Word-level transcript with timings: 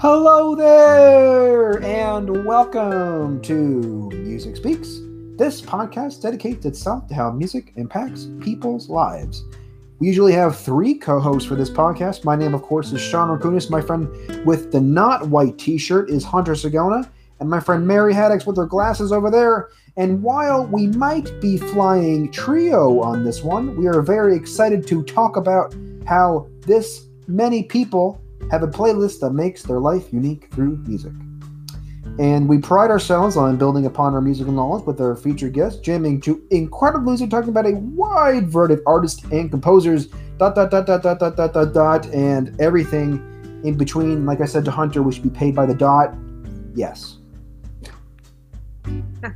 Hello 0.00 0.54
there, 0.54 1.82
and 1.82 2.44
welcome 2.44 3.42
to 3.42 4.08
Music 4.14 4.54
Speaks. 4.54 5.00
This 5.36 5.60
podcast 5.60 6.22
dedicates 6.22 6.64
itself 6.64 7.08
to 7.08 7.14
how 7.14 7.32
music 7.32 7.72
impacts 7.74 8.28
people's 8.40 8.88
lives. 8.88 9.42
We 9.98 10.06
usually 10.06 10.34
have 10.34 10.56
three 10.56 10.94
co 10.94 11.18
hosts 11.18 11.48
for 11.48 11.56
this 11.56 11.68
podcast. 11.68 12.24
My 12.24 12.36
name, 12.36 12.54
of 12.54 12.62
course, 12.62 12.92
is 12.92 13.00
Sean 13.00 13.36
Rakunis. 13.36 13.70
My 13.70 13.80
friend 13.80 14.08
with 14.46 14.70
the 14.70 14.80
not 14.80 15.30
white 15.30 15.58
t 15.58 15.76
shirt 15.76 16.10
is 16.10 16.22
Hunter 16.22 16.52
Sagona. 16.52 17.10
And 17.40 17.50
my 17.50 17.58
friend 17.58 17.84
Mary 17.84 18.14
Haddix 18.14 18.46
with 18.46 18.56
her 18.56 18.66
glasses 18.66 19.10
over 19.10 19.32
there. 19.32 19.70
And 19.96 20.22
while 20.22 20.64
we 20.64 20.86
might 20.86 21.40
be 21.40 21.58
flying 21.58 22.30
trio 22.30 23.00
on 23.00 23.24
this 23.24 23.42
one, 23.42 23.76
we 23.76 23.88
are 23.88 24.00
very 24.00 24.36
excited 24.36 24.86
to 24.86 25.02
talk 25.02 25.36
about 25.36 25.74
how 26.06 26.46
this 26.60 27.08
many 27.26 27.64
people 27.64 28.20
have 28.50 28.62
a 28.62 28.68
playlist 28.68 29.20
that 29.20 29.30
makes 29.30 29.62
their 29.62 29.80
life 29.80 30.12
unique 30.12 30.48
through 30.52 30.76
music. 30.86 31.12
And 32.18 32.48
we 32.48 32.58
pride 32.58 32.90
ourselves 32.90 33.36
on 33.36 33.56
building 33.58 33.86
upon 33.86 34.14
our 34.14 34.20
musical 34.20 34.52
knowledge 34.52 34.84
with 34.84 35.00
our 35.00 35.14
featured 35.14 35.52
guests, 35.52 35.80
jamming 35.80 36.20
to 36.22 36.42
incredible 36.50 37.04
music, 37.04 37.30
talking 37.30 37.50
about 37.50 37.66
a 37.66 37.74
wide 37.74 38.48
variety 38.48 38.74
of 38.74 38.80
artists 38.86 39.22
and 39.30 39.50
composers, 39.50 40.08
dot, 40.36 40.56
dot, 40.56 40.70
dot, 40.70 40.86
dot, 40.86 41.02
dot, 41.02 41.20
dot, 41.20 41.36
dot, 41.36 41.52
dot, 41.52 41.72
dot, 41.72 42.06
and 42.12 42.60
everything 42.60 43.22
in 43.64 43.76
between. 43.76 44.26
Like 44.26 44.40
I 44.40 44.46
said 44.46 44.64
to 44.64 44.72
Hunter, 44.72 45.02
we 45.02 45.12
should 45.12 45.22
be 45.22 45.30
paid 45.30 45.54
by 45.54 45.66
the 45.66 45.74
dot. 45.74 46.12
Yes. 46.74 47.18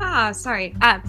ah, 0.00 0.32
sorry. 0.32 0.74
Uh, 0.80 1.00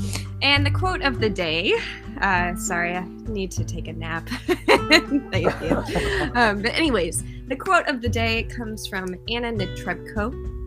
and 0.42 0.66
the 0.66 0.72
quote 0.72 1.02
of 1.02 1.22
the 1.22 1.30
day. 1.30 1.74
Uh, 2.22 2.56
sorry, 2.56 2.96
I 2.96 3.06
need 3.28 3.52
to 3.52 3.66
take 3.66 3.88
a 3.88 3.94
nap. 3.94 4.30
Thank 4.48 5.62
you. 5.62 5.84
Um, 6.34 6.62
but 6.62 6.74
anyways, 6.74 7.24
the 7.48 7.56
quote 7.56 7.88
of 7.88 8.02
the 8.02 8.08
day 8.08 8.44
comes 8.44 8.88
from 8.88 9.16
Anna 9.28 9.52
Netrebko. 9.52 10.60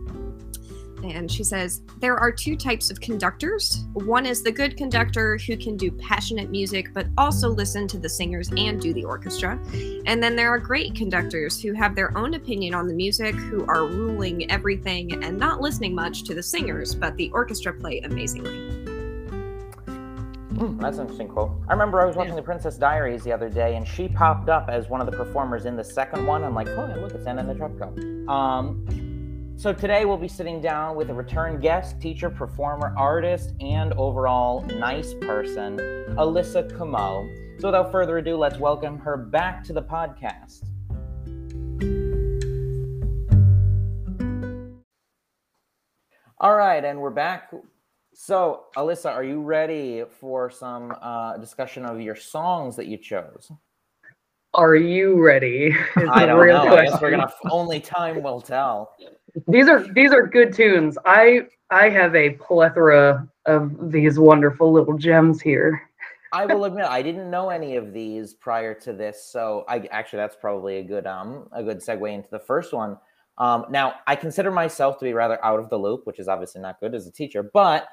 And 1.03 1.31
she 1.31 1.43
says, 1.43 1.81
There 1.99 2.17
are 2.17 2.31
two 2.31 2.55
types 2.55 2.89
of 2.89 2.99
conductors. 2.99 3.85
One 3.93 4.25
is 4.25 4.43
the 4.43 4.51
good 4.51 4.75
conductor 4.75 5.37
who 5.37 5.55
can 5.55 5.77
do 5.77 5.91
passionate 5.91 6.49
music, 6.49 6.93
but 6.93 7.07
also 7.17 7.49
listen 7.49 7.87
to 7.89 7.97
the 7.97 8.09
singers 8.09 8.49
and 8.57 8.81
do 8.81 8.93
the 8.93 9.03
orchestra. 9.03 9.59
And 10.05 10.21
then 10.21 10.35
there 10.35 10.49
are 10.49 10.59
great 10.59 10.95
conductors 10.95 11.61
who 11.61 11.73
have 11.73 11.95
their 11.95 12.15
own 12.17 12.33
opinion 12.33 12.73
on 12.73 12.87
the 12.87 12.93
music, 12.93 13.35
who 13.35 13.65
are 13.67 13.85
ruling 13.85 14.49
everything 14.51 15.23
and 15.23 15.37
not 15.37 15.61
listening 15.61 15.95
much 15.95 16.23
to 16.23 16.33
the 16.33 16.43
singers, 16.43 16.95
but 16.95 17.15
the 17.17 17.29
orchestra 17.31 17.73
play 17.73 17.99
amazingly. 17.99 18.84
Mm, 20.55 20.79
that's 20.79 20.97
an 20.97 21.01
interesting 21.01 21.27
quote. 21.27 21.51
I 21.67 21.73
remember 21.73 22.01
I 22.01 22.05
was 22.05 22.15
watching 22.15 22.33
The 22.33 22.41
Princess 22.41 22.77
Diaries 22.77 23.25
the 23.25 23.33
other 23.33 23.49
day, 23.49 23.75
and 23.75 23.85
she 23.85 24.07
popped 24.07 24.47
up 24.47 24.69
as 24.69 24.87
one 24.87 25.01
of 25.01 25.05
the 25.05 25.11
performers 25.11 25.65
in 25.65 25.75
the 25.75 25.83
second 25.83 26.25
one. 26.25 26.45
I'm 26.45 26.55
like, 26.55 26.69
oh, 26.69 26.87
yeah, 26.87 26.95
look, 26.95 27.11
it's 27.13 27.27
Anna 27.27 27.43
Netrebko. 27.43 28.29
Um, 28.29 29.53
so 29.57 29.73
today 29.73 30.05
we'll 30.05 30.15
be 30.15 30.29
sitting 30.29 30.61
down 30.61 30.95
with 30.95 31.09
a 31.09 31.13
return 31.13 31.59
guest, 31.59 31.99
teacher, 31.99 32.29
performer, 32.29 32.93
artist, 32.97 33.53
and 33.59 33.91
overall 33.93 34.61
nice 34.61 35.13
person, 35.15 35.77
Alyssa 36.17 36.71
Comeau. 36.71 37.59
So 37.59 37.67
without 37.67 37.91
further 37.91 38.19
ado, 38.19 38.37
let's 38.37 38.57
welcome 38.57 38.97
her 38.99 39.17
back 39.17 39.61
to 39.65 39.73
the 39.73 39.81
podcast. 39.81 40.63
All 46.39 46.55
right, 46.55 46.83
and 46.83 47.01
we're 47.01 47.09
back. 47.09 47.51
So, 48.17 48.67
Alyssa, 48.77 49.11
are 49.11 49.25
you 49.25 49.41
ready 49.41 50.05
for 50.21 50.49
some 50.49 50.95
uh, 51.01 51.35
discussion 51.35 51.85
of 51.85 51.99
your 51.99 52.15
songs 52.15 52.77
that 52.77 52.87
you 52.87 52.97
chose? 52.97 53.51
Are 54.53 54.75
you 54.75 55.21
ready? 55.21 55.75
I 55.97 56.25
don't 56.25 56.47
know. 56.47 56.61
Question. 56.61 56.77
I 56.77 56.85
guess 56.85 57.01
we're 57.01 57.11
gonna 57.11 57.29
only 57.51 57.81
time 57.81 58.23
will 58.23 58.39
tell. 58.39 58.93
These 59.49 59.67
are 59.67 59.81
these 59.93 60.13
are 60.13 60.25
good 60.25 60.53
tunes. 60.53 60.97
I 61.05 61.47
I 61.69 61.89
have 61.89 62.15
a 62.15 62.31
plethora 62.31 63.27
of 63.47 63.91
these 63.91 64.17
wonderful 64.17 64.71
little 64.71 64.97
gems 64.97 65.41
here. 65.41 65.81
I 66.31 66.45
will 66.45 66.63
admit 66.63 66.85
I 66.85 67.01
didn't 67.01 67.29
know 67.29 67.49
any 67.49 67.75
of 67.75 67.91
these 67.91 68.33
prior 68.33 68.73
to 68.75 68.93
this, 68.93 69.25
so 69.25 69.65
I 69.67 69.89
actually 69.91 70.19
that's 70.19 70.37
probably 70.37 70.77
a 70.77 70.83
good 70.83 71.05
um 71.05 71.49
a 71.51 71.61
good 71.61 71.79
segue 71.79 72.13
into 72.13 72.29
the 72.31 72.39
first 72.39 72.71
one. 72.71 72.97
Um, 73.37 73.65
now 73.69 73.95
I 74.07 74.15
consider 74.15 74.51
myself 74.51 74.99
to 74.99 75.05
be 75.05 75.11
rather 75.11 75.43
out 75.43 75.59
of 75.59 75.69
the 75.69 75.77
loop, 75.77 76.07
which 76.07 76.19
is 76.19 76.29
obviously 76.29 76.61
not 76.61 76.79
good 76.79 76.95
as 76.95 77.07
a 77.07 77.11
teacher, 77.11 77.43
but 77.43 77.89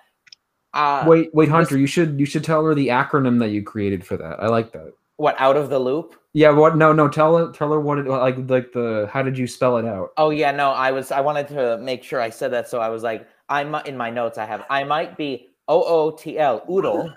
uh, 0.75 1.05
wait, 1.07 1.35
wait, 1.35 1.49
Hunter, 1.49 1.75
this, 1.75 1.81
you 1.81 1.87
should 1.87 2.19
you 2.19 2.27
should 2.27 2.45
tell 2.45 2.65
her 2.65 2.75
the 2.75 2.89
acronym 2.89 3.39
that 3.41 3.51
you 3.51 3.63
created 3.63 4.07
for 4.07 4.17
that. 4.17 4.43
I 4.43 4.47
like 4.47 4.73
that. 4.73 4.93
What 5.17 5.39
out 5.39 5.57
of 5.57 5.69
the 5.69 5.79
loop? 5.79 6.17
Yeah. 6.33 6.51
What? 6.51 6.77
No, 6.77 6.93
no. 6.93 7.09
Tell 7.09 7.37
her. 7.37 7.53
Tell 7.53 7.71
her 7.73 7.81
what 7.81 7.99
it 7.99 8.07
like. 8.07 8.37
Like 8.49 8.73
the. 8.73 9.09
How 9.13 9.23
did 9.23 9.37
you 9.37 9.47
spell 9.47 9.77
it 9.77 9.85
out? 9.85 10.13
Oh 10.17 10.31
yeah. 10.31 10.51
No, 10.51 10.71
I 10.71 10.91
was. 10.91 11.13
I 11.13 11.21
wanted 11.21 11.49
to 11.49 11.79
make 11.79 12.03
sure 12.03 12.21
I 12.21 12.31
said 12.31 12.53
that, 12.53 12.69
so 12.69 12.81
I 12.81 12.89
was 12.89 13.03
like, 13.03 13.29
I 13.49 13.65
might 13.65 13.87
in 13.87 13.97
my 13.97 14.09
notes. 14.09 14.39
I 14.39 14.47
have. 14.47 14.65
I 14.71 14.85
might 14.85 15.17
be 15.17 15.51
O 15.69 15.83
O 15.83 16.11
T 16.11 16.39
L 16.39 16.65
oodle. 16.71 17.13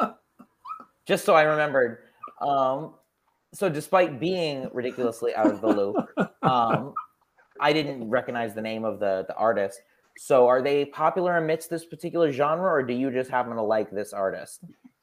just 1.06 1.24
so 1.24 1.34
I 1.34 1.42
remembered. 1.42 1.98
Um, 2.40 2.94
so 3.52 3.68
despite 3.68 4.18
being 4.18 4.68
ridiculously 4.72 5.34
out 5.34 5.46
of 5.46 5.60
the 5.60 5.68
loop, 5.68 5.96
um, 6.42 6.94
I 7.60 7.72
didn't 7.72 8.08
recognize 8.08 8.54
the 8.54 8.62
name 8.62 8.84
of 8.84 8.98
the 8.98 9.24
the 9.28 9.36
artist. 9.36 9.80
So 10.18 10.46
are 10.46 10.62
they 10.62 10.84
popular 10.84 11.36
amidst 11.36 11.70
this 11.70 11.84
particular 11.84 12.32
genre, 12.32 12.70
or 12.70 12.82
do 12.82 12.92
you 12.92 13.10
just 13.10 13.30
happen 13.30 13.54
to 13.54 13.62
like 13.62 13.90
this 13.90 14.12
artist? 14.12 14.60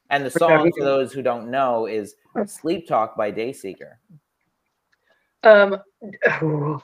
And 0.10 0.26
the 0.26 0.32
song, 0.32 0.72
for 0.78 0.86
those 0.86 1.12
who 1.12 1.22
don't 1.22 1.50
know, 1.52 1.86
is 1.86 2.16
"Sleeptalk" 2.36 3.18
by 3.18 3.32
Dayseeker. 3.32 3.96
Um, 5.44 5.78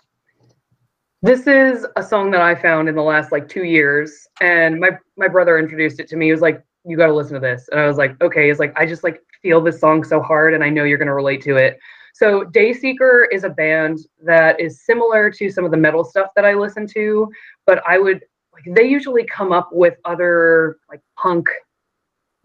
this 1.21 1.47
is 1.47 1.85
a 1.95 2.03
song 2.03 2.31
that 2.31 2.41
I 2.41 2.55
found 2.55 2.89
in 2.89 2.95
the 2.95 3.03
last 3.03 3.31
like 3.31 3.47
two 3.47 3.63
years, 3.63 4.27
and 4.41 4.79
my 4.79 4.97
my 5.15 5.27
brother 5.27 5.57
introduced 5.57 5.99
it 5.99 6.07
to 6.09 6.17
me. 6.17 6.25
He 6.25 6.31
was 6.31 6.41
like, 6.41 6.61
"You 6.85 6.97
got 6.97 7.07
to 7.07 7.13
listen 7.13 7.35
to 7.35 7.39
this," 7.39 7.69
and 7.71 7.79
I 7.79 7.87
was 7.87 7.97
like, 7.97 8.19
"Okay." 8.21 8.47
He's 8.47 8.59
like, 8.59 8.73
"I 8.77 8.85
just 8.85 9.03
like 9.03 9.21
feel 9.41 9.61
this 9.61 9.79
song 9.79 10.03
so 10.03 10.21
hard, 10.21 10.53
and 10.53 10.63
I 10.63 10.69
know 10.69 10.83
you're 10.83 10.97
gonna 10.97 11.13
relate 11.13 11.41
to 11.43 11.55
it." 11.55 11.79
So 12.13 12.45
Dayseeker 12.45 13.25
is 13.31 13.43
a 13.43 13.49
band 13.49 13.99
that 14.23 14.59
is 14.59 14.85
similar 14.85 15.31
to 15.31 15.49
some 15.49 15.65
of 15.65 15.71
the 15.71 15.77
metal 15.77 16.03
stuff 16.03 16.29
that 16.35 16.45
I 16.45 16.53
listen 16.53 16.87
to, 16.87 17.29
but 17.65 17.81
I 17.87 17.97
would 17.97 18.21
like 18.53 18.75
they 18.75 18.83
usually 18.83 19.25
come 19.25 19.51
up 19.51 19.69
with 19.71 19.95
other 20.05 20.77
like 20.89 21.01
punk 21.17 21.49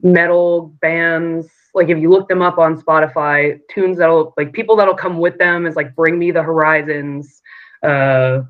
metal 0.02 0.74
bands. 0.80 1.48
Like 1.74 1.90
if 1.90 1.98
you 1.98 2.08
look 2.08 2.28
them 2.28 2.40
up 2.40 2.58
on 2.58 2.80
Spotify, 2.80 3.60
tunes 3.70 3.98
that'll 3.98 4.32
like 4.38 4.54
people 4.54 4.74
that'll 4.74 4.94
come 4.94 5.18
with 5.18 5.36
them 5.36 5.66
is 5.66 5.76
like 5.76 5.94
Bring 5.94 6.18
Me 6.18 6.30
the 6.30 6.42
Horizons. 6.42 7.42
Uh, 7.82 8.42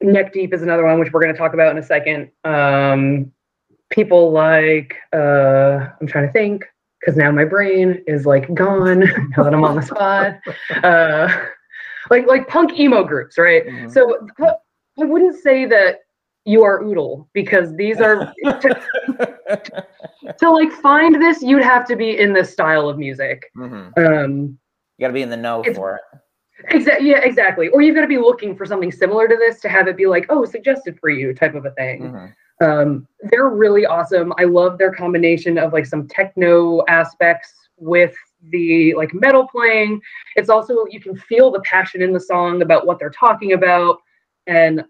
Neck 0.00 0.32
Deep 0.32 0.54
is 0.54 0.62
another 0.62 0.84
one 0.84 0.98
which 0.98 1.12
we're 1.12 1.20
going 1.20 1.32
to 1.32 1.38
talk 1.38 1.52
about 1.52 1.70
in 1.70 1.78
a 1.78 1.82
second. 1.82 2.30
Um, 2.44 3.30
people 3.90 4.32
like 4.32 4.96
uh, 5.12 5.88
I'm 6.00 6.06
trying 6.06 6.26
to 6.26 6.32
think 6.32 6.64
because 7.02 7.16
now 7.16 7.32
my 7.32 7.44
brain 7.44 8.02
is 8.06 8.26
like 8.26 8.52
gone 8.54 9.00
now 9.36 9.42
that 9.42 9.52
I'm 9.52 9.64
on 9.64 9.76
the 9.76 9.82
spot. 9.82 10.40
Uh, 10.84 11.30
like 12.10 12.26
like 12.26 12.48
punk 12.48 12.78
emo 12.78 13.04
groups, 13.04 13.38
right? 13.38 13.66
Mm-hmm. 13.66 13.88
So 13.88 14.26
I 14.40 15.04
wouldn't 15.04 15.40
say 15.40 15.66
that 15.66 16.00
you 16.44 16.64
are 16.64 16.82
oodle 16.82 17.28
because 17.32 17.74
these 17.76 18.00
are 18.00 18.32
to, 18.44 18.82
to, 20.38 20.50
like 20.50 20.72
find 20.72 21.14
this 21.22 21.40
you'd 21.42 21.62
have 21.62 21.86
to 21.86 21.96
be 21.96 22.18
in 22.18 22.32
this 22.32 22.52
style 22.52 22.88
of 22.88 22.98
music. 22.98 23.50
Mm-hmm. 23.56 24.04
Um, 24.04 24.58
you 24.98 25.04
got 25.04 25.08
to 25.08 25.12
be 25.14 25.22
in 25.22 25.30
the 25.30 25.36
know 25.36 25.62
for 25.74 25.96
it. 25.96 26.18
Exactly. 26.68 27.10
Yeah, 27.10 27.20
exactly. 27.22 27.68
Or 27.68 27.80
you've 27.80 27.94
got 27.94 28.02
to 28.02 28.08
be 28.08 28.18
looking 28.18 28.56
for 28.56 28.66
something 28.66 28.90
similar 28.90 29.28
to 29.28 29.36
this 29.36 29.60
to 29.60 29.68
have 29.68 29.86
it 29.88 29.96
be 29.96 30.06
like, 30.06 30.26
oh, 30.28 30.44
suggested 30.44 30.98
for 31.00 31.10
you, 31.10 31.32
type 31.32 31.54
of 31.54 31.64
a 31.64 31.70
thing. 31.72 32.02
Mm-hmm. 32.02 32.26
Um, 32.62 33.08
they're 33.30 33.48
really 33.48 33.84
awesome. 33.84 34.32
I 34.38 34.44
love 34.44 34.78
their 34.78 34.92
combination 34.92 35.58
of 35.58 35.72
like 35.72 35.86
some 35.86 36.06
techno 36.06 36.84
aspects 36.88 37.52
with 37.76 38.14
the 38.50 38.94
like 38.94 39.12
metal 39.12 39.46
playing. 39.46 40.00
It's 40.36 40.48
also 40.48 40.86
you 40.88 41.00
can 41.00 41.16
feel 41.16 41.50
the 41.50 41.60
passion 41.60 42.02
in 42.02 42.12
the 42.12 42.20
song 42.20 42.62
about 42.62 42.86
what 42.86 42.98
they're 42.98 43.10
talking 43.10 43.52
about, 43.52 43.98
and 44.46 44.84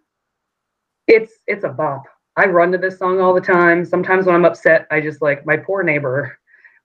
it's 1.09 1.33
it's 1.47 1.65
a 1.65 1.69
bop. 1.69 2.03
I 2.37 2.47
run 2.47 2.73
to 2.73 2.79
this 2.79 2.99
song 2.99 3.21
all 3.21 3.35
the 3.35 3.41
time. 3.41 3.85
Sometimes 3.85 4.27
when 4.27 4.35
I'm 4.35 4.45
upset, 4.45 4.87
I 4.91 5.01
just 5.01 5.23
like 5.23 5.45
my 5.47 5.57
poor 5.57 5.83
neighbor 5.83 6.39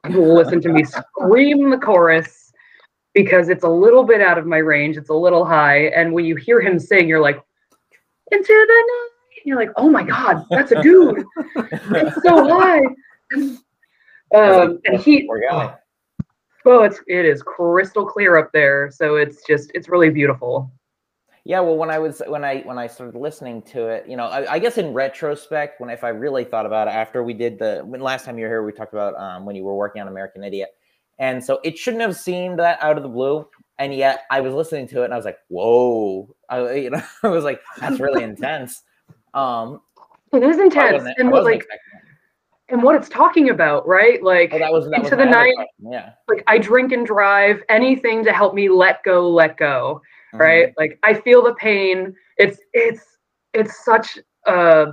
will 0.10 0.36
listen 0.36 0.62
to 0.62 0.70
me 0.70 0.84
scream 0.84 1.70
the 1.70 1.78
chorus 1.78 2.52
because 3.14 3.50
it's 3.50 3.64
a 3.64 3.70
little 3.70 4.04
bit 4.04 4.22
out 4.22 4.38
of 4.38 4.46
my 4.46 4.58
range. 4.58 4.98
It's 4.98 5.10
a 5.10 5.14
little 5.14 5.46
high, 5.46 5.88
and 5.88 6.14
when 6.14 6.26
you 6.26 6.36
hear 6.36 6.62
him 6.62 6.80
sing, 6.80 7.08
you're 7.10 7.22
like, 7.22 7.42
"Into 8.32 8.48
the 8.48 8.84
night." 8.88 9.17
You're 9.46 9.58
like, 9.58 9.72
oh 9.78 9.90
my 9.90 10.04
god, 10.04 10.46
that's 10.50 10.72
a 10.72 10.82
dude. 10.82 11.26
it's 11.56 12.24
so 12.24 12.48
high. 12.48 12.82
Um, 14.36 14.80
and 14.86 15.00
he, 15.00 15.30
oh, 15.52 15.74
oh, 16.66 16.84
it's 16.84 17.00
it 17.08 17.26
is 17.26 17.42
crystal 17.42 18.06
clear 18.06 18.38
up 18.38 18.52
there. 18.52 18.92
So 18.92 19.16
it's 19.16 19.46
just 19.48 19.72
it's 19.74 19.90
really 19.90 20.10
beautiful. 20.10 20.72
Yeah, 21.46 21.62
well, 21.62 21.78
when 21.78 21.90
I 21.90 21.98
was 21.98 22.22
when 22.28 22.44
I 22.44 22.60
when 22.62 22.78
I 22.78 22.88
started 22.88 23.18
listening 23.18 23.62
to 23.64 23.88
it, 23.88 24.06
you 24.06 24.18
know, 24.18 24.26
I, 24.26 24.56
I, 24.56 24.60
guess 24.60 24.78
in 24.78 24.94
retrospect, 24.94 25.80
when 25.80 25.90
if 25.90 26.04
I 26.04 26.10
really 26.10 26.44
thought 26.44 26.66
about 26.66 26.90
it 26.90 26.94
after 26.94 27.24
we 27.24 27.34
did 27.34 27.58
the 27.58 27.84
when 27.86 28.02
last 28.02 28.26
time 28.26 28.38
you 28.38 28.44
were 28.44 28.50
here, 28.50 28.64
we 28.66 28.74
talked 28.74 28.92
about 28.92 29.16
um, 29.16 29.46
when 29.46 29.56
you 29.56 29.64
were 29.64 29.76
working 29.76 30.02
on 30.02 30.10
American 30.10 30.44
Idiot, 30.44 30.72
and 31.20 31.42
so 31.42 31.62
it 31.64 31.78
shouldn't 31.78 32.02
have 32.02 32.18
seemed 32.18 32.60
that 32.60 32.80
out 32.82 32.98
of 32.98 33.04
the 33.04 33.10
blue. 33.10 33.48
and 33.80 33.94
yet 33.94 34.26
I 34.30 34.42
was 34.42 34.54
listening 34.54 34.88
to 34.90 35.04
it 35.04 35.06
and 35.06 35.14
I 35.14 35.18
was 35.18 35.26
like, 35.26 35.38
whoa, 35.48 36.36
I, 36.50 36.74
you 36.74 36.90
know, 36.90 37.02
I 37.24 37.30
was 37.30 37.44
like, 37.44 37.62
that's 37.80 38.00
really 38.00 38.24
intense. 38.32 38.84
Um, 39.38 39.82
it 40.34 40.42
is 40.42 40.60
intense, 40.60 41.04
and 41.18 41.32
what 41.32 41.44
like, 41.44 41.66
and 42.70 42.82
what 42.82 42.96
it's 42.96 43.08
talking 43.08 43.50
about, 43.50 43.88
right? 43.88 44.22
Like, 44.24 44.52
oh, 44.54 44.60
that 44.60 44.72
was 44.72 44.90
that 44.90 45.04
into 45.04 45.16
the 45.16 45.26
night. 45.26 45.54
Yeah, 45.80 46.14
like 46.28 46.44
I 46.48 46.58
drink 46.58 46.92
and 46.92 47.06
drive, 47.06 47.62
anything 47.70 48.24
to 48.26 48.34
help 48.34 48.56
me 48.56 48.68
let 48.68 49.04
go, 49.04 49.30
let 49.30 49.56
go, 49.58 50.02
mm-hmm. 50.34 50.42
right? 50.42 50.74
Like 50.78 50.98
I 51.04 51.14
feel 51.14 51.44
the 51.44 51.54
pain. 51.54 52.16
It's 52.38 52.60
it's 52.74 53.04
it's 53.54 53.86
such 53.86 54.18
a 54.48 54.88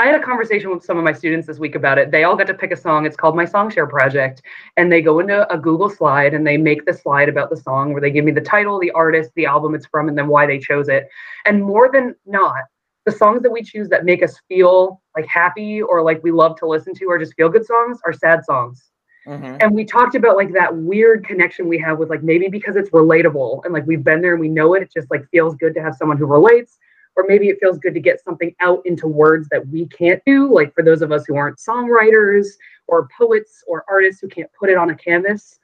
I 0.00 0.06
had 0.06 0.18
a 0.18 0.24
conversation 0.24 0.70
with 0.70 0.82
some 0.82 0.96
of 0.96 1.04
my 1.04 1.12
students 1.12 1.46
this 1.46 1.58
week 1.58 1.74
about 1.74 1.98
it. 1.98 2.10
They 2.10 2.24
all 2.24 2.34
got 2.34 2.46
to 2.46 2.54
pick 2.54 2.72
a 2.72 2.76
song. 2.76 3.04
It's 3.04 3.16
called 3.16 3.36
my 3.36 3.44
Song 3.44 3.70
Share 3.70 3.86
Project. 3.86 4.40
And 4.78 4.90
they 4.90 5.02
go 5.02 5.20
into 5.20 5.46
a 5.52 5.58
Google 5.58 5.90
slide 5.90 6.32
and 6.32 6.46
they 6.46 6.56
make 6.56 6.86
the 6.86 6.94
slide 6.94 7.28
about 7.28 7.50
the 7.50 7.58
song 7.58 7.92
where 7.92 8.00
they 8.00 8.10
give 8.10 8.24
me 8.24 8.32
the 8.32 8.40
title, 8.40 8.80
the 8.80 8.92
artist, 8.92 9.30
the 9.36 9.44
album 9.44 9.74
it's 9.74 9.84
from, 9.84 10.08
and 10.08 10.16
then 10.16 10.28
why 10.28 10.46
they 10.46 10.58
chose 10.58 10.88
it. 10.88 11.06
And 11.44 11.62
more 11.62 11.90
than 11.92 12.14
not, 12.24 12.62
the 13.06 13.12
songs 13.12 13.42
that 13.42 13.50
we 13.50 13.62
choose 13.62 13.88
that 13.88 14.04
make 14.04 14.22
us 14.22 14.38
feel 14.48 15.00
like 15.16 15.26
happy 15.26 15.82
or 15.82 16.02
like 16.02 16.22
we 16.22 16.30
love 16.30 16.56
to 16.56 16.66
listen 16.66 16.94
to 16.94 17.06
or 17.06 17.18
just 17.18 17.34
feel 17.34 17.48
good 17.48 17.64
songs 17.64 17.98
are 18.04 18.12
sad 18.12 18.44
songs. 18.44 18.90
Mm-hmm. 19.26 19.56
And 19.60 19.74
we 19.74 19.84
talked 19.84 20.14
about 20.14 20.36
like 20.36 20.52
that 20.54 20.74
weird 20.74 21.26
connection 21.26 21.68
we 21.68 21.78
have 21.78 21.98
with 21.98 22.10
like 22.10 22.22
maybe 22.22 22.48
because 22.48 22.76
it's 22.76 22.90
relatable 22.90 23.64
and 23.64 23.74
like 23.74 23.86
we've 23.86 24.02
been 24.04 24.22
there 24.22 24.32
and 24.32 24.40
we 24.40 24.48
know 24.48 24.74
it, 24.74 24.82
it 24.82 24.92
just 24.92 25.10
like 25.10 25.28
feels 25.30 25.54
good 25.56 25.74
to 25.74 25.82
have 25.82 25.94
someone 25.94 26.16
who 26.16 26.26
relates 26.26 26.78
or 27.16 27.24
maybe 27.28 27.48
it 27.48 27.58
feels 27.60 27.78
good 27.78 27.92
to 27.92 28.00
get 28.00 28.22
something 28.24 28.54
out 28.60 28.80
into 28.86 29.06
words 29.06 29.46
that 29.50 29.66
we 29.68 29.86
can't 29.86 30.22
do 30.24 30.52
like 30.52 30.74
for 30.74 30.82
those 30.82 31.02
of 31.02 31.12
us 31.12 31.26
who 31.26 31.36
aren't 31.36 31.58
songwriters 31.58 32.46
or 32.88 33.08
poets 33.16 33.62
or 33.68 33.84
artists 33.88 34.22
who 34.22 34.28
can't 34.28 34.50
put 34.58 34.70
it 34.70 34.78
on 34.78 34.90
a 34.90 34.94
canvas 34.94 35.58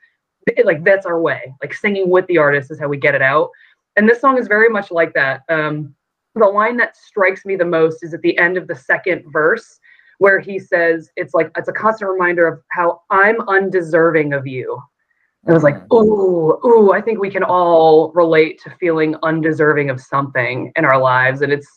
it, 0.46 0.66
like 0.66 0.84
that's 0.84 1.06
our 1.06 1.20
way 1.20 1.54
like 1.62 1.72
singing 1.72 2.10
with 2.10 2.26
the 2.26 2.38
artist 2.38 2.70
is 2.70 2.78
how 2.78 2.88
we 2.88 2.98
get 2.98 3.14
it 3.14 3.22
out 3.22 3.50
and 3.96 4.08
this 4.08 4.20
song 4.20 4.38
is 4.38 4.48
very 4.48 4.68
much 4.68 4.90
like 4.90 5.14
that 5.14 5.42
um, 5.48 5.94
the 6.36 6.46
line 6.46 6.76
that 6.76 6.96
strikes 6.96 7.44
me 7.44 7.56
the 7.56 7.64
most 7.64 8.02
is 8.02 8.14
at 8.14 8.22
the 8.22 8.36
end 8.38 8.56
of 8.56 8.68
the 8.68 8.74
second 8.74 9.24
verse 9.32 9.78
where 10.18 10.38
he 10.38 10.58
says 10.58 11.10
it's 11.16 11.34
like 11.34 11.50
it's 11.56 11.68
a 11.68 11.72
constant 11.72 12.10
reminder 12.10 12.46
of 12.46 12.60
how 12.70 13.02
i'm 13.10 13.40
undeserving 13.48 14.32
of 14.32 14.46
you 14.46 14.80
I 15.48 15.52
was 15.52 15.62
like, 15.62 15.76
oh 15.90 16.58
oh 16.64 16.92
I 16.92 17.00
think 17.00 17.20
we 17.20 17.30
can 17.30 17.44
all 17.44 18.10
relate 18.12 18.60
to 18.62 18.70
feeling 18.80 19.14
undeserving 19.22 19.90
of 19.90 20.00
something 20.00 20.72
in 20.76 20.84
our 20.84 21.00
lives. 21.00 21.42
And 21.42 21.52
it's, 21.52 21.68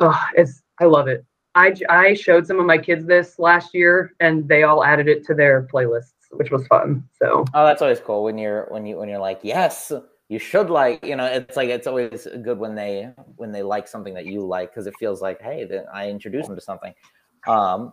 oh, 0.00 0.20
it's, 0.36 0.62
I 0.80 0.84
love 0.84 1.08
it. 1.08 1.24
I, 1.54 1.74
I 1.88 2.14
showed 2.14 2.46
some 2.46 2.60
of 2.60 2.66
my 2.66 2.78
kids 2.78 3.06
this 3.06 3.38
last 3.38 3.74
year 3.74 4.12
and 4.20 4.46
they 4.46 4.62
all 4.62 4.84
added 4.84 5.08
it 5.08 5.24
to 5.26 5.34
their 5.34 5.66
playlists, 5.72 6.12
which 6.30 6.50
was 6.50 6.66
fun. 6.66 7.02
So, 7.20 7.44
oh, 7.54 7.66
that's 7.66 7.82
always 7.82 7.98
cool 7.98 8.22
when 8.24 8.38
you're, 8.38 8.66
when 8.68 8.84
you, 8.86 8.98
when 8.98 9.08
you're 9.08 9.18
like, 9.18 9.40
yes, 9.42 9.90
you 10.28 10.38
should 10.38 10.70
like, 10.70 11.04
you 11.04 11.16
know, 11.16 11.24
it's 11.24 11.56
like, 11.56 11.68
it's 11.68 11.86
always 11.86 12.26
good 12.42 12.58
when 12.58 12.74
they, 12.74 13.10
when 13.36 13.52
they 13.52 13.62
like 13.62 13.86
something 13.86 14.14
that 14.14 14.26
you 14.26 14.40
like, 14.40 14.74
cause 14.74 14.86
it 14.86 14.94
feels 14.98 15.22
like, 15.22 15.40
Hey, 15.40 15.64
then 15.64 15.84
I 15.92 16.08
introduced 16.10 16.48
them 16.48 16.56
to 16.56 16.62
something. 16.62 16.94
Um, 17.46 17.92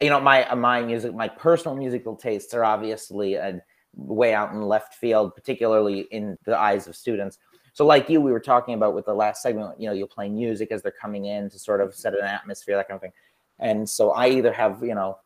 you 0.00 0.10
know, 0.10 0.20
my, 0.20 0.52
my 0.54 0.82
music, 0.82 1.14
my 1.14 1.28
personal 1.28 1.76
musical 1.76 2.14
tastes 2.14 2.52
are 2.52 2.64
obviously, 2.64 3.36
and 3.36 3.62
way 3.96 4.34
out 4.34 4.52
in 4.52 4.62
left 4.62 4.94
field, 4.94 5.34
particularly 5.34 6.00
in 6.10 6.36
the 6.44 6.58
eyes 6.58 6.86
of 6.86 6.96
students. 6.96 7.38
So, 7.72 7.84
like 7.86 8.08
you, 8.08 8.20
we 8.20 8.32
were 8.32 8.40
talking 8.40 8.74
about 8.74 8.94
with 8.94 9.06
the 9.06 9.14
last 9.14 9.42
segment, 9.42 9.80
you 9.80 9.88
know, 9.88 9.94
you'll 9.94 10.08
play 10.08 10.28
music 10.28 10.70
as 10.70 10.82
they're 10.82 10.92
coming 10.92 11.26
in 11.26 11.50
to 11.50 11.58
sort 11.58 11.80
of 11.80 11.94
set 11.94 12.14
an 12.14 12.24
atmosphere, 12.24 12.76
that 12.76 12.88
kind 12.88 12.96
of 12.96 13.02
thing. 13.02 13.12
And 13.58 13.88
so, 13.88 14.10
I 14.10 14.28
either 14.28 14.52
have, 14.52 14.82
you 14.82 14.94
know, 14.94 15.18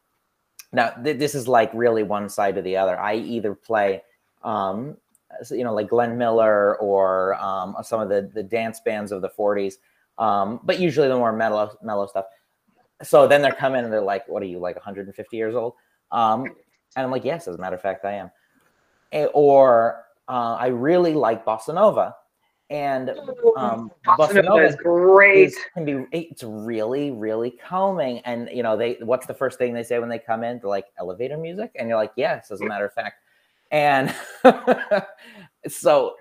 now 0.73 0.91
th- 0.91 1.19
this 1.19 1.35
is 1.35 1.49
like 1.49 1.71
really 1.75 2.03
one 2.03 2.29
side 2.29 2.57
or 2.57 2.63
the 2.63 2.77
other. 2.77 2.99
I 2.99 3.17
either 3.17 3.55
play, 3.55 4.03
um, 4.43 4.97
you 5.51 5.65
know, 5.65 5.75
like 5.75 5.89
Glenn 5.89 6.17
Miller 6.17 6.77
or 6.79 7.35
um, 7.35 7.77
some 7.83 8.01
of 8.01 8.09
the 8.09 8.31
the 8.35 8.43
dance 8.43 8.81
bands 8.81 9.13
of 9.13 9.23
the 9.23 9.31
'40s, 9.31 9.75
um, 10.19 10.61
but 10.65 10.79
usually 10.79 11.09
the 11.09 11.17
more 11.17 11.33
mellow 11.33 11.77
mellow 11.83 12.07
stuff. 12.07 12.27
So 13.03 13.29
then 13.29 13.43
they're 13.43 13.53
coming 13.53 13.85
and 13.85 13.93
they're 13.93 14.01
like, 14.01 14.27
"What 14.29 14.43
are 14.43 14.47
you 14.47 14.59
like 14.59 14.77
150 14.77 15.37
years 15.37 15.55
old?" 15.55 15.75
Um, 16.11 16.45
and 16.97 17.05
I'm 17.05 17.11
like, 17.11 17.25
"Yes, 17.25 17.47
as 17.47 17.55
a 17.55 17.59
matter 17.59 17.77
of 17.77 17.83
fact, 17.83 18.05
I 18.05 18.15
am." 18.15 18.31
or 19.33 20.05
uh, 20.29 20.57
I 20.59 20.67
really 20.67 21.15
like 21.15 21.45
bossa 21.45 21.75
nova, 21.75 22.15
and 22.71 23.11
um, 23.57 23.91
bossa, 24.05 24.17
bossa 24.19 24.45
nova 24.45 24.67
is 24.67 24.77
great. 24.77 25.47
Is, 25.47 25.59
can 25.75 25.85
be 25.85 26.07
it's 26.13 26.43
really 26.43 27.11
really 27.11 27.51
calming, 27.51 28.19
and 28.21 28.49
you 28.53 28.63
know 28.63 28.77
they 28.77 28.99
what's 29.01 29.27
the 29.27 29.35
first 29.35 29.59
thing 29.59 29.73
they 29.73 29.83
say 29.83 29.99
when 29.99 30.09
they 30.09 30.19
come 30.19 30.45
in? 30.45 30.59
They're 30.59 30.69
like 30.69 30.87
elevator 30.99 31.39
music, 31.39 31.73
and 31.77 31.89
you're 31.89 31.97
like 31.97 32.13
yes, 32.17 32.51
as 32.51 32.61
a 32.61 32.67
matter 32.67 32.85
of 32.85 32.93
fact, 32.93 33.23
and 33.71 34.15
so. 35.69 36.17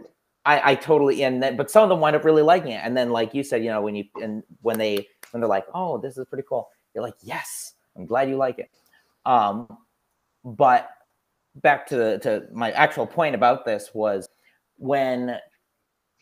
I, 0.45 0.71
I 0.71 0.75
totally 0.75 1.25
and 1.25 1.43
then 1.43 1.57
but 1.57 1.69
some 1.69 1.83
of 1.83 1.89
them 1.89 1.99
wind 1.99 2.15
up 2.15 2.23
really 2.23 2.41
liking 2.41 2.71
it 2.71 2.79
and 2.81 2.95
then 2.95 3.09
like 3.09 3.33
you 3.33 3.43
said 3.43 3.65
you 3.65 3.69
know 3.69 3.81
when 3.81 3.95
you 3.95 4.05
and 4.21 4.43
when 4.61 4.77
they 4.77 5.05
when 5.31 5.41
they're 5.41 5.49
like 5.49 5.65
oh 5.73 5.97
this 5.97 6.17
is 6.17 6.25
pretty 6.25 6.45
cool 6.47 6.69
you're 6.95 7.03
like 7.03 7.15
yes 7.21 7.73
i'm 7.97 8.05
glad 8.05 8.29
you 8.29 8.37
like 8.37 8.57
it 8.57 8.71
um 9.25 9.67
but 10.45 10.89
back 11.61 11.85
to 11.87 11.95
the, 11.95 12.19
to 12.19 12.43
my 12.53 12.71
actual 12.71 13.05
point 13.05 13.35
about 13.35 13.65
this 13.65 13.91
was 13.93 14.29
when 14.77 15.37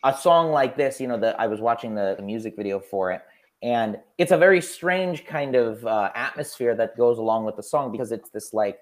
a 0.03 0.15
song 0.15 0.51
like 0.51 0.77
this, 0.77 0.99
you 1.01 1.07
know, 1.07 1.19
that 1.19 1.39
I 1.39 1.47
was 1.47 1.59
watching 1.59 1.95
the, 1.95 2.15
the, 2.15 2.23
music 2.23 2.55
video 2.55 2.79
for 2.79 3.11
it, 3.11 3.21
and 3.61 3.97
it's 4.17 4.31
a 4.31 4.37
very 4.37 4.61
strange 4.61 5.25
kind 5.25 5.55
of 5.55 5.85
uh, 5.85 6.11
atmosphere 6.15 6.75
that 6.75 6.95
goes 6.95 7.17
along 7.17 7.45
with 7.45 7.55
the 7.55 7.63
song 7.63 7.91
because 7.91 8.11
it's 8.11 8.29
this 8.29 8.53
like, 8.53 8.77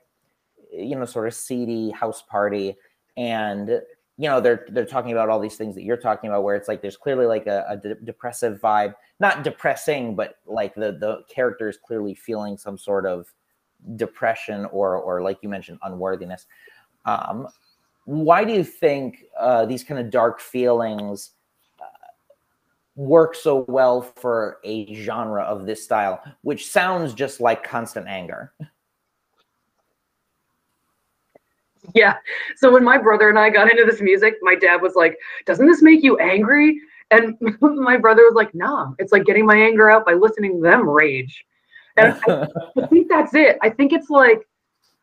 you 0.75 0.95
know, 0.95 1.05
sort 1.05 1.27
of 1.27 1.33
seedy 1.33 1.91
house 1.91 2.21
party, 2.21 2.75
and 3.17 3.69
you 4.17 4.29
know 4.29 4.41
they're 4.41 4.65
they're 4.69 4.85
talking 4.85 5.11
about 5.11 5.29
all 5.29 5.39
these 5.39 5.55
things 5.55 5.75
that 5.75 5.83
you're 5.83 5.97
talking 5.97 6.29
about, 6.29 6.43
where 6.43 6.55
it's 6.55 6.67
like 6.67 6.81
there's 6.81 6.97
clearly 6.97 7.25
like 7.25 7.47
a, 7.47 7.65
a 7.69 7.77
de- 7.77 7.95
depressive 7.95 8.59
vibe, 8.59 8.93
not 9.19 9.43
depressing, 9.43 10.15
but 10.15 10.39
like 10.45 10.75
the 10.75 10.97
the 10.99 11.23
character 11.33 11.69
is 11.69 11.77
clearly 11.77 12.15
feeling 12.15 12.57
some 12.57 12.77
sort 12.77 13.05
of 13.05 13.31
depression 13.95 14.65
or 14.65 14.97
or 14.97 15.21
like 15.21 15.37
you 15.41 15.49
mentioned 15.49 15.79
unworthiness. 15.83 16.45
Um, 17.05 17.47
why 18.05 18.43
do 18.43 18.53
you 18.53 18.63
think 18.63 19.25
uh, 19.39 19.65
these 19.65 19.83
kind 19.83 19.99
of 19.99 20.09
dark 20.09 20.39
feelings 20.39 21.31
uh, 21.79 21.85
work 22.95 23.35
so 23.35 23.65
well 23.67 24.01
for 24.01 24.59
a 24.63 24.93
genre 24.93 25.43
of 25.43 25.65
this 25.65 25.83
style 25.83 26.21
which 26.41 26.69
sounds 26.69 27.13
just 27.13 27.39
like 27.39 27.63
constant 27.63 28.07
anger 28.07 28.53
yeah 31.93 32.15
so 32.55 32.71
when 32.71 32.83
my 32.83 32.97
brother 32.97 33.29
and 33.29 33.37
i 33.37 33.49
got 33.49 33.69
into 33.69 33.85
this 33.85 34.01
music 34.01 34.35
my 34.41 34.55
dad 34.55 34.81
was 34.81 34.95
like 34.95 35.17
doesn't 35.45 35.67
this 35.67 35.81
make 35.81 36.03
you 36.03 36.17
angry 36.17 36.79
and 37.11 37.35
my 37.61 37.97
brother 37.97 38.23
was 38.23 38.35
like 38.35 38.53
nah 38.55 38.91
it's 38.99 39.11
like 39.11 39.25
getting 39.25 39.45
my 39.45 39.55
anger 39.57 39.89
out 39.89 40.05
by 40.05 40.13
listening 40.13 40.55
to 40.55 40.61
them 40.61 40.87
rage 40.87 41.45
and 41.97 42.19
I, 42.27 42.47
I 42.83 42.87
think 42.87 43.09
that's 43.09 43.33
it. 43.33 43.57
I 43.61 43.69
think 43.69 43.93
it's 43.93 44.09
like, 44.09 44.47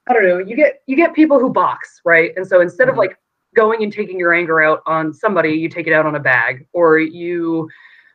I 0.09 0.13
don't 0.13 0.25
know, 0.25 0.39
you 0.39 0.57
get 0.57 0.83
you 0.87 0.97
get 0.97 1.15
people 1.15 1.39
who 1.39 1.51
box, 1.51 2.01
right? 2.05 2.33
And 2.37 2.47
so 2.47 2.61
instead 2.61 2.85
mm-hmm. 2.85 2.93
of 2.93 2.99
like 2.99 3.17
going 3.55 3.83
and 3.83 3.93
taking 3.93 4.19
your 4.19 4.33
anger 4.33 4.61
out 4.61 4.83
on 4.87 5.13
somebody, 5.13 5.51
you 5.51 5.69
take 5.69 5.87
it 5.87 5.93
out 5.93 6.07
on 6.07 6.17
a 6.17 6.21
bag, 6.21 6.67
or 6.73 6.99
you 6.99 7.69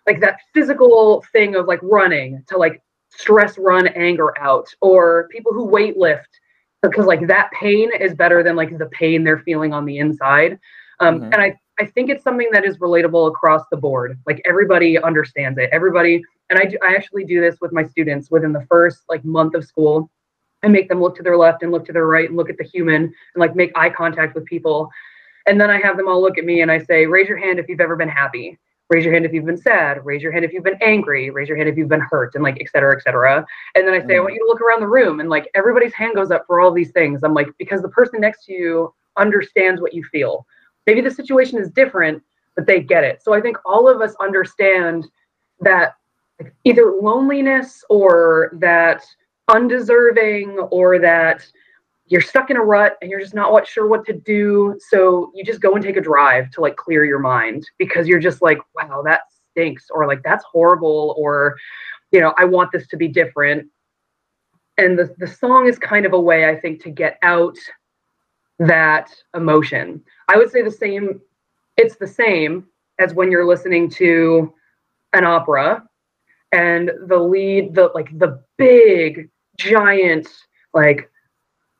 like 0.07 0.19
that 0.21 0.39
physical 0.53 1.23
thing 1.31 1.55
of 1.55 1.67
like 1.67 1.79
running 1.81 2.43
to 2.47 2.57
like 2.57 2.81
stress 3.09 3.57
run 3.57 3.87
anger 3.89 4.37
out, 4.39 4.67
or 4.81 5.27
people 5.31 5.53
who 5.53 5.65
weight 5.65 5.97
lift 5.97 6.39
because 6.89 7.05
like 7.05 7.27
that 7.27 7.51
pain 7.51 7.89
is 7.99 8.13
better 8.13 8.43
than 8.43 8.55
like 8.55 8.77
the 8.77 8.87
pain 8.87 9.23
they're 9.23 9.39
feeling 9.39 9.73
on 9.73 9.85
the 9.85 9.97
inside. 9.97 10.59
Um, 10.99 11.15
mm-hmm. 11.15 11.33
And 11.33 11.41
I 11.41 11.59
I 11.79 11.85
think 11.85 12.09
it's 12.09 12.23
something 12.23 12.49
that 12.53 12.63
is 12.63 12.77
relatable 12.77 13.27
across 13.27 13.63
the 13.69 13.77
board. 13.77 14.17
Like 14.25 14.41
everybody 14.45 14.97
understands 14.97 15.59
it. 15.59 15.69
Everybody 15.73 16.21
and 16.49 16.59
I, 16.59 16.65
do, 16.65 16.77
I 16.83 16.95
actually 16.95 17.25
do 17.25 17.41
this 17.41 17.57
with 17.61 17.71
my 17.71 17.83
students 17.83 18.29
within 18.29 18.53
the 18.53 18.65
first 18.69 19.03
like 19.09 19.23
month 19.25 19.55
of 19.55 19.65
school 19.65 20.09
i 20.63 20.67
make 20.67 20.89
them 20.89 21.01
look 21.01 21.15
to 21.15 21.23
their 21.23 21.37
left 21.37 21.63
and 21.63 21.71
look 21.71 21.85
to 21.85 21.93
their 21.93 22.07
right 22.07 22.27
and 22.27 22.37
look 22.37 22.49
at 22.49 22.57
the 22.57 22.63
human 22.63 23.03
and 23.03 23.13
like 23.35 23.55
make 23.55 23.71
eye 23.75 23.89
contact 23.89 24.35
with 24.35 24.45
people 24.45 24.89
and 25.47 25.59
then 25.59 25.69
i 25.69 25.79
have 25.79 25.97
them 25.97 26.07
all 26.07 26.21
look 26.21 26.37
at 26.37 26.45
me 26.45 26.61
and 26.61 26.71
i 26.71 26.79
say 26.79 27.05
raise 27.05 27.27
your 27.27 27.37
hand 27.37 27.59
if 27.59 27.67
you've 27.67 27.81
ever 27.81 27.95
been 27.95 28.09
happy 28.09 28.57
raise 28.89 29.03
your 29.03 29.13
hand 29.13 29.25
if 29.25 29.33
you've 29.33 29.45
been 29.45 29.57
sad 29.57 30.03
raise 30.05 30.21
your 30.21 30.31
hand 30.31 30.45
if 30.45 30.53
you've 30.53 30.63
been 30.63 30.77
angry 30.81 31.29
raise 31.29 31.47
your 31.47 31.57
hand 31.57 31.69
if 31.69 31.77
you've 31.77 31.89
been 31.89 32.05
hurt 32.11 32.35
and 32.35 32.43
like 32.43 32.57
et 32.61 32.69
cetera 32.69 32.95
et 32.95 33.01
cetera. 33.01 33.45
And 33.75 33.87
then 33.87 33.93
i 33.93 33.99
say 33.99 34.13
mm. 34.13 34.17
i 34.17 34.19
want 34.19 34.33
you 34.33 34.39
to 34.39 34.47
look 34.47 34.61
around 34.61 34.81
the 34.81 34.87
room 34.87 35.19
and 35.19 35.29
like 35.29 35.49
everybody's 35.55 35.93
hand 35.93 36.15
goes 36.15 36.31
up 36.31 36.45
for 36.47 36.59
all 36.61 36.71
these 36.71 36.91
things. 36.91 37.23
I'm 37.23 37.33
like 37.33 37.47
because 37.57 37.81
the 37.81 37.89
person 37.89 38.21
next 38.21 38.45
to 38.45 38.53
you 38.53 38.93
understands 39.17 39.81
what 39.81 39.93
you 39.93 40.03
feel. 40.03 40.45
Maybe 40.85 41.01
the 41.01 41.11
situation 41.11 41.59
is 41.59 41.69
different 41.69 42.21
but 42.55 42.67
they 42.67 42.79
get 42.79 43.03
it. 43.03 43.23
So 43.23 43.33
i 43.33 43.41
think 43.41 43.57
all 43.65 43.87
of 43.87 44.01
us 44.01 44.15
understand 44.21 45.07
that 45.61 45.95
like 46.39 46.53
either 46.65 46.93
loneliness 47.01 47.83
or 47.89 48.51
that 48.59 49.03
undeserving 49.47 50.57
or 50.71 50.99
that 50.99 51.45
you're 52.07 52.21
stuck 52.21 52.49
in 52.49 52.57
a 52.57 52.61
rut 52.61 52.97
and 53.01 53.09
you're 53.09 53.19
just 53.19 53.33
not 53.33 53.51
what 53.51 53.67
sure 53.67 53.87
what 53.87 54.05
to 54.05 54.13
do 54.13 54.77
so 54.89 55.31
you 55.33 55.43
just 55.43 55.61
go 55.61 55.73
and 55.73 55.83
take 55.83 55.97
a 55.97 56.01
drive 56.01 56.49
to 56.51 56.61
like 56.61 56.75
clear 56.75 57.05
your 57.05 57.19
mind 57.19 57.67
because 57.77 58.07
you're 58.07 58.19
just 58.19 58.41
like 58.41 58.59
wow 58.75 59.01
that 59.03 59.21
stinks 59.51 59.87
or 59.89 60.07
like 60.07 60.21
that's 60.23 60.45
horrible 60.51 61.15
or 61.17 61.55
you 62.11 62.19
know 62.19 62.33
i 62.37 62.45
want 62.45 62.71
this 62.71 62.87
to 62.87 62.97
be 62.97 63.07
different 63.07 63.67
and 64.77 64.99
the, 64.99 65.13
the 65.19 65.27
song 65.27 65.67
is 65.67 65.79
kind 65.79 66.05
of 66.05 66.13
a 66.13 66.19
way 66.19 66.47
i 66.47 66.55
think 66.55 66.81
to 66.81 66.89
get 66.89 67.17
out 67.23 67.57
that 68.59 69.11
emotion. 69.35 70.01
I 70.27 70.37
would 70.37 70.51
say 70.51 70.61
the 70.61 70.71
same, 70.71 71.21
it's 71.77 71.97
the 71.97 72.07
same 72.07 72.65
as 72.99 73.13
when 73.13 73.31
you're 73.31 73.45
listening 73.45 73.89
to 73.91 74.53
an 75.13 75.25
opera 75.25 75.83
and 76.51 76.91
the 77.07 77.17
lead, 77.17 77.75
the 77.75 77.91
like 77.93 78.17
the 78.17 78.41
big 78.57 79.29
giant 79.57 80.27
like 80.73 81.09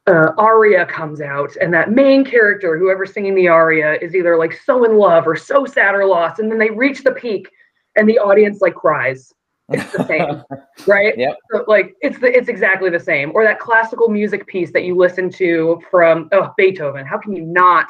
uh, 0.08 0.32
aria 0.38 0.86
comes 0.86 1.20
out 1.20 1.56
and 1.62 1.74
that 1.74 1.92
main 1.92 2.24
character 2.24 2.78
whoever's 2.78 3.12
singing 3.12 3.34
the 3.36 3.48
aria 3.48 3.96
is 4.02 4.14
either 4.16 4.38
like 4.38 4.54
so 4.66 4.84
in 4.84 4.98
love 4.98 5.28
or 5.28 5.36
so 5.36 5.66
sad 5.66 5.96
or 5.96 6.06
lost 6.06 6.40
and 6.40 6.52
then 6.52 6.60
they 6.60 6.70
reach 6.70 7.04
the 7.04 7.12
peak 7.12 7.50
and 7.96 8.08
the 8.08 8.20
audience 8.20 8.62
like 8.62 8.76
cries 8.76 9.34
it's 9.70 9.92
the 9.94 10.06
same 10.06 10.44
right 10.88 11.18
Yep. 11.18 11.38
so, 11.52 11.66
like 11.68 11.96
it's 12.02 12.20
the 12.20 12.28
it's 12.28 12.50
exactly 12.50 12.92
the 12.92 13.00
same 13.00 13.32
or 13.34 13.44
that 13.44 13.60
classical 13.60 14.08
music 14.08 14.46
piece 14.46 14.72
that 14.74 14.84
you 14.84 14.96
listen 14.96 15.28
to 15.32 15.82
from 15.90 16.30
oh 16.34 16.54
beethoven 16.56 17.04
how 17.04 17.18
can 17.18 17.36
you 17.36 17.42
not 17.44 17.88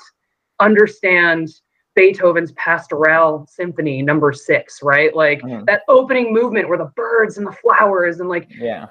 understand 0.61 1.49
beethoven's 1.95 2.51
pastoral 2.53 3.45
symphony 3.49 4.01
number 4.01 4.31
six 4.33 4.81
right 4.83 5.13
like 5.15 5.41
Mhm. 5.41 5.65
that 5.65 5.81
opening 5.89 6.31
movement 6.33 6.67
where 6.69 6.77
the 6.77 6.91
birds 6.95 7.37
and 7.37 7.45
the 7.45 7.51
flowers 7.51 8.19
and 8.21 8.29
like 8.29 8.47
Yeah. 8.57 8.87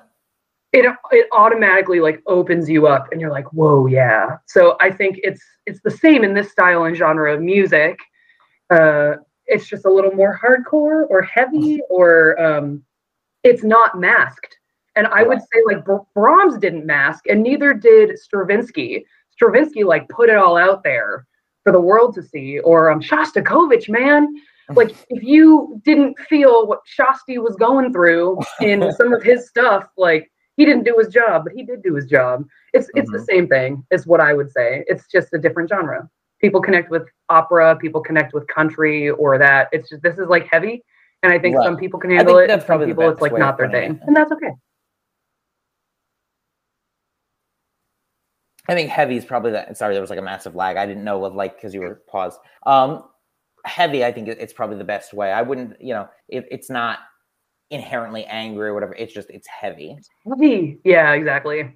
It 0.74 0.84
it 1.12 1.28
automatically 1.30 2.00
like 2.00 2.20
opens 2.26 2.68
you 2.68 2.88
up 2.88 3.12
and 3.12 3.20
you're 3.20 3.30
like 3.30 3.46
whoa 3.52 3.86
yeah. 3.86 4.38
So 4.46 4.76
i 4.80 4.90
think 4.90 5.20
it's 5.22 5.40
it's 5.66 5.80
the 5.84 5.90
same 5.90 6.24
in 6.24 6.34
this 6.34 6.50
style 6.50 6.84
and 6.84 6.96
genre 6.96 7.32
of 7.32 7.40
music. 7.40 7.96
Uh 8.70 9.12
it's 9.46 9.68
just 9.68 9.84
a 9.84 9.92
little 9.92 10.10
more 10.10 10.36
hardcore 10.42 11.04
or 11.10 11.22
heavy 11.22 11.80
or 11.88 12.40
um 12.42 12.82
it's 13.44 13.62
not 13.62 14.00
masked. 14.00 14.58
And 14.96 15.06
i 15.06 15.22
would 15.22 15.38
say 15.40 15.60
like 15.64 15.84
Br- 15.84 16.08
brahms 16.12 16.58
didn't 16.58 16.86
mask 16.86 17.28
and 17.28 17.40
neither 17.40 17.72
did 17.72 18.18
stravinsky. 18.18 19.06
Stravinsky 19.30 19.84
like 19.84 20.08
put 20.08 20.28
it 20.28 20.36
all 20.36 20.56
out 20.56 20.82
there 20.82 21.24
for 21.62 21.72
the 21.72 21.80
world 21.80 22.16
to 22.16 22.22
see 22.22 22.58
or 22.58 22.90
um 22.90 23.00
shostakovich 23.00 23.88
man. 23.88 24.34
Like 24.70 24.90
if 25.08 25.22
you 25.22 25.80
didn't 25.84 26.18
feel 26.18 26.66
what 26.66 26.80
Shosty 26.98 27.40
was 27.40 27.54
going 27.54 27.92
through 27.92 28.40
in 28.60 28.92
some 28.96 29.12
of 29.12 29.22
his 29.22 29.48
stuff, 29.48 29.86
like 29.96 30.30
he 30.56 30.64
didn't 30.64 30.84
do 30.84 30.96
his 30.98 31.08
job, 31.08 31.44
but 31.44 31.52
he 31.52 31.64
did 31.64 31.82
do 31.82 31.94
his 31.94 32.06
job. 32.06 32.44
It's 32.72 32.88
it's 32.94 33.10
the 33.10 33.24
same 33.24 33.48
thing, 33.48 33.84
is 33.90 34.06
what 34.06 34.20
I 34.20 34.34
would 34.34 34.50
say. 34.50 34.84
It's 34.86 35.06
just 35.08 35.32
a 35.32 35.38
different 35.38 35.68
genre. 35.68 36.08
People 36.40 36.60
connect 36.60 36.90
with 36.90 37.04
opera, 37.28 37.76
people 37.76 38.00
connect 38.00 38.34
with 38.34 38.46
country 38.48 39.10
or 39.10 39.38
that. 39.38 39.68
It's 39.72 39.88
just 39.88 40.02
this 40.02 40.18
is 40.18 40.28
like 40.28 40.46
heavy. 40.50 40.84
And 41.22 41.32
I 41.32 41.38
think 41.38 41.56
Right. 41.56 41.64
some 41.64 41.76
people 41.76 41.98
can 41.98 42.10
handle 42.10 42.38
it. 42.38 42.48
That's 42.48 42.66
some 42.66 42.84
people 42.84 43.08
it's 43.08 43.20
like 43.20 43.32
not 43.32 43.56
their 43.56 43.70
thing. 43.70 43.98
And 44.06 44.14
that's 44.14 44.30
okay. 44.32 44.50
I 48.68 48.74
think 48.74 48.90
heavy 48.90 49.16
is 49.16 49.24
probably 49.24 49.52
that. 49.52 49.76
Sorry, 49.76 49.94
there 49.94 50.00
was 50.00 50.10
like 50.10 50.18
a 50.18 50.22
massive 50.22 50.54
lag. 50.54 50.76
I 50.76 50.86
didn't 50.86 51.04
know 51.04 51.18
what 51.18 51.34
like 51.34 51.56
because 51.56 51.74
you 51.74 51.80
were 51.80 52.02
paused. 52.08 52.38
Um, 52.66 53.04
heavy, 53.64 54.04
I 54.04 54.12
think 54.12 54.28
it's 54.28 54.52
probably 54.52 54.78
the 54.78 54.84
best 54.84 55.12
way. 55.12 55.32
I 55.32 55.42
wouldn't, 55.42 55.80
you 55.80 55.94
know, 55.94 56.08
it, 56.28 56.46
it's 56.50 56.70
not 56.70 56.98
inherently 57.74 58.24
angry 58.26 58.68
or 58.68 58.74
whatever. 58.74 58.94
It's 58.94 59.12
just 59.12 59.28
it's 59.30 59.48
heavy. 59.48 59.98
Heavy. 60.26 60.78
Yeah, 60.84 61.12
exactly. 61.12 61.74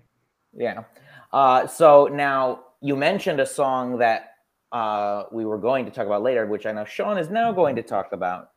Yeah. 0.54 0.84
Uh, 1.32 1.66
so 1.66 2.06
now 2.06 2.60
you 2.80 2.96
mentioned 2.96 3.40
a 3.40 3.46
song 3.46 3.98
that 3.98 4.30
uh, 4.72 5.24
we 5.32 5.44
were 5.44 5.58
going 5.58 5.84
to 5.84 5.90
talk 5.90 6.06
about 6.06 6.22
later, 6.22 6.46
which 6.46 6.66
I 6.66 6.72
know 6.72 6.84
Sean 6.84 7.18
is 7.18 7.30
now 7.30 7.52
going 7.52 7.76
to 7.76 7.82
talk 7.82 8.12
about. 8.12 8.50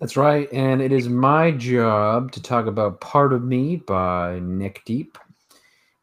That's 0.00 0.16
right, 0.16 0.48
and 0.52 0.80
it 0.80 0.92
is 0.92 1.08
my 1.08 1.50
job 1.50 2.30
to 2.32 2.42
talk 2.42 2.66
about 2.66 3.00
"Part 3.00 3.32
of 3.32 3.42
Me" 3.42 3.76
by 3.76 4.38
Neck 4.38 4.82
Deep. 4.84 5.18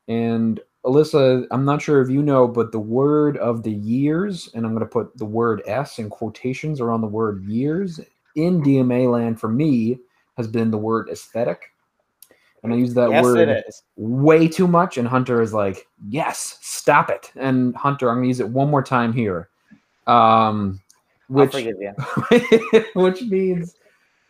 And 0.10 0.60
Alyssa, 0.86 1.48
I'm 1.50 1.63
not 1.63 1.82
sure 1.82 2.01
if 2.01 2.10
you 2.10 2.22
know, 2.22 2.46
but 2.48 2.74
the 2.74 2.79
word 2.79 3.38
of 3.38 3.63
the 3.63 3.72
years, 3.72 4.50
and 4.53 4.65
I'm 4.65 4.74
going 4.74 4.86
to 4.86 4.91
put 4.91 5.17
the 5.17 5.25
word 5.25 5.63
S 5.65 5.98
in 5.98 6.10
quotations 6.10 6.82
around 6.82 7.01
the 7.01 7.08
word 7.08 7.46
years 7.46 8.01
in 8.36 8.62
DMA 8.62 9.12
land 9.12 9.39
for 9.39 9.50
me 9.50 10.00
has 10.38 10.48
been 10.48 10.72
the 10.72 10.77
word 10.77 11.10
aesthetic. 11.10 11.72
And 12.63 12.74
I 12.74 12.77
use 12.77 12.94
that 12.96 13.12
yes, 13.12 13.24
word 13.24 13.63
way 13.96 14.48
too 14.48 14.68
much, 14.68 14.98
and 14.98 15.08
Hunter 15.08 15.39
is 15.39 15.54
like, 15.54 15.88
"Yes, 16.10 16.58
stop 16.62 17.12
it." 17.12 17.32
And 17.36 17.75
Hunter, 17.75 18.10
I'm 18.10 18.15
going 18.15 18.24
to 18.24 18.27
use 18.30 18.39
it 18.39 18.50
one 18.50 18.72
more 18.72 18.82
time 18.82 19.13
here, 19.13 19.50
um, 20.08 20.82
which 21.27 21.54
you. 21.54 21.94
which 22.96 23.22
means 23.24 23.75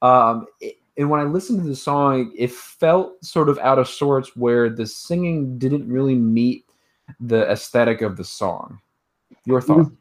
um 0.01 0.45
it, 0.62 0.77
and 0.97 1.09
when 1.09 1.19
i 1.19 1.24
listened 1.24 1.62
to 1.62 1.67
the 1.67 1.75
song 1.75 2.31
it 2.38 2.51
felt 2.51 3.24
sort 3.24 3.50
of 3.50 3.57
out 3.59 3.79
of 3.79 3.88
sorts 3.88 4.35
where 4.35 4.69
the 4.69 4.85
singing 4.85 5.57
didn't 5.57 5.88
really 5.88 6.15
meet 6.15 6.65
the 7.19 7.50
aesthetic 7.51 8.01
of 8.01 8.17
the 8.17 8.24
song 8.24 8.79
your 9.45 9.62
thought 9.62 9.91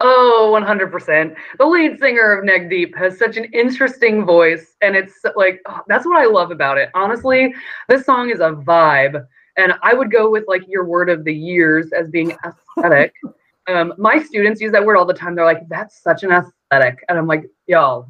Oh, 0.00 0.58
100%. 0.58 1.36
The 1.58 1.64
lead 1.64 1.98
singer 1.98 2.32
of 2.32 2.44
Neck 2.44 2.68
Deep 2.68 2.96
has 2.96 3.18
such 3.18 3.36
an 3.36 3.44
interesting 3.52 4.24
voice, 4.24 4.74
and 4.80 4.96
it's 4.96 5.14
like, 5.36 5.60
oh, 5.66 5.80
that's 5.86 6.06
what 6.06 6.16
I 6.16 6.26
love 6.26 6.50
about 6.50 6.78
it. 6.78 6.90
Honestly, 6.94 7.54
this 7.88 8.04
song 8.04 8.30
is 8.30 8.40
a 8.40 8.52
vibe, 8.52 9.24
and 9.56 9.74
I 9.82 9.94
would 9.94 10.10
go 10.10 10.30
with 10.30 10.44
like 10.48 10.62
your 10.66 10.84
word 10.84 11.08
of 11.08 11.24
the 11.24 11.34
years 11.34 11.92
as 11.92 12.08
being 12.08 12.36
aesthetic. 12.44 13.12
um, 13.68 13.94
my 13.98 14.22
students 14.22 14.60
use 14.60 14.72
that 14.72 14.84
word 14.84 14.96
all 14.96 15.06
the 15.06 15.14
time. 15.14 15.34
They're 15.34 15.44
like, 15.44 15.68
that's 15.68 16.02
such 16.02 16.22
an 16.22 16.32
aesthetic. 16.32 17.04
And 17.08 17.18
I'm 17.18 17.26
like, 17.26 17.44
y'all, 17.66 18.08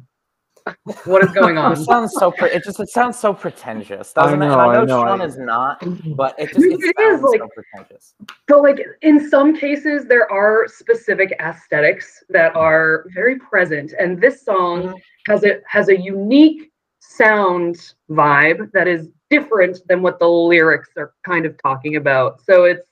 what 1.05 1.23
is 1.23 1.31
going 1.31 1.57
on? 1.57 1.73
It 1.73 1.77
sounds 1.77 2.13
so. 2.13 2.31
Pre- 2.31 2.49
it 2.51 2.63
just 2.63 2.79
it 2.79 2.89
sounds 2.89 3.17
so 3.19 3.33
pretentious, 3.33 4.13
doesn't 4.13 4.41
it? 4.41 4.45
And 4.45 4.53
know, 4.53 4.59
I 4.59 4.65
I 4.71 4.73
know, 4.75 4.85
know, 4.85 5.03
Sean 5.05 5.21
I- 5.21 5.25
is 5.25 5.37
not, 5.37 5.83
but 6.15 6.35
it 6.39 6.47
just 6.53 6.65
It 6.65 6.73
it, 6.73 6.95
is, 6.99 7.19
sounds 7.21 7.23
like- 7.23 7.39
so 7.41 7.49
pretentious. 7.53 8.13
So, 8.49 8.59
like 8.59 8.79
in 9.01 9.29
some 9.29 9.55
cases, 9.55 10.05
there 10.05 10.31
are 10.31 10.67
specific 10.67 11.35
aesthetics 11.39 12.23
that 12.29 12.55
are 12.55 13.05
very 13.13 13.37
present, 13.39 13.93
and 13.99 14.19
this 14.21 14.43
song 14.43 14.83
Mhm. 14.83 14.93
has 15.27 15.43
a 15.43 15.59
has 15.67 15.89
a 15.89 15.97
unique 15.97 16.71
sound 16.99 17.93
vibe 18.09 18.71
that 18.73 18.87
is 18.87 19.09
different 19.29 19.79
than 19.87 20.01
what 20.01 20.19
the 20.19 20.27
lyrics 20.27 20.89
are 20.97 21.13
kind 21.25 21.45
of 21.45 21.55
talking 21.61 21.95
about. 21.97 22.41
So 22.41 22.65
it's 22.65 22.85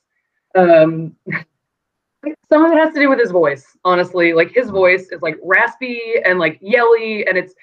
um, 0.54 1.14
some 2.48 2.64
of 2.64 2.72
it 2.72 2.78
has 2.78 2.92
to 2.94 3.00
do 3.00 3.08
with 3.08 3.18
his 3.18 3.30
voice. 3.30 3.76
Honestly, 3.84 4.32
like 4.32 4.50
his 4.52 4.70
voice 4.70 5.08
is 5.10 5.22
like 5.22 5.36
raspy 5.42 6.00
and 6.24 6.38
like 6.38 6.58
yelly, 6.60 7.26
and 7.26 7.36
it's. 7.38 7.54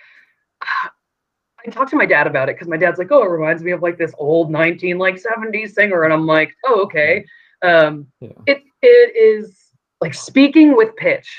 I 1.65 1.69
talked 1.71 1.91
to 1.91 1.95
my 1.95 2.05
dad 2.05 2.27
about 2.27 2.49
it 2.49 2.55
because 2.55 2.67
my 2.67 2.77
dad's 2.77 2.99
like, 2.99 3.11
"Oh, 3.11 3.23
it 3.23 3.29
reminds 3.29 3.63
me 3.63 3.71
of 3.71 3.81
like 3.81 3.97
this 3.97 4.13
old 4.17 4.51
19 4.51 4.97
like 4.97 5.15
70s 5.15 5.73
singer," 5.73 6.03
and 6.03 6.13
I'm 6.13 6.25
like, 6.25 6.53
"Oh, 6.65 6.81
okay." 6.83 7.25
Um, 7.61 8.07
Yeah. 8.19 8.29
It 8.47 8.63
it 8.81 9.15
is 9.15 9.71
like 10.01 10.13
speaking 10.13 10.75
with 10.75 10.93
pitch, 10.97 11.29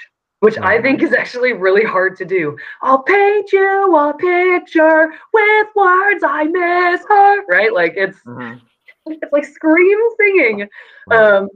which 0.40 0.56
I 0.58 0.80
think 0.80 1.02
is 1.02 1.12
actually 1.12 1.52
really 1.52 1.84
hard 1.84 2.16
to 2.16 2.24
do. 2.24 2.56
I'll 2.80 3.02
paint 3.02 3.52
you 3.52 3.94
a 3.96 4.14
picture 4.16 5.12
with 5.32 5.66
words 5.76 6.24
I 6.26 6.44
miss 6.44 7.04
her. 7.06 7.44
Right? 7.46 7.72
Like 7.74 7.92
it's 7.96 8.18
Mhm. 8.24 8.60
it's 9.06 9.32
like 9.32 9.44
scream 9.44 9.98
singing, 10.16 10.62
um, 11.10 11.48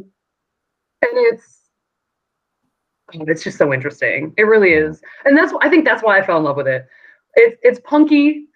and 1.00 1.12
it's 1.14 1.57
it's 3.12 3.42
just 3.42 3.58
so 3.58 3.72
interesting. 3.72 4.34
It 4.36 4.42
really 4.44 4.72
is, 4.72 5.00
and 5.24 5.36
that's 5.36 5.52
I 5.62 5.68
think 5.68 5.84
that's 5.84 6.02
why 6.02 6.18
I 6.18 6.22
fell 6.26 6.38
in 6.38 6.44
love 6.44 6.56
with 6.56 6.68
it. 6.68 6.86
It's 7.34 7.58
it's 7.62 7.80
punky, 7.80 8.46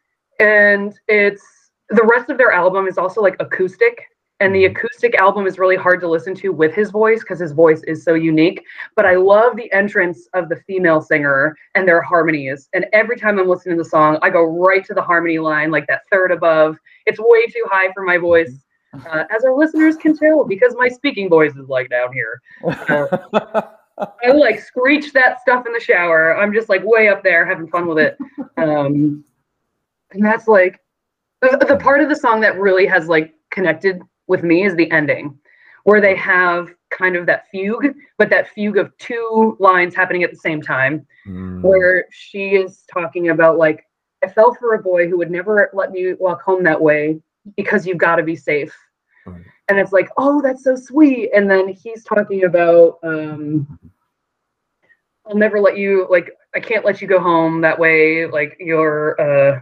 and 0.41 0.93
it's 1.09 1.43
the 1.91 2.05
rest 2.05 2.31
of 2.31 2.39
their 2.39 2.53
album 2.53 2.87
is 2.87 2.99
also 2.99 3.21
like 3.21 3.37
acoustic. 3.41 4.03
And 4.41 4.53
the 4.53 4.65
Mhm. 4.65 4.73
acoustic 4.73 5.15
album 5.21 5.47
is 5.47 5.57
really 5.61 5.77
hard 5.77 6.01
to 6.01 6.09
listen 6.09 6.35
to 6.37 6.49
with 6.51 6.75
his 6.75 6.91
voice 6.91 7.21
because 7.21 7.39
his 7.39 7.53
voice 7.53 7.81
is 7.85 8.03
so 8.03 8.15
unique. 8.15 8.65
But 8.97 9.07
I 9.07 9.15
love 9.15 9.55
the 9.55 9.71
entrance 9.73 10.27
of 10.35 10.49
the 10.49 10.57
female 10.57 11.01
singer 11.01 11.55
and 11.77 11.87
their 11.87 12.01
harmonies. 12.03 12.69
And 12.73 12.87
every 12.93 13.17
time 13.17 13.39
I'm 13.39 13.49
listening 13.49 13.77
to 13.77 13.85
the 13.85 13.89
song, 13.89 14.19
I 14.21 14.31
go 14.31 14.43
right 14.43 14.85
to 14.87 14.95
the 14.95 15.03
harmony 15.03 15.39
line, 15.39 15.71
like 15.71 15.87
that 15.87 16.03
third 16.11 16.33
above. 16.33 16.77
It's 17.07 17.21
way 17.21 17.47
too 17.47 17.65
high 17.71 17.93
for 17.93 18.03
my 18.03 18.19
voice, 18.19 18.65
uh, 19.09 19.25
as 19.31 19.45
our 19.45 19.55
listeners 19.55 19.97
can 19.97 20.17
tell, 20.17 20.45
because 20.45 20.75
my 20.77 20.89
speaking 20.89 21.29
voice 21.29 21.55
is 21.55 21.69
like 21.69 21.89
down 21.91 22.13
here. 22.13 22.41
I 23.99 24.33
like 24.33 24.61
screech 24.61 25.13
that 25.13 25.41
stuff 25.41 25.67
in 25.67 25.73
the 25.73 25.81
shower. 25.81 26.37
I'm 26.37 26.53
just 26.53 26.69
like 26.69 26.83
way 26.85 27.09
up 27.09 27.23
there 27.23 27.45
having 27.45 27.69
fun 27.69 27.87
with 27.87 27.99
it. 27.99 28.17
Um, 28.59 29.25
and 30.13 30.25
that's 30.25 30.47
like 30.47 30.79
the, 31.41 31.57
the 31.67 31.77
part 31.77 32.01
of 32.01 32.09
the 32.09 32.15
song 32.17 32.41
that 32.43 32.59
really 32.61 32.87
has 32.87 33.09
like 33.09 33.35
connected 33.51 34.01
with 34.29 34.43
me 34.43 34.65
is 34.65 34.75
the 34.77 34.91
ending, 34.91 35.37
where 35.85 36.01
they 36.01 36.15
have 36.17 36.69
kind 36.91 37.17
of 37.17 37.27
that 37.27 37.49
fugue, 37.51 37.95
but 38.19 38.31
that 38.31 38.49
fugue 38.49 38.77
of 38.77 38.97
two 38.99 39.57
lines 39.59 39.95
happening 39.95 40.23
at 40.23 40.31
the 40.31 40.37
same 40.37 40.61
time, 40.63 41.07
Mm. 41.27 41.63
where 41.63 42.07
she 42.11 42.51
is 42.57 42.83
talking 42.93 43.31
about 43.31 43.57
like, 43.57 43.85
I 44.25 44.29
fell 44.29 44.55
for 44.55 44.75
a 44.75 44.83
boy 44.83 45.09
who 45.09 45.17
would 45.19 45.31
never 45.31 45.71
let 45.73 45.93
me 45.93 46.15
walk 46.15 46.43
home 46.43 46.63
that 46.65 46.81
way 46.81 47.21
because 47.57 47.87
you've 47.87 47.99
got 47.99 48.17
to 48.17 48.23
be 48.23 48.37
safe. 48.37 48.75
Right. 49.25 49.43
And 49.69 49.79
it's 49.79 49.93
like, 49.93 50.09
oh, 50.17 50.43
that's 50.43 50.65
so 50.65 50.75
sweet. 50.77 51.31
And 51.35 51.51
then 51.51 51.69
he's 51.69 52.05
talking 52.05 52.45
about, 52.45 52.99
um, 53.03 53.79
I'll 55.27 55.37
never 55.37 55.61
let 55.61 55.77
you 55.77 56.07
like 56.11 56.33
I 56.55 56.61
can't 56.61 56.85
let 56.85 57.01
you 57.01 57.07
go 57.07 57.21
home 57.21 57.61
that 57.61 57.79
way. 57.79 58.27
Like 58.27 58.57
you're 58.59 59.19
uh 59.21 59.61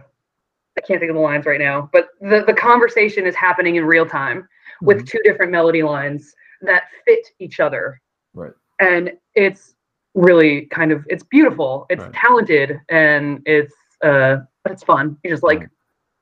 I 0.77 0.81
can't 0.81 0.99
think 0.99 1.11
of 1.11 1.15
the 1.15 1.21
lines 1.21 1.45
right 1.45 1.59
now, 1.59 1.87
but 1.93 2.09
the, 2.19 2.43
the 2.47 2.53
conversation 2.53 3.27
is 3.27 3.35
happening 3.35 3.75
in 3.75 3.85
real 3.85 4.05
time 4.05 4.47
with 4.81 5.01
Mhm. 5.03 5.07
two 5.07 5.19
different 5.23 5.51
melody 5.51 5.83
lines 5.83 6.33
that 6.61 6.85
fit 7.05 7.27
each 7.39 7.59
other. 7.59 8.01
Right. 8.33 8.53
And 8.79 9.13
it's 9.35 9.75
really 10.15 10.65
kind 10.67 10.91
of 10.91 11.05
it's 11.09 11.23
beautiful. 11.23 11.85
It's 11.91 12.03
Right. 12.03 12.13
talented 12.13 12.81
and 12.89 13.41
it's 13.45 13.75
uh 14.03 14.37
but 14.63 14.71
it's 14.73 14.83
fun. 14.83 15.15
You 15.23 15.29
just 15.29 15.43
like 15.43 15.59
Right. 15.59 15.69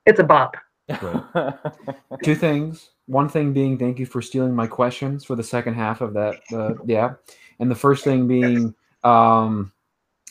it's 0.06 0.20
a 0.20 0.24
bop. 0.24 0.58
Two 2.24 2.36
things. 2.36 2.90
One 3.06 3.30
thing 3.30 3.54
being, 3.54 3.78
thank 3.78 4.00
you 4.00 4.06
for 4.06 4.22
stealing 4.22 4.56
my 4.56 4.68
questions 4.68 5.24
for 5.24 5.36
the 5.36 5.44
second 5.44 5.74
half 5.74 6.02
of 6.02 6.14
that. 6.14 6.36
Uh, 6.54 6.74
yeah, 6.86 7.14
and 7.60 7.70
the 7.70 7.76
first 7.76 8.04
thing 8.04 8.28
being, 8.28 8.74
um, 9.04 9.72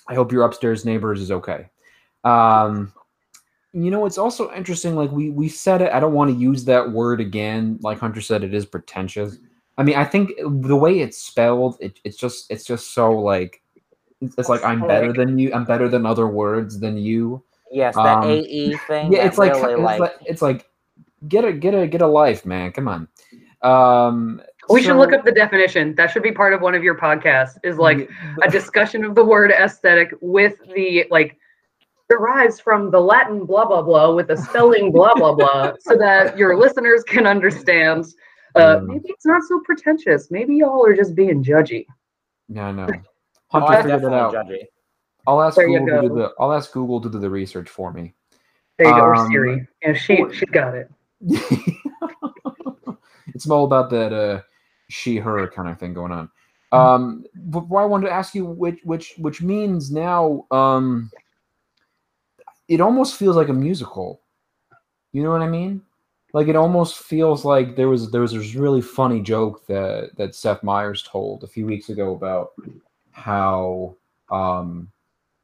I 0.08 0.14
hope 0.14 0.32
your 0.32 0.44
upstairs 0.44 0.84
neighbors 0.84 1.20
is 1.20 1.30
okay. 1.30 1.68
Um, 2.24 2.92
you 3.72 3.90
know, 3.90 4.06
it's 4.06 4.18
also 4.18 4.52
interesting. 4.52 4.96
Like 4.96 5.10
we 5.10 5.30
we 5.30 5.48
said 5.48 5.82
it. 5.82 5.92
I 5.92 6.00
don't 6.00 6.14
want 6.14 6.30
to 6.30 6.36
use 6.36 6.64
that 6.64 6.90
word 6.90 7.20
again. 7.20 7.78
Like 7.82 7.98
Hunter 7.98 8.20
said, 8.20 8.42
it 8.42 8.54
is 8.54 8.64
pretentious. 8.64 9.38
I 9.76 9.84
mean, 9.84 9.96
I 9.96 10.04
think 10.04 10.32
the 10.38 10.76
way 10.76 11.00
it's 11.00 11.18
spelled, 11.18 11.76
it, 11.80 12.00
it's 12.02 12.16
just 12.16 12.50
it's 12.50 12.64
just 12.64 12.92
so 12.94 13.12
like 13.12 13.62
it's, 14.20 14.34
it's 14.38 14.48
like 14.48 14.64
I'm 14.64 14.86
better 14.86 15.12
than 15.12 15.38
you. 15.38 15.52
I'm 15.52 15.64
better 15.64 15.88
than 15.88 16.06
other 16.06 16.26
words 16.26 16.80
than 16.80 16.96
you. 16.96 17.42
Yes, 17.70 17.94
that 17.96 18.18
Um, 18.18 18.25
AE 18.25 18.76
thing. 18.87 19.12
Yeah, 19.12 19.18
that 19.18 19.26
it's 19.26 19.38
like, 19.38 19.52
really, 19.54 19.72
it's 19.72 19.82
like, 19.82 20.00
like 20.00 20.12
it's 20.25 20.42
like 20.42 20.68
get 21.26 21.44
a 21.44 21.52
get 21.52 21.75
a 21.75 21.87
get 21.87 22.02
a 22.02 22.06
life, 22.06 22.44
man. 22.46 22.72
Come 22.72 22.88
on. 22.88 23.08
Um, 23.62 24.40
We 24.68 24.82
should 24.82 24.96
look 24.96 25.12
up 25.12 25.25
the 25.25 25.32
definition. 25.32 25.94
That 25.96 26.10
should 26.10 26.22
be 26.22 26.32
part 26.32 26.52
of 26.52 26.60
one 26.60 26.75
of 26.75 26.82
your 26.84 26.96
podcasts. 26.96 27.58
Is 27.64 27.78
like 27.78 28.08
a 28.42 28.50
discussion 28.50 29.04
of 29.04 29.14
the 29.14 29.25
word 29.25 29.50
aesthetic 29.50 30.14
with 30.20 30.58
the 30.75 31.06
like 31.10 31.38
derives 32.08 32.60
from 32.60 32.90
the 32.90 33.00
Latin 33.00 33.44
blah 33.44 33.66
blah 33.66 33.82
blah 33.82 34.14
with 34.14 34.28
the 34.28 34.37
spelling 34.37 34.92
blah 34.92 35.14
blah 35.14 35.34
blah, 35.34 35.72
so 35.80 35.96
that 35.96 36.38
your 36.38 36.56
listeners 36.56 37.02
can 37.04 37.26
understand. 37.26 38.06
Uh, 38.54 38.80
maybe 38.82 39.08
it's 39.08 39.26
not 39.26 39.42
so 39.44 39.60
pretentious. 39.64 40.30
Maybe 40.30 40.56
y'all 40.56 40.84
are 40.84 40.96
just 40.96 41.14
being 41.14 41.44
judgy. 41.44 41.87
Yeah, 42.48 42.66
I 42.66 42.72
know. 42.72 42.88
oh, 43.52 43.60
I'm 43.60 43.66
figured 43.68 43.87
it 43.87 43.88
definitely 43.88 44.18
out. 44.18 44.34
judgy. 44.34 44.62
I'll 45.28 45.42
ask 45.42 45.56
There 45.56 45.66
Google 45.66 45.87
to 45.87 46.08
do 46.08 46.14
the 46.14 46.32
I'll 46.40 46.54
ask 46.54 46.73
Google 46.73 47.02
to 47.02 47.11
do 47.11 47.18
the 47.18 47.28
research 47.28 47.68
for 47.68 47.92
me. 47.92 48.14
There 48.78 48.88
you 48.88 48.94
go, 48.94 49.02
or 49.02 49.14
Um, 49.14 49.30
Siri. 49.30 49.68
Yeah, 49.82 49.92
she 49.92 50.25
she 50.32 50.47
got 50.47 50.75
it. 50.75 50.90
it's 53.35 53.49
all 53.50 53.66
about 53.66 53.90
that 53.90 54.14
uh 54.14 54.40
she 54.88 55.18
her 55.18 55.47
kind 55.49 55.68
of 55.68 55.78
thing 55.78 55.92
going 55.92 56.12
on. 56.12 56.30
Um 56.73 57.26
but 57.35 57.61
I 57.75 57.85
wanted 57.85 58.06
to 58.06 58.12
ask 58.12 58.35
you 58.35 58.47
which 58.47 58.80
which 58.85 59.16
which 59.18 59.42
means 59.42 59.90
now 59.90 60.47
um 60.50 61.11
it 62.68 62.80
almost 62.80 63.16
feels 63.16 63.37
like 63.37 63.50
a 63.50 63.52
musical. 63.52 64.23
You 65.12 65.23
know 65.23 65.30
what 65.30 65.42
I 65.42 65.49
mean? 65.49 65.82
Like 66.32 66.49
it 66.49 66.56
almost 66.56 66.97
feels 66.97 67.44
like 67.44 67.76
there 67.76 67.90
was 67.90 68.11
there 68.12 68.23
was 68.23 68.32
this 68.32 68.54
really 68.54 68.80
funny 68.80 69.20
joke 69.20 69.66
that 69.66 70.16
that 70.16 70.35
Seth 70.35 70.62
Meyers 70.62 71.02
told 71.02 71.44
a 71.44 71.49
few 71.49 71.66
weeks 71.66 71.90
ago 71.90 72.14
about 72.14 72.52
how 73.12 73.94
um 74.30 74.90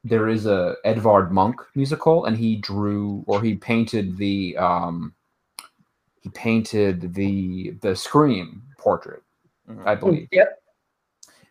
there 0.04 0.28
is 0.28 0.44
a 0.46 0.76
Edvard 0.84 1.32
Munch 1.32 1.56
musical 1.75 2.26
and 2.26 2.37
he 2.37 2.56
drew 2.56 3.25
or 3.26 3.40
he 3.42 3.54
painted 3.54 4.16
the 4.18 4.56
um 4.58 5.14
he 6.20 6.28
painted 6.30 7.14
the 7.14 7.70
the 7.80 7.96
Scream 7.96 8.62
portrait, 8.78 9.23
Mhm. 9.68 9.87
I 9.87 9.94
believe. 9.94 10.28
Yep. 10.30 10.62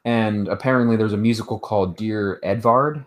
And 0.06 0.48
apparently 0.48 0.96
there's 0.98 1.14
a 1.14 1.18
musical 1.18 1.58
called 1.60 1.98
Dear 1.98 2.40
Edvard. 2.44 3.06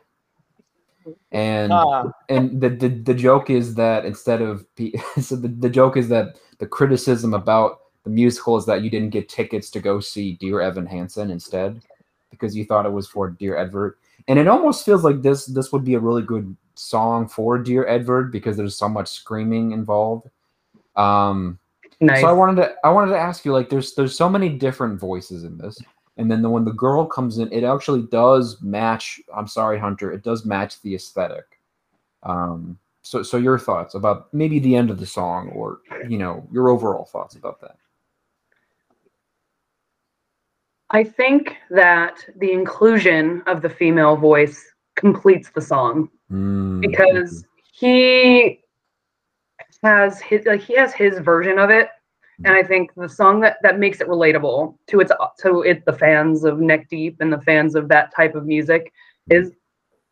And 1.30 1.72
Ah, 1.72 2.10
and 2.28 2.60
the, 2.60 2.70
the 2.70 2.88
the 2.88 3.14
joke 3.14 3.50
is 3.50 3.74
that 3.76 4.04
instead 4.04 4.42
of 4.42 4.66
so 5.20 5.36
the, 5.36 5.48
the 5.48 5.70
joke 5.70 5.96
is 5.96 6.08
that 6.08 6.40
the 6.58 6.66
criticism 6.66 7.34
about 7.34 7.80
the 8.02 8.10
musical 8.10 8.56
is 8.56 8.66
that 8.66 8.82
you 8.82 8.90
didn't 8.90 9.10
get 9.10 9.28
tickets 9.28 9.70
to 9.70 9.80
go 9.80 10.00
see 10.00 10.34
Dear 10.34 10.60
Evan 10.60 10.86
Hansen 10.86 11.30
instead 11.30 11.80
because 12.30 12.56
you 12.56 12.64
thought 12.64 12.86
it 12.86 12.92
was 12.92 13.06
for 13.06 13.30
Dear 13.30 13.56
Edvard. 13.56 13.96
And 14.28 14.38
it 14.38 14.48
almost 14.48 14.84
feels 14.84 15.04
like 15.04 15.22
this 15.22 15.46
this 15.46 15.72
would 15.72 15.84
be 15.84 15.94
a 15.94 16.00
really 16.00 16.22
good 16.22 16.56
song 16.74 17.28
for 17.28 17.58
Dear 17.58 17.86
Edvard 17.86 18.32
because 18.32 18.56
there's 18.56 18.76
so 18.76 18.88
much 18.88 19.08
screaming 19.08 19.72
involved. 19.72 20.28
Um 20.96 21.58
Nice. 22.00 22.20
so 22.20 22.28
I 22.28 22.32
wanted 22.32 22.56
to 22.62 22.74
I 22.84 22.90
wanted 22.90 23.12
to 23.12 23.18
ask 23.18 23.44
you 23.44 23.52
like 23.52 23.70
there's 23.70 23.94
there's 23.94 24.16
so 24.16 24.28
many 24.28 24.50
different 24.50 25.00
voices 25.00 25.44
in 25.44 25.56
this, 25.56 25.80
and 26.16 26.30
then 26.30 26.42
the, 26.42 26.50
when 26.50 26.64
the 26.64 26.72
girl 26.72 27.06
comes 27.06 27.38
in, 27.38 27.50
it 27.52 27.64
actually 27.64 28.02
does 28.02 28.60
match. 28.60 29.20
I'm 29.34 29.46
sorry, 29.46 29.78
Hunter, 29.78 30.12
it 30.12 30.22
does 30.22 30.44
match 30.44 30.80
the 30.82 30.94
aesthetic. 30.94 31.44
Um, 32.22 32.78
so 33.00 33.22
so 33.22 33.38
your 33.38 33.58
thoughts 33.58 33.94
about 33.94 34.32
maybe 34.34 34.58
the 34.58 34.76
end 34.76 34.90
of 34.90 35.00
the 35.00 35.06
song, 35.06 35.48
or 35.50 35.80
you 36.06 36.18
know 36.18 36.46
your 36.52 36.68
overall 36.68 37.06
thoughts 37.06 37.34
about 37.34 37.62
that? 37.62 37.76
I 40.90 41.02
think 41.04 41.56
that 41.70 42.24
the 42.36 42.52
inclusion 42.52 43.42
of 43.46 43.60
the 43.62 43.70
female 43.70 44.16
voice 44.16 44.64
completes 44.94 45.50
the 45.54 45.60
song. 45.60 46.08
Mm, 46.30 46.80
because 46.80 47.44
he 47.72 48.60
has 49.82 50.20
his 50.20 50.44
like 50.46 50.62
he 50.62 50.74
has 50.74 50.92
his 50.92 51.18
version 51.18 51.58
of 51.58 51.70
it 51.70 51.88
and 52.44 52.54
i 52.54 52.62
think 52.62 52.90
the 52.96 53.08
song 53.08 53.40
that 53.40 53.58
that 53.62 53.78
makes 53.78 54.00
it 54.00 54.08
relatable 54.08 54.76
to 54.86 55.00
its 55.00 55.12
to 55.38 55.62
it 55.62 55.84
the 55.84 55.92
fans 55.92 56.44
of 56.44 56.58
neck 56.58 56.88
deep 56.88 57.16
and 57.20 57.32
the 57.32 57.40
fans 57.42 57.74
of 57.74 57.88
that 57.88 58.12
type 58.14 58.34
of 58.34 58.46
music 58.46 58.92
is 59.30 59.52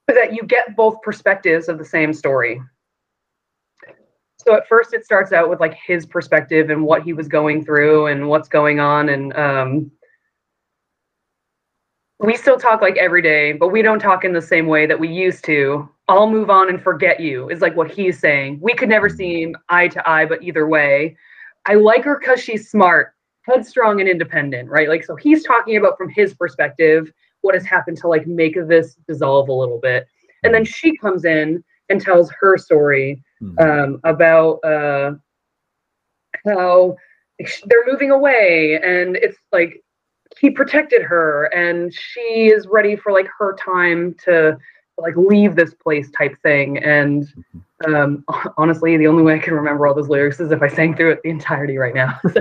that 0.07 0.35
you 0.35 0.43
get 0.45 0.77
both 0.77 1.01
perspectives 1.03 1.69
of 1.69 1.79
the 1.79 1.85
same 1.85 2.13
story 2.13 2.61
so 4.39 4.55
at 4.55 4.69
first 4.69 4.93
it 4.93 5.05
starts 5.05 5.33
out 5.33 5.49
with 5.49 5.61
like 5.61 5.75
his 5.75 6.07
perspective 6.07 6.71
and 6.71 6.83
what 6.83 7.03
he 7.03 7.13
was 7.13 7.27
going 7.27 7.65
through 7.65 8.07
and 8.07 8.29
what's 8.29 8.49
going 8.49 8.79
on 8.79 9.09
and 9.09 9.35
um 9.37 9.91
we 12.20 12.37
still 12.37 12.59
talk 12.59 12.81
like 12.81 12.96
every 12.96 13.22
day, 13.22 13.53
but 13.53 13.68
we 13.68 13.83
don't 13.83 13.98
talk 13.98 14.24
in 14.24 14.33
the 14.33 14.42
same 14.42 14.66
way 14.66 14.87
that 14.87 14.98
we 14.98 15.09
used 15.09 15.44
to. 15.44 15.88
I'll 16.09 16.31
move 16.31 16.50
on 16.50 16.68
and 16.68 16.81
forget 16.83 17.18
you 17.20 17.48
is 17.50 17.61
like 17.61 17.77
what 17.77 17.90
he's 17.90 18.18
saying. 18.20 18.59
We 18.62 18.74
could 18.74 18.88
never 18.88 19.09
seem 19.09 19.57
eye 19.68 19.88
to 19.88 20.09
eye, 20.09 20.27
but 20.27 20.42
either 20.42 20.68
way, 20.68 21.16
I 21.66 21.74
like 21.74 22.05
her 22.05 22.18
because 22.18 22.40
she's 22.40 22.70
smart, 22.70 23.14
headstrong, 23.42 24.00
and 24.00 24.09
independent, 24.09 24.68
right? 24.68 24.88
Like, 24.88 25.05
so 25.05 25.16
he's 25.16 25.44
talking 25.44 25.77
about 25.77 25.96
from 25.96 26.11
his 26.11 26.35
perspective 26.35 27.11
what 27.40 27.55
has 27.55 27.64
happened 27.64 27.96
to 27.98 28.09
like 28.09 28.27
make 28.27 28.55
this 28.68 28.96
dissolve 29.09 29.48
a 29.48 29.53
little 29.53 29.81
bit. 29.81 30.07
And 30.44 30.55
then 30.55 30.64
she 30.64 30.96
comes 30.96 31.24
in 31.24 31.64
and 31.88 32.00
tells 32.00 32.31
her 32.40 32.57
story 32.59 33.22
Mhm. 33.42 33.61
um, 33.61 34.00
about 34.05 34.59
uh, 34.64 35.14
how 36.46 36.96
they're 37.66 37.87
moving 37.87 38.11
away 38.11 38.79
and 38.83 39.16
it's 39.16 39.38
like 39.53 39.83
he 40.45 40.51
protected 40.51 41.01
her 41.01 41.47
and 41.55 41.91
she 41.95 42.49
is 42.55 42.67
ready 42.67 42.97
for 42.97 43.13
like 43.13 43.27
her 43.39 43.57
time 43.57 44.15
to 44.23 44.59
like 44.99 45.17
leave 45.17 45.57
this 45.57 45.73
place 45.73 46.11
type 46.11 46.37
thing. 46.43 46.77
And 46.85 47.27
um 47.87 48.25
honestly 48.59 48.97
the 48.99 49.07
only 49.07 49.23
way 49.23 49.35
i 49.35 49.39
can 49.39 49.55
remember 49.55 49.87
all 49.87 49.95
those 49.95 50.09
lyrics 50.11 50.39
is 50.41 50.53
if 50.53 50.63
i 50.63 50.69
sang 50.69 50.95
through 50.95 51.13
it 51.13 51.21
the 51.25 51.31
entirety 51.31 51.79
right 51.79 51.95
now. 51.95 52.21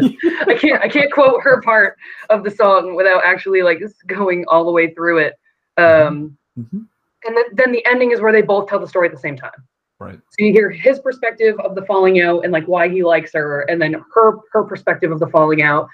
I 0.52 0.58
can't 0.60 0.82
i 0.84 0.90
can't 0.90 1.12
quote 1.14 1.42
her 1.44 1.62
part 1.62 1.96
of 2.30 2.44
the 2.44 2.52
song 2.52 2.94
without 2.96 3.24
actually 3.24 3.62
like 3.62 3.82
going 4.08 4.44
all 4.50 4.66
the 4.66 4.72
way 4.72 4.94
through 4.94 5.20
it. 5.20 5.34
Um 5.78 6.38
Mhm. 6.60 6.86
and 7.26 7.38
then, 7.38 7.46
then 7.54 7.72
the 7.72 7.84
ending 7.86 8.12
is 8.12 8.20
where 8.22 8.34
they 8.34 8.42
both 8.44 8.68
tell 8.70 8.80
the 8.80 8.88
story 8.94 9.08
at 9.08 9.14
the 9.14 9.26
same 9.28 9.38
time. 9.38 9.60
Right. 10.00 10.20
so 10.32 10.46
you 10.46 10.52
hear 10.52 10.70
his 10.70 11.00
perspective 11.00 11.58
of 11.62 11.74
the 11.74 11.86
falling 11.86 12.20
out 12.22 12.44
and 12.44 12.52
like 12.52 12.66
why 12.68 12.90
he 12.90 13.02
likes 13.04 13.32
her, 13.34 13.62
and 13.70 13.82
then 13.82 13.94
her 14.14 14.38
her 14.52 14.64
perspective 14.66 15.12
of 15.14 15.20
the 15.20 15.28
falling 15.28 15.62
out, 15.62 15.88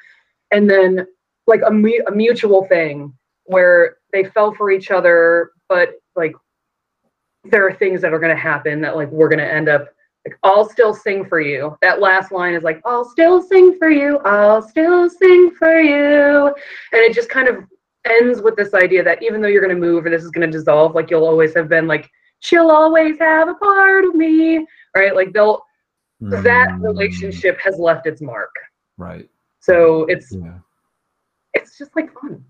and 0.51 0.67
then 0.67 1.05
like 1.49 1.61
a, 1.65 1.71
mu- 1.71 2.03
a 2.07 2.11
mutual 2.11 2.65
thing 2.65 3.13
where 3.45 3.97
they 4.13 4.23
fell 4.23 4.53
for 4.53 4.71
each 4.71 4.91
other, 4.91 5.51
but 5.67 5.95
like 6.15 6.33
there 7.45 7.65
are 7.67 7.73
things 7.73 8.01
that 8.01 8.13
are 8.13 8.19
going 8.19 8.35
to 8.35 8.41
happen 8.41 8.81
that 8.81 8.95
like 8.95 9.09
we're 9.11 9.29
going 9.29 9.39
to 9.39 9.53
end 9.53 9.67
up 9.69 9.89
like 10.25 10.37
I'll 10.43 10.69
still 10.69 10.93
sing 10.93 11.25
for 11.25 11.39
you. 11.39 11.77
That 11.81 12.01
last 12.01 12.31
line 12.31 12.53
is 12.53 12.63
like 12.63 12.81
I'll 12.85 13.05
still 13.05 13.41
sing 13.41 13.77
for 13.79 13.89
you. 13.89 14.19
I'll 14.19 14.61
still 14.61 15.09
sing 15.09 15.51
for 15.57 15.79
you, 15.79 16.47
and 16.47 17.01
it 17.01 17.13
just 17.13 17.29
kind 17.29 17.47
of 17.47 17.63
ends 18.05 18.41
with 18.41 18.55
this 18.55 18.73
idea 18.73 19.03
that 19.03 19.23
even 19.23 19.41
though 19.41 19.47
you're 19.47 19.65
going 19.65 19.75
to 19.75 19.79
move 19.81 20.05
or 20.05 20.09
this 20.09 20.23
is 20.23 20.31
going 20.31 20.49
to 20.49 20.57
dissolve, 20.57 20.93
like 20.93 21.09
you'll 21.09 21.25
always 21.25 21.55
have 21.55 21.69
been 21.69 21.87
like 21.87 22.09
she'll 22.41 22.69
always 22.69 23.17
have 23.19 23.47
a 23.47 23.55
part 23.55 24.05
of 24.05 24.15
me, 24.15 24.65
right? 24.95 25.15
Like 25.15 25.33
they'll 25.33 25.61
that 26.19 26.67
Mm, 26.71 26.83
relationship 26.83 27.57
has 27.63 27.77
left 27.79 28.05
its 28.05 28.21
mark. 28.21 28.53
Right. 28.97 29.29
So 29.61 30.03
it's 30.09 30.33
Yeah. 30.33 30.59
It's 31.53 31.77
just 31.77 31.95
like 31.95 32.13
fun. 32.13 32.43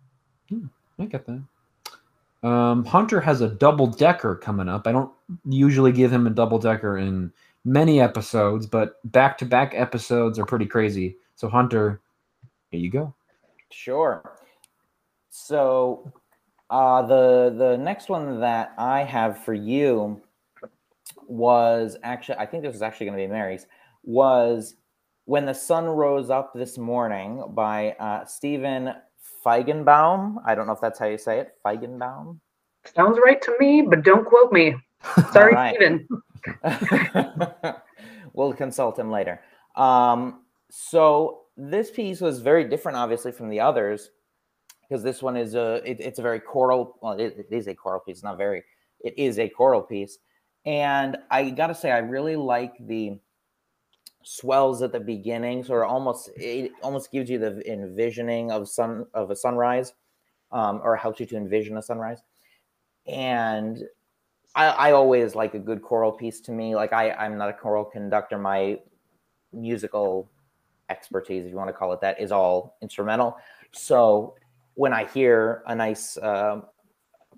I 0.99 1.05
get 1.05 1.25
that. 1.27 2.47
Um, 2.47 2.85
Hunter 2.85 3.19
has 3.19 3.41
a 3.41 3.49
double 3.49 3.87
decker 3.87 4.35
coming 4.35 4.69
up. 4.69 4.87
I 4.87 4.91
don't 4.91 5.11
usually 5.45 5.91
give 5.91 6.11
him 6.11 6.25
a 6.25 6.29
double 6.29 6.57
decker 6.57 6.97
in 6.97 7.33
many 7.65 7.99
episodes, 7.99 8.65
but 8.65 8.99
back 9.11 9.37
to 9.39 9.45
back 9.45 9.73
episodes 9.75 10.39
are 10.39 10.45
pretty 10.45 10.65
crazy. 10.65 11.17
So, 11.35 11.49
Hunter, 11.49 11.99
here 12.71 12.79
you 12.79 12.89
go. 12.89 13.13
Sure. 13.71 14.37
So, 15.29 16.11
uh, 16.69 17.01
the 17.03 17.53
the 17.57 17.77
next 17.77 18.09
one 18.09 18.39
that 18.39 18.73
I 18.77 19.03
have 19.03 19.43
for 19.43 19.53
you 19.53 20.21
was 21.27 21.97
actually 22.03 22.37
I 22.37 22.45
think 22.45 22.63
this 22.63 22.75
is 22.75 22.81
actually 22.81 23.07
going 23.07 23.19
to 23.19 23.23
be 23.23 23.31
Mary's 23.31 23.67
was 24.03 24.75
When 25.29 25.45
the 25.45 25.53
Sun 25.53 25.85
Rose 25.85 26.31
Up 26.31 26.53
This 26.55 26.79
Morning 26.79 27.43
by 27.49 27.91
uh, 27.99 28.25
Stephen 28.25 28.95
Feigenbaum. 29.45 30.37
I 30.43 30.55
don't 30.55 30.65
know 30.65 30.73
if 30.73 30.81
that's 30.81 30.97
how 30.97 31.05
you 31.05 31.19
say 31.19 31.37
it. 31.37 31.51
Feigenbaum. 31.63 32.39
Sounds 32.95 33.19
right 33.23 33.39
to 33.43 33.55
me, 33.59 33.83
but 33.83 34.01
don't 34.03 34.25
quote 34.25 34.51
me. 34.51 34.73
Sorry, 35.31 35.53
right. 35.53 35.75
Stephen. 35.75 36.07
we'll 38.33 38.53
consult 38.53 38.97
him 38.97 39.11
later. 39.11 39.39
Um, 39.75 40.45
so 40.71 41.41
this 41.55 41.91
piece 41.91 42.21
was 42.21 42.39
very 42.41 42.63
different, 42.67 42.97
obviously, 42.97 43.31
from 43.31 43.49
the 43.49 43.59
others 43.59 44.09
because 44.81 45.03
this 45.03 45.21
one 45.21 45.37
is 45.37 45.53
a 45.53 45.75
it, 45.85 45.97
it's 45.99 46.17
a 46.17 46.23
very 46.23 46.39
choral. 46.39 46.97
Well, 47.03 47.19
it, 47.19 47.35
it 47.37 47.55
is 47.55 47.67
a 47.67 47.75
choral 47.75 47.99
piece, 47.99 48.23
not 48.23 48.39
very. 48.39 48.63
It 49.01 49.13
is 49.15 49.37
a 49.37 49.47
choral 49.47 49.83
piece, 49.83 50.17
and 50.65 51.17
I 51.29 51.51
got 51.51 51.67
to 51.67 51.75
say, 51.75 51.91
I 51.91 51.99
really 51.99 52.35
like 52.35 52.73
the 52.87 53.19
swells 54.23 54.81
at 54.81 54.91
the 54.91 54.99
beginning, 54.99 55.63
sort 55.63 55.83
of 55.83 55.91
almost 55.91 56.29
it 56.35 56.71
almost 56.81 57.11
gives 57.11 57.29
you 57.29 57.39
the 57.39 57.61
envisioning 57.71 58.51
of 58.51 58.67
sun 58.67 59.05
of 59.13 59.31
a 59.31 59.35
sunrise, 59.35 59.93
um, 60.51 60.81
or 60.83 60.95
helps 60.95 61.19
you 61.19 61.25
to 61.27 61.37
envision 61.37 61.77
a 61.77 61.81
sunrise. 61.81 62.21
And 63.07 63.83
I, 64.55 64.67
I 64.67 64.91
always 64.91 65.35
like 65.35 65.53
a 65.53 65.59
good 65.59 65.81
choral 65.81 66.11
piece 66.11 66.41
to 66.41 66.51
me. 66.51 66.75
Like 66.75 66.93
I, 66.93 67.11
I'm 67.11 67.37
not 67.37 67.49
a 67.49 67.53
choral 67.53 67.85
conductor. 67.85 68.37
My 68.37 68.79
musical 69.53 70.29
expertise, 70.89 71.45
if 71.45 71.51
you 71.51 71.57
want 71.57 71.69
to 71.69 71.73
call 71.73 71.93
it 71.93 72.01
that, 72.01 72.19
is 72.19 72.31
all 72.31 72.77
instrumental. 72.81 73.37
So 73.71 74.35
when 74.73 74.93
I 74.93 75.05
hear 75.05 75.63
a 75.67 75.75
nice 75.75 76.17
uh, 76.17 76.61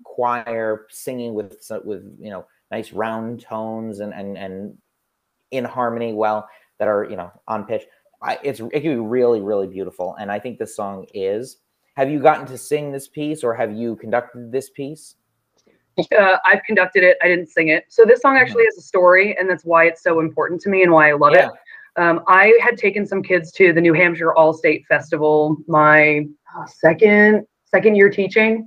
choir 0.04 0.86
singing 0.90 1.34
with 1.34 1.56
with 1.84 2.16
you 2.18 2.30
know 2.30 2.46
nice 2.70 2.92
round 2.92 3.40
tones 3.40 4.00
and 4.00 4.12
and 4.14 4.36
and 4.36 4.78
in 5.50 5.64
harmony, 5.64 6.14
well, 6.14 6.48
that 6.82 6.88
are 6.88 7.04
you 7.08 7.14
know 7.14 7.30
on 7.46 7.64
pitch. 7.64 7.84
I, 8.20 8.40
it's 8.42 8.58
it 8.58 8.80
can 8.80 8.82
be 8.82 8.96
really 8.96 9.40
really 9.40 9.68
beautiful, 9.68 10.16
and 10.18 10.32
I 10.32 10.40
think 10.40 10.58
this 10.58 10.74
song 10.74 11.06
is. 11.14 11.58
Have 11.94 12.10
you 12.10 12.18
gotten 12.18 12.44
to 12.46 12.58
sing 12.58 12.90
this 12.90 13.06
piece, 13.06 13.44
or 13.44 13.54
have 13.54 13.72
you 13.72 13.94
conducted 13.96 14.50
this 14.50 14.70
piece? 14.70 15.14
Uh, 15.98 16.38
I've 16.44 16.62
conducted 16.64 17.04
it. 17.04 17.18
I 17.22 17.28
didn't 17.28 17.50
sing 17.50 17.68
it. 17.68 17.84
So 17.88 18.04
this 18.04 18.22
song 18.22 18.36
actually 18.36 18.64
has 18.64 18.76
a 18.78 18.80
story, 18.80 19.36
and 19.38 19.48
that's 19.48 19.64
why 19.64 19.84
it's 19.84 20.02
so 20.02 20.18
important 20.18 20.60
to 20.62 20.70
me 20.70 20.82
and 20.82 20.90
why 20.90 21.10
I 21.10 21.12
love 21.12 21.34
yeah. 21.34 21.50
it. 21.50 22.02
Um, 22.02 22.24
I 22.26 22.58
had 22.60 22.78
taken 22.78 23.06
some 23.06 23.22
kids 23.22 23.52
to 23.52 23.72
the 23.72 23.80
New 23.80 23.92
Hampshire 23.92 24.34
All 24.34 24.54
State 24.54 24.84
Festival 24.88 25.58
my 25.68 26.26
uh, 26.56 26.66
second 26.66 27.46
second 27.66 27.94
year 27.94 28.10
teaching, 28.10 28.66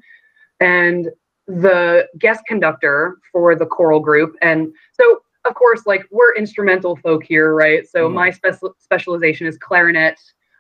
and 0.61 1.09
the 1.47 2.07
guest 2.19 2.43
conductor 2.47 3.17
for 3.31 3.55
the 3.55 3.65
choral 3.65 3.99
group. 3.99 4.35
And 4.41 4.71
so 4.93 5.19
of 5.45 5.55
course, 5.55 5.85
like 5.85 6.05
we're 6.11 6.35
instrumental 6.35 6.95
folk 6.97 7.23
here, 7.23 7.53
right? 7.53 7.87
So 7.87 8.09
mm 8.09 8.15
my 8.15 8.31
spe- 8.31 8.73
specialization 8.79 9.45
is 9.47 9.57
clarinet. 9.57 10.17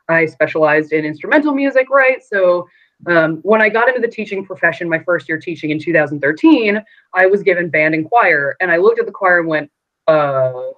I 0.09 0.25
specialized 0.25 0.91
in 0.91 1.05
instrumental 1.05 1.53
music, 1.53 1.89
right? 1.89 2.21
So 2.23 2.67
um, 3.07 3.37
when 3.43 3.61
I 3.61 3.69
got 3.69 3.87
into 3.87 4.01
the 4.01 4.07
teaching 4.07 4.45
profession, 4.45 4.89
my 4.89 4.99
first 4.99 5.27
year 5.27 5.39
teaching 5.39 5.69
in 5.69 5.79
2013, 5.79 6.81
I 7.13 7.25
was 7.25 7.43
given 7.43 7.69
band 7.69 7.95
and 7.95 8.05
choir, 8.07 8.55
and 8.59 8.71
I 8.71 8.77
looked 8.77 8.99
at 8.99 9.05
the 9.05 9.11
choir 9.11 9.39
and 9.39 9.47
went, 9.47 9.71
uh, 10.07 10.71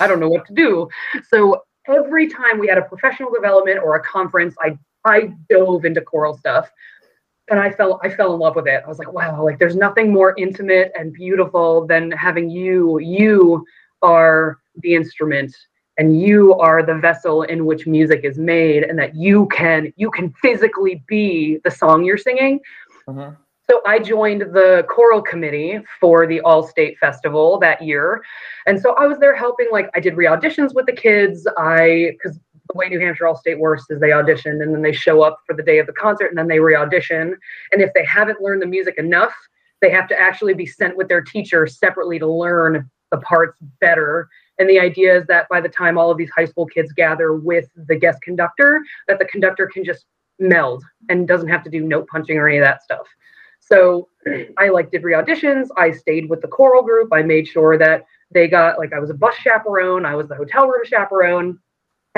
I 0.00 0.06
don't 0.06 0.20
know 0.20 0.28
what 0.28 0.46
to 0.46 0.54
do. 0.54 0.88
So 1.28 1.62
every 1.86 2.28
time 2.28 2.58
we 2.58 2.66
had 2.66 2.78
a 2.78 2.82
professional 2.82 3.30
development 3.30 3.80
or 3.82 3.96
a 3.96 4.02
conference, 4.02 4.54
I 4.60 4.78
I 5.04 5.32
dove 5.48 5.84
into 5.84 6.00
choral 6.00 6.36
stuff 6.36 6.70
and 7.50 7.58
I 7.58 7.70
fell 7.70 8.00
I 8.02 8.10
fell 8.10 8.34
in 8.34 8.40
love 8.40 8.56
with 8.56 8.66
it. 8.66 8.82
I 8.84 8.88
was 8.88 8.98
like, 8.98 9.12
wow, 9.12 9.42
like 9.44 9.58
there's 9.58 9.76
nothing 9.76 10.12
more 10.12 10.34
intimate 10.38 10.92
and 10.98 11.12
beautiful 11.12 11.86
than 11.86 12.10
having 12.10 12.50
you 12.50 12.98
you 12.98 13.64
are 14.02 14.58
the 14.82 14.94
instrument 14.94 15.54
and 15.98 16.20
you 16.20 16.54
are 16.54 16.82
the 16.82 16.94
vessel 16.94 17.42
in 17.42 17.66
which 17.66 17.86
music 17.86 18.20
is 18.22 18.38
made 18.38 18.84
and 18.84 18.98
that 18.98 19.14
you 19.14 19.46
can 19.46 19.92
you 19.96 20.10
can 20.10 20.32
physically 20.40 21.02
be 21.08 21.58
the 21.64 21.70
song 21.70 22.04
you're 22.04 22.16
singing. 22.16 22.60
Mm-hmm. 23.08 23.34
So 23.70 23.82
I 23.86 23.98
joined 23.98 24.40
the 24.40 24.86
choral 24.88 25.20
committee 25.20 25.78
for 26.00 26.26
the 26.26 26.40
All 26.40 26.62
State 26.62 26.96
Festival 26.98 27.58
that 27.58 27.82
year. 27.82 28.22
And 28.66 28.80
so 28.80 28.94
I 28.94 29.06
was 29.06 29.18
there 29.18 29.34
helping 29.34 29.66
like 29.70 29.90
I 29.94 30.00
did 30.00 30.16
re-auditions 30.16 30.74
with 30.74 30.86
the 30.86 30.92
kids. 30.92 31.46
I 31.58 32.16
cuz 32.22 32.38
the 32.70 32.78
way 32.78 32.88
New 32.88 33.00
Hampshire 33.00 33.26
All 33.26 33.36
State 33.36 33.58
works 33.58 33.84
is 33.90 34.00
they 34.00 34.12
audition 34.12 34.60
and 34.62 34.74
then 34.74 34.82
they 34.82 34.92
show 34.92 35.22
up 35.22 35.40
for 35.46 35.54
the 35.54 35.62
day 35.62 35.78
of 35.78 35.86
the 35.86 35.92
concert 35.92 36.26
and 36.26 36.38
then 36.38 36.48
they 36.48 36.60
re-audition. 36.60 37.36
And 37.72 37.82
if 37.82 37.92
they 37.94 38.04
haven't 38.04 38.40
learned 38.40 38.62
the 38.62 38.66
music 38.66 38.94
enough, 38.98 39.32
they 39.80 39.90
have 39.90 40.08
to 40.08 40.18
actually 40.18 40.54
be 40.54 40.66
sent 40.66 40.96
with 40.96 41.08
their 41.08 41.22
teacher 41.22 41.66
separately 41.66 42.18
to 42.18 42.26
learn 42.26 42.88
the 43.10 43.18
parts 43.18 43.58
better. 43.80 44.28
And 44.58 44.68
the 44.68 44.78
idea 44.78 45.16
is 45.16 45.26
that 45.26 45.48
by 45.48 45.60
the 45.60 45.68
time 45.68 45.96
all 45.96 46.10
of 46.10 46.18
these 46.18 46.30
high 46.30 46.44
school 46.44 46.66
kids 46.66 46.92
gather 46.92 47.34
with 47.34 47.68
the 47.86 47.96
guest 47.96 48.20
conductor, 48.22 48.80
that 49.06 49.18
the 49.18 49.24
conductor 49.26 49.66
can 49.66 49.84
just 49.84 50.06
meld 50.38 50.84
and 51.08 51.26
doesn't 51.26 51.48
have 51.48 51.64
to 51.64 51.70
do 51.70 51.80
note 51.80 52.06
punching 52.08 52.36
or 52.36 52.48
any 52.48 52.58
of 52.58 52.64
that 52.64 52.82
stuff. 52.82 53.06
So 53.60 54.08
I 54.56 54.68
like 54.68 54.90
did 54.90 55.04
re-auditions. 55.04 55.68
I 55.76 55.92
stayed 55.92 56.28
with 56.28 56.40
the 56.40 56.48
choral 56.48 56.82
group. 56.82 57.12
I 57.12 57.22
made 57.22 57.46
sure 57.46 57.78
that 57.78 58.04
they 58.30 58.48
got 58.48 58.78
like 58.78 58.92
I 58.92 58.98
was 58.98 59.10
a 59.10 59.14
bus 59.14 59.34
chaperone, 59.36 60.04
I 60.04 60.14
was 60.14 60.28
the 60.28 60.34
hotel 60.34 60.68
room 60.68 60.84
chaperone. 60.84 61.58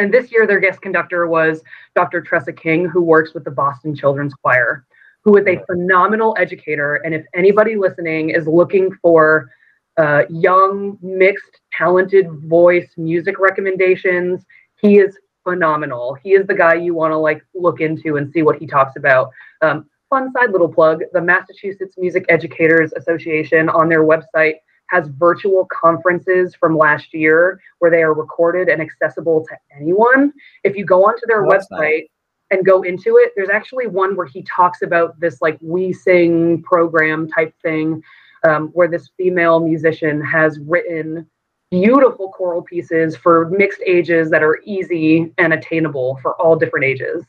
And 0.01 0.15
this 0.15 0.33
year, 0.33 0.47
their 0.47 0.61
guest 0.61 0.81
conductor 0.81 1.27
was 1.27 1.63
Dr. 1.95 2.23
Trecek-King, 2.23 2.87
who 2.89 3.03
works 3.03 3.35
with 3.35 3.45
the 3.45 3.51
Boston 3.51 3.95
Children's 3.95 4.33
Choir, 4.33 4.87
who 5.25 5.37
is 5.37 5.47
a 5.47 5.63
phenomenal 5.67 6.35
educator. 6.39 6.95
And 7.05 7.15
if 7.15 7.27
anybody 7.35 7.77
listening 7.77 8.31
is 8.31 8.47
looking 8.47 8.91
for 9.03 9.51
uh, 9.99 10.23
young, 10.31 10.97
mixed, 11.03 11.61
talented 11.71 12.31
voice 12.31 12.89
music 12.97 13.39
recommendations, 13.39 14.43
he 14.81 14.97
is 14.97 15.19
phenomenal. 15.45 16.15
He 16.15 16.31
is 16.31 16.47
the 16.47 16.55
guy 16.55 16.77
you 16.77 16.95
want 16.95 17.13
to 17.13 17.19
like 17.19 17.45
look 17.55 17.83
into 17.83 18.17
and 18.17 18.33
see 18.33 18.41
what 18.41 18.57
he 18.57 18.67
talks 18.67 18.97
about. 18.97 19.29
Um, 19.61 19.85
fun 20.09 20.33
side 20.33 20.51
little 20.53 20.73
plug 20.73 21.03
the 21.13 21.21
Massachusetts 21.21 21.97
Music 21.99 22.25
Educators 22.31 22.95
Association 22.97 23.69
on 23.69 23.91
their 23.91 24.05
website 24.05 24.55
has 24.91 25.07
virtual 25.09 25.67
conferences 25.67 26.55
from 26.55 26.77
last 26.77 27.15
year 27.15 27.61
where 27.79 27.91
they 27.91 28.03
are 28.03 28.13
recorded 28.13 28.69
and 28.69 28.83
accessible 28.83 29.47
to 29.49 29.57
anyone. 29.75 30.33
If 30.65 30.77
you 30.77 30.85
go 30.85 31.05
onto 31.05 31.23
their 31.27 31.47
oh, 31.47 31.49
website 31.49 31.81
nice. 31.81 32.09
and 32.51 32.67
go 32.67 32.83
into 32.83 33.17
it, 33.17 33.33
there's 33.37 33.51
actually 33.51 33.87
one 33.87 34.17
where 34.17 34.27
he 34.27 34.43
talks 34.43 34.83
about 34.83 35.19
this 35.21 35.41
like 35.41 35.59
we 35.61 35.93
sing 35.93 36.63
program 36.63 37.29
type 37.29 37.55
thing 37.63 38.03
um, 38.45 38.69
where 38.69 38.89
this 38.89 39.11
female 39.17 39.61
musician 39.61 40.21
has 40.23 40.59
written 40.67 41.27
beautiful 41.71 42.31
choral 42.31 42.63
pieces 42.63 43.17
for 43.17 43.49
mixed 43.51 43.81
ages 43.87 44.29
that 44.31 44.43
are 44.43 44.61
easy 44.65 45.33
and 45.39 45.53
attainable 45.53 46.19
for 46.21 46.35
all 46.43 46.57
different 46.57 46.85
ages. 46.85 47.25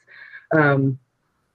Um, 0.56 0.98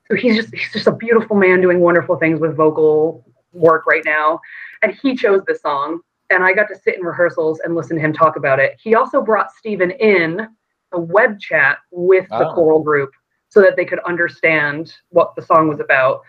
so 0.09 0.14
he's 0.14 0.37
just 0.37 0.55
he's 0.55 0.73
just 0.73 0.87
a 0.87 0.92
beautiful 0.92 1.35
man 1.35 1.61
doing 1.61 1.81
wonderful 1.81 2.16
things 2.16 2.38
with 2.38 2.57
vocal 2.57 3.25
work 3.53 3.87
right 3.87 4.05
now. 4.05 4.40
And 4.87 4.96
he 5.03 5.16
chose 5.16 5.42
the 5.49 5.57
song. 5.57 5.99
And 6.31 6.44
I 6.44 6.53
got 6.53 6.68
to 6.68 6.77
sit 6.77 6.94
in 6.94 7.03
rehearsals 7.03 7.59
and 7.64 7.75
listen 7.75 7.96
to 7.96 8.03
him 8.03 8.12
talk 8.12 8.37
about 8.37 8.61
it. 8.61 8.77
He 8.81 8.94
also 8.94 9.20
brought 9.20 9.51
Stephen 9.51 9.90
in 9.90 10.46
a 10.92 11.01
web 11.01 11.40
chat 11.40 11.79
with 11.90 12.27
oh. 12.31 12.38
the 12.38 12.53
choral 12.53 12.81
group 12.81 13.11
so 13.49 13.61
that 13.62 13.75
they 13.75 13.85
could 13.85 13.99
understand 14.07 14.94
what 15.09 15.35
the 15.35 15.42
song 15.42 15.66
was 15.66 15.81
about. 15.81 16.20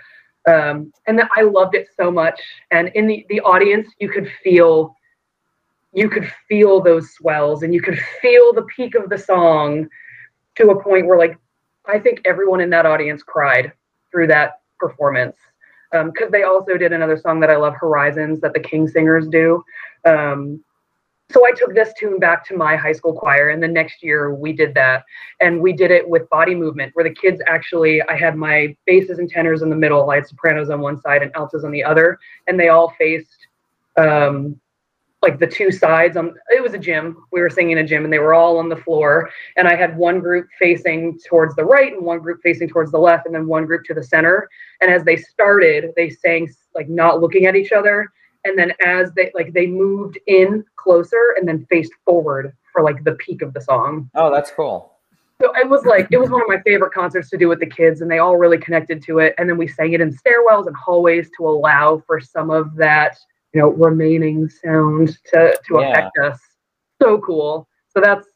Um, 0.48 0.92
and 1.06 1.22
I 1.36 1.42
loved 1.42 1.76
it 1.76 1.90
so 1.96 2.10
much. 2.10 2.42
And 2.72 2.88
in 2.96 3.06
the, 3.06 3.28
the 3.30 3.42
audience, 3.42 3.90
you 4.00 4.10
could 4.10 4.32
feel 4.44 4.96
you 5.94 6.10
could 6.10 6.32
feel 6.50 6.82
those 6.82 7.12
swells 7.12 7.62
and 7.62 7.74
you 7.76 7.82
could 7.82 8.00
feel 8.22 8.54
the 8.54 8.66
peak 8.76 8.96
of 8.96 9.10
the 9.10 9.18
song 9.20 9.88
to 10.56 10.72
a 10.72 10.84
point 10.84 11.06
where 11.06 11.18
like 11.18 11.38
I 11.86 12.00
think 12.00 12.22
everyone 12.26 12.62
in 12.62 12.72
that 12.72 12.88
audience 12.88 13.22
cried 13.22 13.72
through 14.12 14.28
that 14.28 14.62
performance 14.80 15.38
because 15.92 16.26
um, 16.26 16.32
they 16.32 16.44
also 16.44 16.78
did 16.78 16.92
another 16.94 17.18
song 17.18 17.40
that 17.40 17.50
I 17.50 17.56
love, 17.56 17.74
Horizons, 17.76 18.42
that 18.42 18.54
the 18.54 18.60
King's 18.60 18.94
Singers 18.94 19.28
do. 19.28 19.64
Um, 20.06 20.64
so 21.30 21.46
I 21.46 21.52
took 21.52 21.74
this 21.74 21.94
tune 22.00 22.20
back 22.20 22.46
to 22.48 22.56
my 22.56 22.78
high 22.78 22.94
school 22.94 23.14
choir, 23.14 23.50
and 23.50 23.62
the 23.62 23.68
next 23.68 24.02
year 24.02 24.34
we 24.34 24.54
did 24.54 24.74
that, 24.76 25.04
and 25.42 25.62
we 25.62 25.74
did 25.74 25.92
it 25.92 26.08
with 26.08 26.30
body 26.30 26.56
movement, 26.56 26.92
where 26.96 27.04
the 27.04 27.14
kids 27.14 27.42
actually, 27.48 28.02
I 28.04 28.16
had 28.16 28.38
my 28.38 28.76
basses 28.86 29.20
and 29.20 29.30
tenors 29.30 29.62
in 29.62 29.70
the 29.70 29.76
middle, 29.76 30.10
I 30.10 30.16
had 30.16 30.28
sopranos 30.28 30.70
on 30.70 30.80
one 30.80 31.00
side 31.02 31.24
and 31.24 31.36
altos 31.36 31.66
on 31.66 31.72
the 31.72 31.84
other, 31.84 32.18
and 32.48 32.58
they 32.58 32.70
all 32.70 32.94
faced 32.98 33.48
um, 33.98 34.60
like 35.22 35.40
the 35.40 35.48
two 35.48 35.72
sides 35.72 36.16
on 36.16 36.34
it 36.50 36.62
was 36.62 36.74
a 36.74 36.78
gym. 36.78 37.18
We 37.32 37.42
were 37.42 37.50
singing 37.50 37.78
in 37.78 37.84
a 37.84 37.88
gym 37.88 38.04
and 38.04 38.14
they 38.14 38.20
were 38.20 38.34
all 38.34 38.58
on 38.58 38.70
the 38.70 38.76
floor. 38.76 39.30
And 39.56 39.68
i 39.68 39.76
had 39.76 39.98
one 39.98 40.20
group 40.20 40.48
facing 40.60 41.20
towards 41.28 41.56
the 41.56 41.66
right 41.66 41.94
and 41.94 42.06
one 42.06 42.20
group 42.20 42.40
facing 42.44 42.70
towards 42.70 42.92
the 42.92 43.00
left 43.00 43.26
and 43.26 43.34
then 43.34 43.48
one 43.48 43.66
group 43.66 43.84
to 43.86 43.94
the 43.94 44.04
center. 44.04 44.48
And 44.82 44.92
as 44.92 45.04
they 45.04 45.18
started 45.18 45.92
they 45.96 46.10
sang 46.10 46.54
like 46.76 46.90
not 46.90 47.20
looking 47.20 47.46
at 47.46 47.56
each 47.56 47.72
other. 47.72 48.12
And 48.46 48.58
then 48.58 48.74
as 48.86 49.12
they 49.14 49.32
like 49.34 49.54
they 49.54 49.66
moved 49.66 50.20
in 50.28 50.64
closer 50.76 51.36
and 51.38 51.48
then 51.48 51.66
faced 51.70 51.94
forward 52.06 52.54
for 52.72 52.84
like 52.84 53.04
the 53.04 53.14
peak 53.14 53.42
of 53.42 53.54
the 53.54 53.62
song. 53.62 54.10
Oh 54.14 54.32
that's 54.32 54.52
cool. 54.52 54.94
So 55.42 55.52
it 55.56 55.70
was 55.70 55.86
like 55.86 56.08
it 56.12 56.18
was 56.18 56.30
one 56.30 56.42
of 56.42 56.48
my 56.48 56.62
favorite 56.62 56.94
concerts 56.94 57.30
to 57.32 57.38
do 57.38 57.48
with 57.48 57.60
the 57.60 57.66
kids 57.66 58.02
and 58.02 58.10
they 58.10 58.20
all 58.20 58.38
really 58.38 58.58
connected 58.60 59.04
to 59.04 59.20
it. 59.20 59.34
And 59.40 59.50
then 59.50 59.58
we 59.58 59.68
sang 59.68 59.94
it 59.94 60.02
in 60.02 60.12
stairwells 60.12 60.68
and 60.68 60.76
hallways 60.76 61.30
to 61.38 61.48
allow 61.48 62.04
for 62.06 62.20
some 62.20 62.52
of 62.52 62.76
that 62.76 63.18
you 63.58 63.64
know 63.64 63.70
remaining 63.70 64.48
sound 64.48 65.18
to 65.26 65.58
to 65.66 65.80
yeah. 65.80 65.90
affect 65.90 66.18
us 66.20 66.40
so 67.02 67.20
cool 67.20 67.68
so 67.90 68.00
that's 68.00 68.28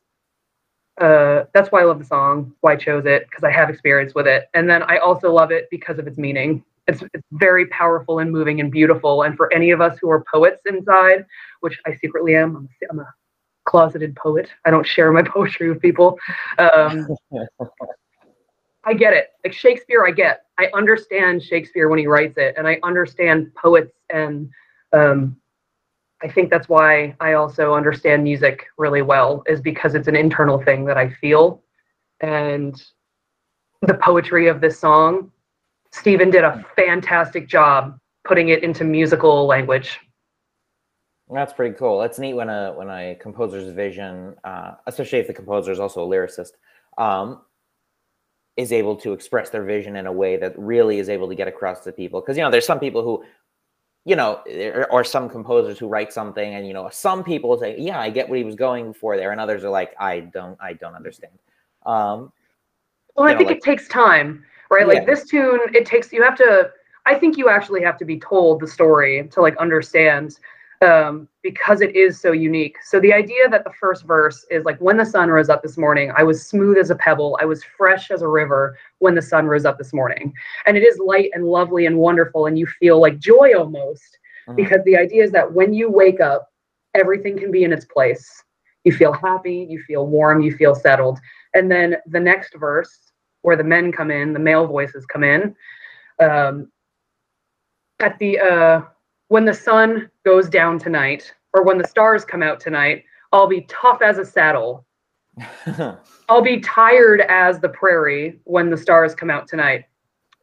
uh, 0.99 1.45
that's 1.53 1.71
why 1.71 1.81
I 1.81 1.85
love 1.85 1.97
the 1.97 2.05
song, 2.05 2.53
why 2.61 2.73
I 2.73 2.75
chose 2.75 3.05
it, 3.05 3.25
because 3.27 3.43
I 3.43 3.49
have 3.49 3.71
experience 3.71 4.13
with 4.13 4.27
it. 4.27 4.49
And 4.53 4.69
then 4.69 4.83
I 4.83 4.97
also 4.97 5.31
love 5.31 5.49
it 5.49 5.67
because 5.71 5.97
of 5.97 6.05
its 6.05 6.19
meaning. 6.19 6.63
It's, 6.87 7.01
it's 7.13 7.25
very 7.31 7.65
powerful 7.67 8.19
and 8.19 8.29
moving 8.29 8.59
and 8.59 8.71
beautiful. 8.71 9.23
And 9.23 9.35
for 9.35 9.51
any 9.51 9.71
of 9.71 9.81
us 9.81 9.97
who 9.99 10.11
are 10.11 10.23
poets 10.31 10.61
inside, 10.67 11.25
which 11.61 11.79
I 11.87 11.95
secretly 11.95 12.35
am, 12.35 12.55
I'm, 12.55 12.69
I'm 12.91 12.99
a 12.99 13.13
closeted 13.65 14.15
poet. 14.15 14.49
I 14.65 14.69
don't 14.69 14.85
share 14.85 15.11
my 15.11 15.23
poetry 15.25 15.69
with 15.69 15.81
people. 15.81 16.19
Um, 16.59 17.07
I 18.83 18.93
get 18.93 19.13
it. 19.13 19.29
Like 19.43 19.53
Shakespeare, 19.53 20.05
I 20.05 20.11
get. 20.11 20.45
I 20.59 20.69
understand 20.75 21.41
Shakespeare 21.41 21.89
when 21.89 21.99
he 21.99 22.07
writes 22.07 22.37
it, 22.37 22.55
and 22.57 22.67
I 22.67 22.79
understand 22.83 23.53
poets, 23.55 23.93
and 24.11 24.49
um, 24.93 25.37
I 26.23 26.29
think 26.29 26.49
that's 26.49 26.69
why 26.69 27.15
I 27.19 27.33
also 27.33 27.73
understand 27.73 28.23
music 28.23 28.67
really 28.77 29.01
well, 29.01 29.43
is 29.47 29.61
because 29.61 29.95
it's 29.95 30.07
an 30.07 30.15
internal 30.15 30.61
thing 30.61 30.85
that 30.85 30.97
I 30.97 31.09
feel, 31.09 31.63
and 32.19 32.81
the 33.81 33.95
poetry 33.95 34.47
of 34.47 34.61
this 34.61 34.79
song. 34.79 35.31
Stephen 35.91 36.29
did 36.29 36.43
a 36.43 36.65
fantastic 36.75 37.47
job 37.47 37.99
putting 38.23 38.49
it 38.49 38.63
into 38.63 38.83
musical 38.83 39.45
language. 39.45 39.99
That's 41.29 41.53
pretty 41.53 41.75
cool. 41.75 41.99
That's 41.99 42.19
neat 42.19 42.33
when 42.33 42.49
a 42.49 42.73
when 42.73 42.89
a 42.89 43.15
composer's 43.15 43.73
vision, 43.73 44.35
uh, 44.43 44.73
especially 44.85 45.19
if 45.19 45.27
the 45.27 45.33
composer 45.33 45.71
is 45.71 45.79
also 45.79 46.05
a 46.05 46.07
lyricist, 46.07 46.51
um, 46.97 47.41
is 48.57 48.71
able 48.71 48.97
to 48.97 49.13
express 49.13 49.49
their 49.49 49.63
vision 49.63 49.95
in 49.95 50.07
a 50.07 50.11
way 50.11 50.37
that 50.37 50.57
really 50.57 50.99
is 50.99 51.09
able 51.09 51.29
to 51.29 51.35
get 51.35 51.47
across 51.47 51.83
to 51.85 51.91
people. 51.91 52.19
Because 52.19 52.37
you 52.37 52.43
know, 52.43 52.51
there's 52.51 52.65
some 52.65 52.79
people 52.79 53.01
who, 53.03 53.23
you 54.03 54.15
know, 54.15 54.41
or 54.89 55.03
some 55.03 55.29
composers 55.29 55.77
who 55.77 55.87
write 55.87 56.11
something, 56.11 56.55
and 56.55 56.67
you 56.67 56.73
know, 56.73 56.89
some 56.91 57.23
people 57.23 57.57
say, 57.59 57.75
"Yeah, 57.77 57.99
I 57.99 58.09
get 58.09 58.27
what 58.27 58.37
he 58.37 58.43
was 58.43 58.55
going 58.55 58.93
for 58.93 59.15
there," 59.15 59.31
and 59.31 59.39
others 59.39 59.63
are 59.63 59.69
like, 59.69 59.93
"I 59.99 60.21
don't, 60.21 60.57
I 60.59 60.73
don't 60.73 60.95
understand." 60.95 61.33
Um, 61.85 62.31
well, 63.15 63.27
I 63.27 63.33
know, 63.33 63.37
think 63.37 63.49
like, 63.49 63.57
it 63.57 63.63
takes 63.63 63.87
time, 63.87 64.43
right? 64.71 64.87
Yeah. 64.87 64.93
Like 64.93 65.05
this 65.05 65.27
tune, 65.27 65.59
it 65.73 65.85
takes 65.85 66.11
you 66.11 66.23
have 66.23 66.35
to. 66.37 66.71
I 67.05 67.15
think 67.15 67.37
you 67.37 67.49
actually 67.49 67.81
have 67.83 67.97
to 67.97 68.05
be 68.05 68.19
told 68.19 68.59
the 68.59 68.67
story 68.67 69.27
to 69.31 69.41
like 69.41 69.55
understand 69.57 70.39
um, 70.81 71.27
because 71.43 71.81
it 71.81 71.95
is 71.95 72.19
so 72.19 72.31
unique. 72.31 72.75
So 72.83 72.99
the 72.99 73.13
idea 73.13 73.47
that 73.49 73.63
the 73.63 73.73
first 73.79 74.05
verse 74.05 74.45
is 74.49 74.65
like, 74.65 74.79
when 74.79 74.97
the 74.97 75.05
sun 75.05 75.29
rose 75.29 75.49
up 75.49 75.61
this 75.61 75.77
morning, 75.77 76.11
I 76.15 76.23
was 76.23 76.47
smooth 76.47 76.77
as 76.77 76.89
a 76.89 76.95
pebble, 76.95 77.37
I 77.41 77.45
was 77.45 77.63
fresh 77.63 78.09
as 78.09 78.21
a 78.21 78.27
river 78.27 78.77
when 78.99 79.15
the 79.15 79.21
sun 79.21 79.45
rose 79.45 79.65
up 79.65 79.77
this 79.77 79.93
morning. 79.93 80.33
And 80.65 80.75
it 80.77 80.81
is 80.83 80.99
light 80.99 81.29
and 81.33 81.45
lovely 81.45 81.85
and 81.85 81.97
wonderful, 81.97 82.47
and 82.47 82.57
you 82.57 82.65
feel 82.65 82.99
like 82.99 83.19
joy 83.19 83.53
almost, 83.57 84.17
mm-hmm. 84.47 84.55
because 84.55 84.83
the 84.85 84.97
idea 84.97 85.23
is 85.23 85.31
that 85.31 85.51
when 85.51 85.73
you 85.73 85.89
wake 85.89 86.19
up, 86.19 86.49
everything 86.95 87.37
can 87.37 87.51
be 87.51 87.63
in 87.63 87.71
its 87.71 87.85
place. 87.85 88.43
You 88.83 88.91
feel 88.91 89.13
happy, 89.13 89.67
you 89.69 89.81
feel 89.83 90.07
warm, 90.07 90.41
you 90.41 90.55
feel 90.55 90.73
settled. 90.73 91.19
And 91.53 91.71
then 91.71 91.97
the 92.07 92.19
next 92.19 92.55
verse, 92.57 93.11
where 93.43 93.55
the 93.55 93.63
men 93.63 93.91
come 93.91 94.09
in, 94.09 94.33
the 94.33 94.39
male 94.39 94.65
voices 94.65 95.05
come 95.05 95.23
in, 95.23 95.55
um, 96.19 96.71
at 97.99 98.17
the 98.17 98.39
uh, 98.39 98.81
when 99.31 99.45
the 99.45 99.53
sun 99.53 100.11
goes 100.25 100.49
down 100.49 100.77
tonight 100.77 101.33
or 101.53 101.63
when 101.63 101.77
the 101.77 101.87
stars 101.87 102.25
come 102.25 102.43
out 102.43 102.59
tonight, 102.59 103.05
I'll 103.31 103.47
be 103.47 103.61
tough 103.69 104.01
as 104.01 104.17
a 104.17 104.25
saddle. 104.25 104.85
I'll 106.27 106.41
be 106.41 106.59
tired 106.59 107.21
as 107.29 107.57
the 107.61 107.69
prairie 107.69 108.41
when 108.43 108.69
the 108.69 108.75
stars 108.75 109.15
come 109.15 109.29
out 109.29 109.47
tonight. 109.47 109.85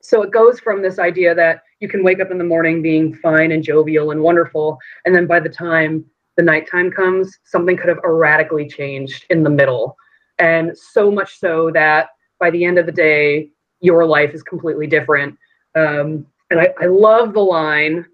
So 0.00 0.22
it 0.22 0.30
goes 0.30 0.58
from 0.58 0.80
this 0.80 0.98
idea 0.98 1.34
that 1.34 1.64
you 1.80 1.88
can 1.88 2.02
wake 2.02 2.18
up 2.18 2.30
in 2.30 2.38
the 2.38 2.44
morning 2.44 2.80
being 2.80 3.12
fine 3.12 3.52
and 3.52 3.62
jovial 3.62 4.10
and 4.10 4.22
wonderful. 4.22 4.78
And 5.04 5.14
then 5.14 5.26
by 5.26 5.40
the 5.40 5.50
time 5.50 6.06
the 6.38 6.42
nighttime 6.42 6.90
comes, 6.90 7.38
something 7.44 7.76
could 7.76 7.90
have 7.90 8.00
erratically 8.04 8.66
changed 8.66 9.26
in 9.28 9.42
the 9.42 9.50
middle. 9.50 9.98
And 10.38 10.74
so 10.74 11.10
much 11.10 11.38
so 11.38 11.70
that 11.74 12.08
by 12.40 12.48
the 12.48 12.64
end 12.64 12.78
of 12.78 12.86
the 12.86 12.92
day, 12.92 13.50
your 13.80 14.06
life 14.06 14.32
is 14.32 14.42
completely 14.42 14.86
different. 14.86 15.36
Um, 15.74 16.26
and 16.48 16.58
I, 16.58 16.72
I 16.80 16.86
love 16.86 17.34
the 17.34 17.40
line 17.40 18.06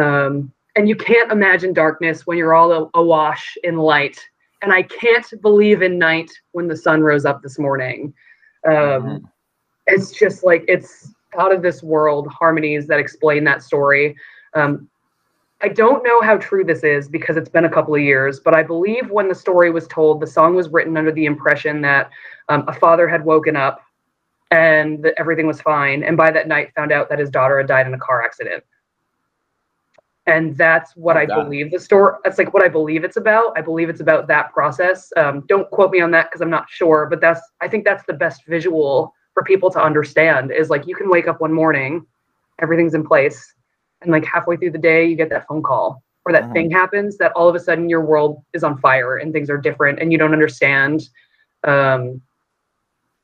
um, 0.00 0.52
and 0.76 0.88
you 0.88 0.96
can't 0.96 1.32
imagine 1.32 1.72
darkness 1.72 2.26
when 2.26 2.38
you're 2.38 2.54
all 2.54 2.90
awash 2.94 3.56
in 3.64 3.76
light. 3.76 4.18
And 4.62 4.72
I 4.72 4.82
can't 4.82 5.26
believe 5.40 5.82
in 5.82 5.98
night 5.98 6.30
when 6.52 6.68
the 6.68 6.76
sun 6.76 7.02
rose 7.02 7.24
up 7.24 7.42
this 7.42 7.58
morning. 7.58 8.12
Um, 8.66 8.74
mm-hmm. 8.74 9.16
It's 9.86 10.12
just 10.12 10.44
like 10.44 10.64
it's 10.68 11.12
out 11.38 11.52
of 11.52 11.62
this 11.62 11.82
world 11.82 12.28
harmonies 12.28 12.86
that 12.86 12.98
explain 12.98 13.44
that 13.44 13.62
story. 13.62 14.16
Um, 14.54 14.88
I 15.62 15.68
don't 15.68 16.02
know 16.04 16.22
how 16.22 16.38
true 16.38 16.64
this 16.64 16.84
is 16.84 17.08
because 17.08 17.36
it's 17.36 17.48
been 17.48 17.64
a 17.64 17.70
couple 17.70 17.94
of 17.94 18.00
years, 18.00 18.40
but 18.40 18.54
I 18.54 18.62
believe 18.62 19.10
when 19.10 19.28
the 19.28 19.34
story 19.34 19.70
was 19.70 19.86
told, 19.88 20.20
the 20.20 20.26
song 20.26 20.54
was 20.54 20.68
written 20.70 20.96
under 20.96 21.12
the 21.12 21.26
impression 21.26 21.82
that 21.82 22.10
um, 22.48 22.64
a 22.66 22.72
father 22.72 23.08
had 23.08 23.24
woken 23.24 23.56
up 23.56 23.82
and 24.50 25.02
that 25.02 25.14
everything 25.18 25.46
was 25.46 25.60
fine, 25.60 26.02
and 26.02 26.16
by 26.16 26.30
that 26.30 26.48
night 26.48 26.72
found 26.74 26.92
out 26.92 27.08
that 27.08 27.18
his 27.18 27.30
daughter 27.30 27.58
had 27.58 27.66
died 27.66 27.86
in 27.86 27.94
a 27.94 27.98
car 27.98 28.22
accident 28.22 28.64
and 30.30 30.56
that's 30.56 30.94
what 30.94 31.16
oh, 31.16 31.20
I 31.20 31.26
believe 31.26 31.72
the 31.72 31.80
story. 31.80 32.14
That's 32.22 32.38
like 32.38 32.54
what 32.54 32.62
I 32.62 32.68
believe 32.68 33.02
it's 33.02 33.16
about. 33.16 33.52
I 33.56 33.60
believe 33.60 33.88
it's 33.88 34.00
about 34.00 34.28
that 34.28 34.52
process. 34.52 35.12
Um, 35.16 35.44
don't 35.48 35.68
quote 35.70 35.90
me 35.90 36.00
on 36.00 36.12
that 36.12 36.28
because 36.30 36.40
I'm 36.40 36.50
not 36.50 36.70
sure, 36.70 37.06
but 37.06 37.20
that's 37.20 37.40
I 37.60 37.68
think 37.68 37.84
that's 37.84 38.04
the 38.06 38.12
best 38.12 38.46
visual 38.46 39.12
for 39.34 39.42
people 39.42 39.70
to 39.72 39.82
understand. 39.82 40.52
Is 40.52 40.70
like 40.70 40.86
you 40.86 40.94
can 40.94 41.10
wake 41.10 41.26
up 41.26 41.40
one 41.40 41.52
morning, 41.52 42.06
everything's 42.60 42.94
in 42.94 43.04
place, 43.04 43.54
and 44.02 44.12
like 44.12 44.24
halfway 44.24 44.56
through 44.56 44.70
the 44.70 44.78
day 44.78 45.04
you 45.04 45.16
get 45.16 45.30
that 45.30 45.46
phone 45.48 45.62
call 45.62 46.02
or 46.24 46.32
that 46.32 46.44
uh-huh. 46.44 46.52
thing 46.52 46.70
happens 46.70 47.18
that 47.18 47.32
all 47.32 47.48
of 47.48 47.54
a 47.54 47.60
sudden 47.60 47.88
your 47.88 48.02
world 48.02 48.42
is 48.52 48.62
on 48.62 48.78
fire 48.78 49.16
and 49.16 49.32
things 49.32 49.50
are 49.50 49.58
different 49.58 49.98
and 50.00 50.12
you 50.12 50.18
don't 50.18 50.32
understand. 50.32 51.08
Um, 51.64 52.22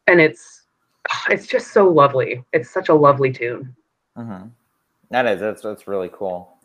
and 0.09 0.21
it's 0.21 0.65
it's 1.31 1.47
just 1.47 1.73
so 1.73 1.89
lovely. 1.89 2.43
It's 2.53 2.71
such 2.71 2.89
a 2.89 2.95
lovely 2.95 3.33
tune. 3.33 3.77
Uh-huh. 4.17 4.41
That 5.11 5.27
is 5.27 5.39
that's 5.39 5.63
that's 5.63 5.87
really 5.87 6.11
cool 6.13 6.56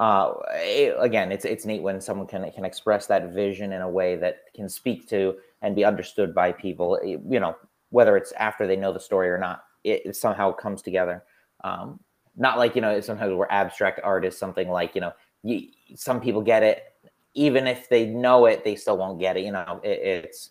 uh, 0.00 0.32
it, 0.54 0.96
again, 0.98 1.30
it's 1.30 1.44
it's 1.44 1.66
neat 1.66 1.82
when 1.82 2.00
someone 2.00 2.26
can 2.26 2.50
can 2.52 2.64
express 2.64 3.06
that 3.06 3.34
vision 3.34 3.74
in 3.74 3.82
a 3.82 3.88
way 3.88 4.16
that 4.16 4.44
can 4.56 4.66
speak 4.66 5.06
to 5.10 5.36
and 5.60 5.76
be 5.76 5.84
understood 5.84 6.34
by 6.34 6.52
people. 6.52 6.98
You 7.04 7.38
know, 7.38 7.54
whether 7.90 8.16
it's 8.16 8.32
after 8.32 8.66
they 8.66 8.76
know 8.76 8.94
the 8.94 8.98
story 8.98 9.28
or 9.28 9.36
not, 9.36 9.64
it, 9.84 10.00
it 10.06 10.16
somehow 10.16 10.52
comes 10.52 10.80
together. 10.80 11.22
Um, 11.64 12.00
not 12.34 12.56
like 12.56 12.74
you 12.74 12.80
know, 12.80 12.98
sometimes 13.02 13.34
we're 13.34 13.46
abstract 13.50 14.00
art 14.02 14.24
is 14.24 14.38
something 14.38 14.70
like 14.70 14.94
you 14.94 15.02
know, 15.02 15.12
you, 15.42 15.68
some 15.94 16.18
people 16.18 16.40
get 16.40 16.62
it, 16.62 16.94
even 17.34 17.66
if 17.66 17.90
they 17.90 18.06
know 18.06 18.46
it, 18.46 18.64
they 18.64 18.76
still 18.76 18.96
won't 18.96 19.20
get 19.20 19.36
it. 19.36 19.44
You 19.44 19.52
know, 19.52 19.82
it, 19.84 19.98
it's 19.98 20.50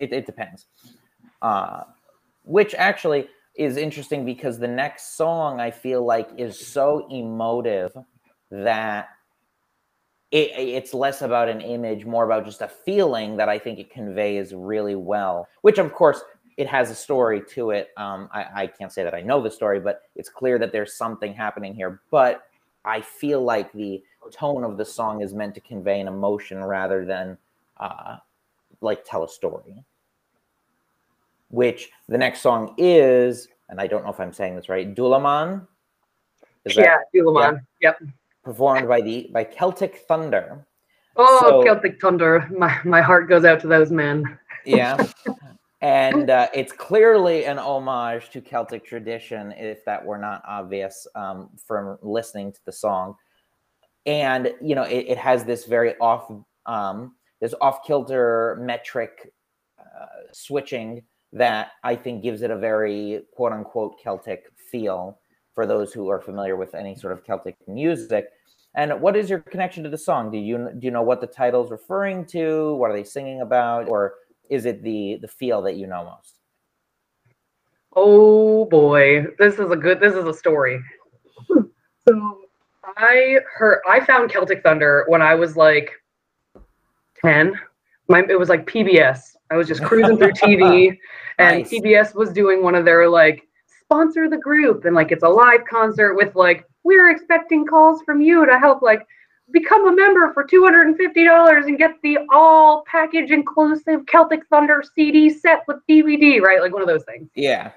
it, 0.00 0.12
it 0.12 0.26
depends. 0.26 0.66
Uh, 1.42 1.84
which 2.42 2.74
actually 2.74 3.28
is 3.54 3.76
interesting 3.76 4.24
because 4.24 4.58
the 4.58 4.66
next 4.66 5.16
song 5.16 5.60
I 5.60 5.70
feel 5.70 6.04
like 6.04 6.28
is 6.36 6.58
so 6.58 7.06
emotive 7.08 7.96
that 8.50 9.08
it, 10.30 10.50
it's 10.56 10.92
less 10.92 11.22
about 11.22 11.48
an 11.48 11.60
image, 11.60 12.04
more 12.04 12.24
about 12.24 12.44
just 12.44 12.60
a 12.60 12.68
feeling 12.68 13.36
that 13.36 13.48
I 13.48 13.58
think 13.58 13.78
it 13.78 13.90
conveys 13.90 14.54
really 14.54 14.96
well. 14.96 15.48
Which, 15.62 15.78
of 15.78 15.92
course, 15.92 16.20
it 16.56 16.66
has 16.66 16.90
a 16.90 16.94
story 16.94 17.42
to 17.50 17.70
it. 17.70 17.90
Um, 17.96 18.28
I, 18.32 18.46
I 18.54 18.66
can't 18.66 18.92
say 18.92 19.04
that 19.04 19.14
I 19.14 19.20
know 19.20 19.42
the 19.42 19.50
story, 19.50 19.78
but 19.78 20.02
it's 20.14 20.28
clear 20.28 20.58
that 20.58 20.72
there's 20.72 20.94
something 20.94 21.32
happening 21.32 21.74
here. 21.74 22.00
But 22.10 22.46
I 22.84 23.00
feel 23.00 23.42
like 23.42 23.72
the 23.72 24.02
tone 24.32 24.64
of 24.64 24.76
the 24.76 24.84
song 24.84 25.22
is 25.22 25.32
meant 25.32 25.54
to 25.54 25.60
convey 25.60 26.00
an 26.00 26.08
emotion 26.08 26.64
rather 26.64 27.04
than 27.04 27.38
uh, 27.78 28.16
like 28.80 29.04
tell 29.04 29.24
a 29.24 29.28
story. 29.28 29.84
Which 31.50 31.90
the 32.08 32.18
next 32.18 32.40
song 32.40 32.74
is, 32.76 33.48
and 33.68 33.80
I 33.80 33.86
don't 33.86 34.04
know 34.04 34.10
if 34.10 34.18
I'm 34.18 34.32
saying 34.32 34.56
this 34.56 34.68
right, 34.68 34.92
Dulaman. 34.92 35.68
Is 36.64 36.76
yeah, 36.76 36.82
that, 36.82 37.04
Dulaman. 37.14 37.64
Yeah. 37.80 37.92
Yep 38.00 38.10
performed 38.46 38.86
by 38.86 39.00
the 39.00 39.28
by 39.32 39.42
Celtic 39.42 40.04
Thunder. 40.06 40.64
Oh, 41.16 41.38
so, 41.40 41.64
Celtic 41.64 42.00
Thunder! 42.00 42.48
My 42.56 42.78
my 42.84 43.02
heart 43.02 43.28
goes 43.28 43.44
out 43.44 43.58
to 43.60 43.66
those 43.66 43.90
men. 43.90 44.38
yeah, 44.64 45.04
and 45.80 46.30
uh, 46.30 46.46
it's 46.54 46.72
clearly 46.72 47.44
an 47.44 47.58
homage 47.58 48.30
to 48.30 48.40
Celtic 48.40 48.86
tradition, 48.86 49.52
if 49.56 49.84
that 49.84 50.02
were 50.02 50.16
not 50.16 50.42
obvious 50.46 51.08
um, 51.16 51.50
from 51.66 51.98
listening 52.02 52.52
to 52.52 52.60
the 52.64 52.72
song. 52.72 53.16
And 54.06 54.54
you 54.62 54.76
know, 54.76 54.84
it, 54.84 55.06
it 55.08 55.18
has 55.18 55.44
this 55.44 55.64
very 55.64 55.96
off 55.98 56.30
um, 56.66 57.16
this 57.40 57.54
off 57.60 57.84
kilter 57.84 58.58
metric 58.60 59.32
uh, 59.80 60.06
switching 60.32 61.02
that 61.32 61.72
I 61.82 61.96
think 61.96 62.22
gives 62.22 62.42
it 62.42 62.52
a 62.52 62.56
very 62.56 63.22
quote 63.34 63.52
unquote 63.52 64.00
Celtic 64.00 64.44
feel 64.70 65.18
for 65.52 65.66
those 65.66 65.92
who 65.92 66.08
are 66.10 66.20
familiar 66.20 66.54
with 66.54 66.76
any 66.76 66.94
sort 66.94 67.12
of 67.12 67.24
Celtic 67.24 67.56
music. 67.66 68.28
And 68.76 69.00
what 69.00 69.16
is 69.16 69.30
your 69.30 69.38
connection 69.38 69.82
to 69.84 69.90
the 69.90 69.96
song? 69.98 70.30
Do 70.30 70.36
you 70.36 70.70
do 70.78 70.84
you 70.84 70.90
know 70.90 71.02
what 71.02 71.22
the 71.22 71.26
title's 71.26 71.70
referring 71.70 72.26
to? 72.26 72.74
What 72.74 72.90
are 72.90 72.94
they 72.94 73.04
singing 73.04 73.40
about, 73.40 73.88
or 73.88 74.14
is 74.50 74.66
it 74.66 74.82
the 74.82 75.18
the 75.22 75.28
feel 75.28 75.62
that 75.62 75.76
you 75.76 75.86
know 75.86 76.04
most? 76.04 76.34
Oh 77.94 78.66
boy, 78.66 79.24
this 79.38 79.58
is 79.58 79.70
a 79.70 79.76
good. 79.76 79.98
This 79.98 80.14
is 80.14 80.26
a 80.26 80.34
story. 80.34 80.78
so 81.48 82.38
I 82.98 83.38
heard 83.54 83.80
I 83.88 84.04
found 84.04 84.30
Celtic 84.30 84.62
Thunder 84.62 85.06
when 85.08 85.22
I 85.22 85.34
was 85.34 85.56
like 85.56 85.92
ten. 87.24 87.58
my 88.08 88.24
it 88.28 88.38
was 88.38 88.50
like 88.50 88.66
PBS. 88.66 89.36
I 89.50 89.56
was 89.56 89.68
just 89.68 89.82
cruising 89.82 90.18
through 90.18 90.32
TV, 90.32 90.98
and 91.38 91.58
Nice. 91.60 91.70
PBS 91.70 92.14
was 92.14 92.30
doing 92.30 92.62
one 92.62 92.74
of 92.74 92.84
their 92.84 93.08
like 93.08 93.48
sponsor 93.80 94.28
the 94.28 94.36
group, 94.36 94.84
and 94.84 94.94
like 94.94 95.12
it's 95.12 95.22
a 95.22 95.28
live 95.28 95.64
concert 95.64 96.14
with 96.14 96.34
like 96.34 96.66
we're 96.86 97.10
expecting 97.10 97.66
calls 97.66 98.00
from 98.02 98.20
you 98.20 98.46
to 98.46 98.58
help 98.58 98.80
like 98.80 99.04
become 99.50 99.88
a 99.88 99.94
member 99.94 100.32
for 100.32 100.44
two 100.44 100.62
hundred 100.62 100.86
and 100.86 100.96
fifty 100.96 101.24
dollars 101.24 101.66
and 101.66 101.78
get 101.78 101.94
the 102.02 102.18
all 102.32 102.84
package 102.86 103.30
inclusive 103.30 104.06
Celtic 104.06 104.46
Thunder 104.48 104.82
CD 104.94 105.28
set 105.28 105.64
with 105.66 105.78
DVD, 105.88 106.40
right? 106.40 106.60
Like 106.60 106.72
one 106.72 106.82
of 106.82 106.88
those 106.88 107.04
things. 107.04 107.28
Yeah. 107.34 107.72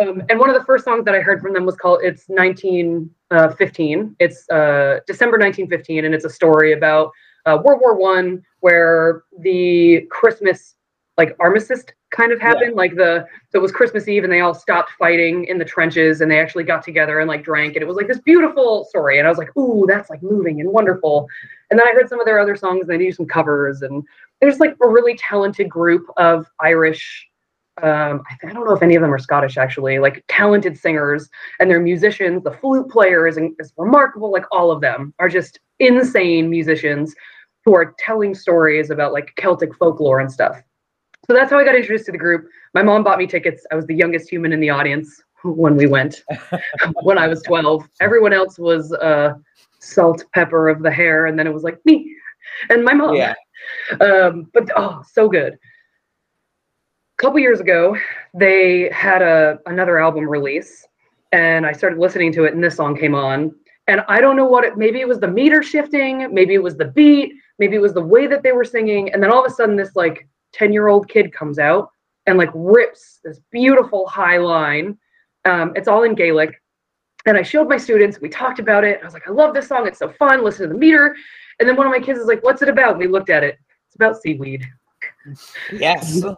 Um, 0.00 0.22
and 0.28 0.40
one 0.40 0.50
of 0.50 0.56
the 0.56 0.64
first 0.64 0.84
songs 0.84 1.04
that 1.04 1.14
I 1.14 1.20
heard 1.20 1.40
from 1.40 1.52
them 1.52 1.66
was 1.66 1.76
called 1.76 2.00
"It's 2.02 2.24
1915." 2.28 4.16
It's 4.20 4.48
uh, 4.50 5.00
December 5.06 5.38
1915, 5.38 6.04
and 6.04 6.14
it's 6.14 6.24
a 6.24 6.30
story 6.30 6.72
about 6.72 7.10
uh, 7.46 7.58
World 7.62 7.80
War 7.80 7.96
One, 7.96 8.42
where 8.60 9.24
the 9.40 10.06
Christmas 10.10 10.76
like 11.18 11.36
armistice 11.38 11.84
kind 12.14 12.32
of 12.32 12.40
happened. 12.40 12.74
Like 12.74 12.94
the 12.94 13.26
so 13.50 13.58
it 13.58 13.62
was 13.62 13.72
Christmas 13.72 14.08
Eve, 14.08 14.24
and 14.24 14.32
they 14.32 14.40
all 14.40 14.54
stopped 14.54 14.90
fighting 14.98 15.44
in 15.44 15.58
the 15.58 15.64
trenches, 15.64 16.20
and 16.20 16.30
they 16.30 16.40
actually 16.40 16.64
got 16.64 16.82
together 16.82 17.20
and 17.20 17.28
like 17.28 17.44
drank, 17.44 17.74
and 17.74 17.82
it 17.82 17.86
was 17.86 17.96
like 17.96 18.08
this 18.08 18.20
beautiful 18.20 18.84
story. 18.86 19.18
And 19.18 19.26
I 19.26 19.30
was 19.30 19.38
like, 19.38 19.56
"Ooh, 19.56 19.84
that's 19.86 20.10
like 20.10 20.22
moving 20.22 20.60
and 20.60 20.70
wonderful." 20.70 21.28
And 21.70 21.78
then 21.78 21.86
I 21.86 21.92
heard 21.92 22.08
some 22.08 22.20
of 22.20 22.26
their 22.26 22.38
other 22.38 22.56
songs, 22.56 22.82
and 22.82 22.90
they 22.90 23.04
do 23.04 23.12
some 23.12 23.26
covers, 23.26 23.82
and 23.82 24.02
there's 24.40 24.60
like 24.60 24.76
a 24.82 24.88
really 24.88 25.16
talented 25.16 25.68
group 25.68 26.06
of 26.16 26.46
Irish 26.60 27.28
um, 27.82 28.22
I, 28.30 28.50
I 28.50 28.52
don't 28.52 28.64
know 28.64 28.74
if 28.74 28.82
any 28.82 28.94
of 28.94 29.02
them 29.02 29.12
are 29.12 29.18
Scottish 29.18 29.56
actually, 29.56 29.98
like 29.98 30.24
talented 30.28 30.78
singers 30.78 31.28
and 31.58 31.68
they're 31.68 31.80
musicians. 31.80 32.44
The 32.44 32.52
flute 32.52 32.88
player 32.88 33.26
is, 33.26 33.36
is 33.58 33.72
remarkable. 33.76 34.30
Like 34.30 34.44
all 34.52 34.70
of 34.70 34.80
them 34.80 35.12
are 35.18 35.28
just 35.28 35.58
insane 35.80 36.48
musicians 36.48 37.14
who 37.64 37.74
are 37.74 37.94
telling 37.98 38.34
stories 38.34 38.90
about 38.90 39.12
like 39.12 39.34
Celtic 39.36 39.74
folklore 39.74 40.20
and 40.20 40.30
stuff. 40.30 40.62
So 41.26 41.32
that's 41.32 41.50
how 41.50 41.58
I 41.58 41.64
got 41.64 41.74
introduced 41.74 42.06
to 42.06 42.12
the 42.12 42.18
group. 42.18 42.48
My 42.74 42.82
mom 42.82 43.02
bought 43.02 43.18
me 43.18 43.26
tickets. 43.26 43.66
I 43.72 43.76
was 43.76 43.86
the 43.86 43.94
youngest 43.94 44.28
human 44.28 44.52
in 44.52 44.60
the 44.60 44.70
audience 44.70 45.22
when 45.42 45.76
we 45.76 45.86
went 45.86 46.22
when 47.02 47.18
I 47.18 47.28
was 47.28 47.42
12. 47.42 47.88
Everyone 48.00 48.32
else 48.32 48.58
was 48.58 48.92
uh, 48.92 49.34
salt, 49.78 50.24
pepper 50.34 50.68
of 50.68 50.82
the 50.82 50.90
hair, 50.90 51.26
and 51.26 51.38
then 51.38 51.46
it 51.46 51.54
was 51.54 51.62
like 51.62 51.78
me 51.84 52.14
and 52.70 52.84
my 52.84 52.94
mom. 52.94 53.16
Yeah. 53.16 53.34
Um, 54.00 54.50
but 54.52 54.70
oh, 54.76 55.02
so 55.10 55.28
good. 55.28 55.54
A 55.54 57.22
couple 57.22 57.38
years 57.38 57.60
ago, 57.60 57.96
they 58.34 58.90
had 58.90 59.22
a 59.22 59.58
another 59.66 59.98
album 59.98 60.28
release, 60.28 60.86
and 61.32 61.64
I 61.64 61.72
started 61.72 61.98
listening 61.98 62.32
to 62.32 62.44
it, 62.44 62.54
and 62.54 62.62
this 62.62 62.76
song 62.76 62.96
came 62.96 63.14
on. 63.14 63.54
And 63.86 64.02
I 64.08 64.20
don't 64.20 64.36
know 64.36 64.46
what 64.46 64.64
it. 64.64 64.76
Maybe 64.76 65.00
it 65.00 65.08
was 65.08 65.20
the 65.20 65.28
meter 65.28 65.62
shifting. 65.62 66.32
Maybe 66.32 66.54
it 66.54 66.62
was 66.62 66.76
the 66.76 66.86
beat. 66.86 67.34
Maybe 67.58 67.76
it 67.76 67.80
was 67.80 67.92
the 67.92 68.02
way 68.02 68.26
that 68.26 68.42
they 68.42 68.52
were 68.52 68.64
singing. 68.64 69.12
And 69.12 69.22
then 69.22 69.30
all 69.30 69.44
of 69.44 69.50
a 69.50 69.54
sudden, 69.54 69.76
this 69.76 69.94
like 69.94 70.26
ten 70.54 70.72
year 70.72 70.88
old 70.88 71.08
kid 71.08 71.32
comes 71.32 71.58
out 71.58 71.90
and 72.26 72.38
like 72.38 72.50
rips 72.54 73.20
this 73.22 73.40
beautiful 73.50 74.06
high 74.06 74.38
line. 74.38 74.96
Um, 75.44 75.72
it's 75.76 75.88
all 75.88 76.04
in 76.04 76.14
Gaelic. 76.14 76.60
And 77.26 77.36
I 77.36 77.42
showed 77.42 77.68
my 77.68 77.76
students. 77.76 78.20
We 78.20 78.28
talked 78.28 78.58
about 78.58 78.84
it. 78.84 79.00
I 79.02 79.04
was 79.04 79.14
like, 79.14 79.26
I 79.28 79.30
love 79.30 79.54
this 79.54 79.68
song. 79.68 79.86
It's 79.86 79.98
so 79.98 80.10
fun. 80.10 80.44
Listen 80.44 80.68
to 80.68 80.74
the 80.74 80.78
meter. 80.78 81.16
And 81.58 81.68
then 81.68 81.76
one 81.76 81.86
of 81.86 81.90
my 81.90 82.00
kids 82.00 82.18
is 82.18 82.26
like, 82.26 82.42
"What's 82.42 82.62
it 82.62 82.68
about?" 82.68 82.98
We 82.98 83.06
looked 83.06 83.30
at 83.30 83.44
it. 83.44 83.58
It's 83.86 83.96
about 83.96 84.20
seaweed. 84.20 84.64
Yes. 85.72 86.22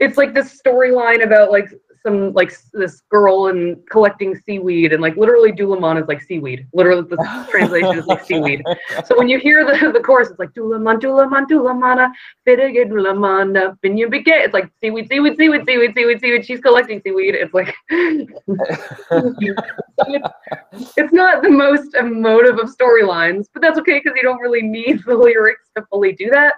It's 0.00 0.18
like 0.18 0.34
this 0.34 0.60
storyline 0.60 1.24
about 1.24 1.50
like 1.50 1.70
some 2.02 2.32
like 2.32 2.52
this 2.72 3.02
girl 3.10 3.48
and 3.48 3.76
collecting 3.88 4.34
seaweed 4.46 4.92
and 4.92 5.02
like 5.02 5.16
literally 5.16 5.52
Dulaman 5.52 5.96
is 5.96 6.08
like 6.08 6.22
seaweed. 6.22 6.66
Literally 6.72 7.02
the 7.02 7.46
translation 7.50 7.98
is 7.98 8.06
like 8.06 8.24
seaweed. 8.24 8.62
So 9.06 9.16
when 9.16 9.28
you 9.28 9.38
hear 9.38 9.64
the, 9.64 9.92
the 9.92 10.00
chorus, 10.00 10.30
it's 10.30 10.38
like 10.38 10.54
Dulaman, 10.54 10.98
Dulaman, 10.98 11.46
Dulamana, 11.46 12.10
Fidige 12.46 12.88
Dulamana, 12.88 13.76
Binya 13.84 14.06
Bige. 14.06 14.28
It's 14.28 14.54
like 14.54 14.70
seaweed, 14.80 15.08
seaweed, 15.08 15.36
seaweed, 15.36 15.64
seaweed, 15.66 15.94
seaweed, 15.94 16.20
seaweed. 16.20 16.46
She's 16.46 16.60
collecting 16.60 17.00
seaweed. 17.02 17.34
It's 17.34 17.54
like 17.54 17.74
it's, 17.90 18.28
it's 20.96 21.12
not 21.12 21.42
the 21.42 21.50
most 21.50 21.94
emotive 21.94 22.58
of 22.58 22.68
storylines, 22.74 23.46
but 23.52 23.62
that's 23.62 23.78
okay 23.78 24.00
because 24.02 24.16
you 24.16 24.22
don't 24.22 24.40
really 24.40 24.62
need 24.62 25.02
the 25.04 25.14
lyrics 25.14 25.68
to 25.76 25.84
fully 25.90 26.12
do 26.12 26.30
that. 26.30 26.54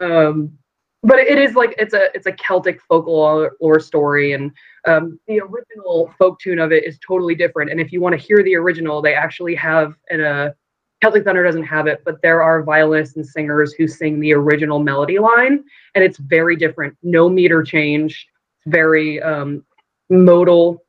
Um, 0.00 0.58
but 1.04 1.18
it 1.18 1.38
is 1.38 1.54
like 1.54 1.74
it's 1.78 1.94
a 1.94 2.08
it's 2.14 2.26
a 2.26 2.32
Celtic 2.32 2.80
folklore 2.82 3.56
or 3.60 3.78
story, 3.78 4.32
and 4.32 4.50
um, 4.86 5.18
the 5.26 5.40
original 5.40 6.12
folk 6.18 6.38
tune 6.40 6.58
of 6.58 6.72
it 6.72 6.84
is 6.84 6.98
totally 7.06 7.34
different. 7.34 7.70
And 7.70 7.80
if 7.80 7.92
you 7.92 8.00
want 8.00 8.18
to 8.18 8.20
hear 8.20 8.42
the 8.42 8.56
original, 8.56 9.00
they 9.00 9.14
actually 9.14 9.54
have 9.54 9.94
in 10.10 10.20
a 10.20 10.54
Celtic 11.00 11.24
Thunder 11.24 11.44
doesn't 11.44 11.64
have 11.64 11.86
it, 11.86 12.02
but 12.04 12.22
there 12.22 12.42
are 12.42 12.62
violinists 12.62 13.16
and 13.16 13.26
singers 13.26 13.74
who 13.74 13.86
sing 13.86 14.20
the 14.20 14.32
original 14.32 14.78
melody 14.78 15.18
line, 15.18 15.62
and 15.94 16.02
it's 16.02 16.16
very 16.18 16.56
different. 16.56 16.96
No 17.02 17.28
meter 17.28 17.62
change. 17.62 18.26
It's 18.58 18.72
very 18.72 19.20
um, 19.20 19.64
modal, 20.08 20.82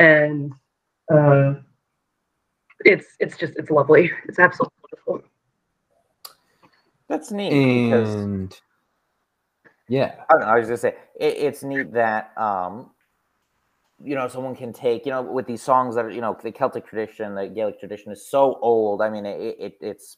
and 0.00 0.52
uh, 1.12 1.54
it's 2.84 3.06
it's 3.20 3.36
just 3.36 3.52
it's 3.56 3.70
lovely. 3.70 4.10
It's 4.26 4.40
absolutely 4.40 4.74
wonderful. 5.06 5.28
That's 7.08 7.30
neat 7.30 7.50
because 7.50 8.14
And 8.14 8.60
yeah, 9.88 10.14
I, 10.28 10.32
don't 10.32 10.40
know, 10.40 10.46
I 10.46 10.58
was 10.58 10.66
gonna 10.66 10.78
say 10.78 10.94
it, 11.20 11.36
it's 11.36 11.62
neat 11.62 11.92
that 11.92 12.32
um, 12.36 12.90
you 14.02 14.14
know 14.14 14.28
someone 14.28 14.56
can 14.56 14.72
take 14.72 15.04
you 15.04 15.12
know 15.12 15.22
with 15.22 15.46
these 15.46 15.62
songs 15.62 15.94
that 15.94 16.04
are 16.04 16.10
you 16.10 16.20
know 16.20 16.36
the 16.42 16.52
Celtic 16.52 16.86
tradition, 16.86 17.34
the 17.34 17.48
Gaelic 17.48 17.78
tradition 17.78 18.12
is 18.12 18.26
so 18.26 18.58
old. 18.62 19.02
I 19.02 19.10
mean, 19.10 19.26
it, 19.26 19.56
it 19.58 19.76
it's 19.80 20.16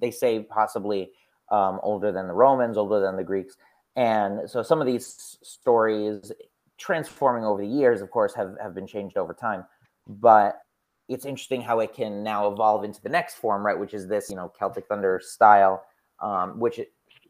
they 0.00 0.10
say 0.10 0.42
possibly 0.42 1.10
um, 1.50 1.80
older 1.82 2.12
than 2.12 2.26
the 2.26 2.34
Romans, 2.34 2.76
older 2.76 3.00
than 3.00 3.16
the 3.16 3.24
Greeks, 3.24 3.56
and 3.96 4.48
so 4.48 4.62
some 4.62 4.80
of 4.80 4.86
these 4.86 5.38
stories 5.42 6.32
transforming 6.78 7.44
over 7.44 7.62
the 7.62 7.68
years, 7.68 8.00
of 8.00 8.10
course, 8.10 8.34
have 8.34 8.54
have 8.62 8.74
been 8.74 8.86
changed 8.86 9.16
over 9.16 9.34
time, 9.34 9.64
but 10.06 10.60
it's 11.08 11.26
interesting 11.26 11.60
how 11.60 11.80
it 11.80 11.92
can 11.92 12.22
now 12.22 12.50
evolve 12.50 12.84
into 12.84 13.00
the 13.02 13.08
next 13.08 13.34
form, 13.34 13.64
right? 13.64 13.78
Which 13.78 13.92
is 13.92 14.08
this, 14.08 14.30
you 14.30 14.36
know, 14.36 14.50
Celtic 14.58 14.86
Thunder 14.86 15.20
style, 15.22 15.84
um, 16.20 16.58
which 16.58 16.80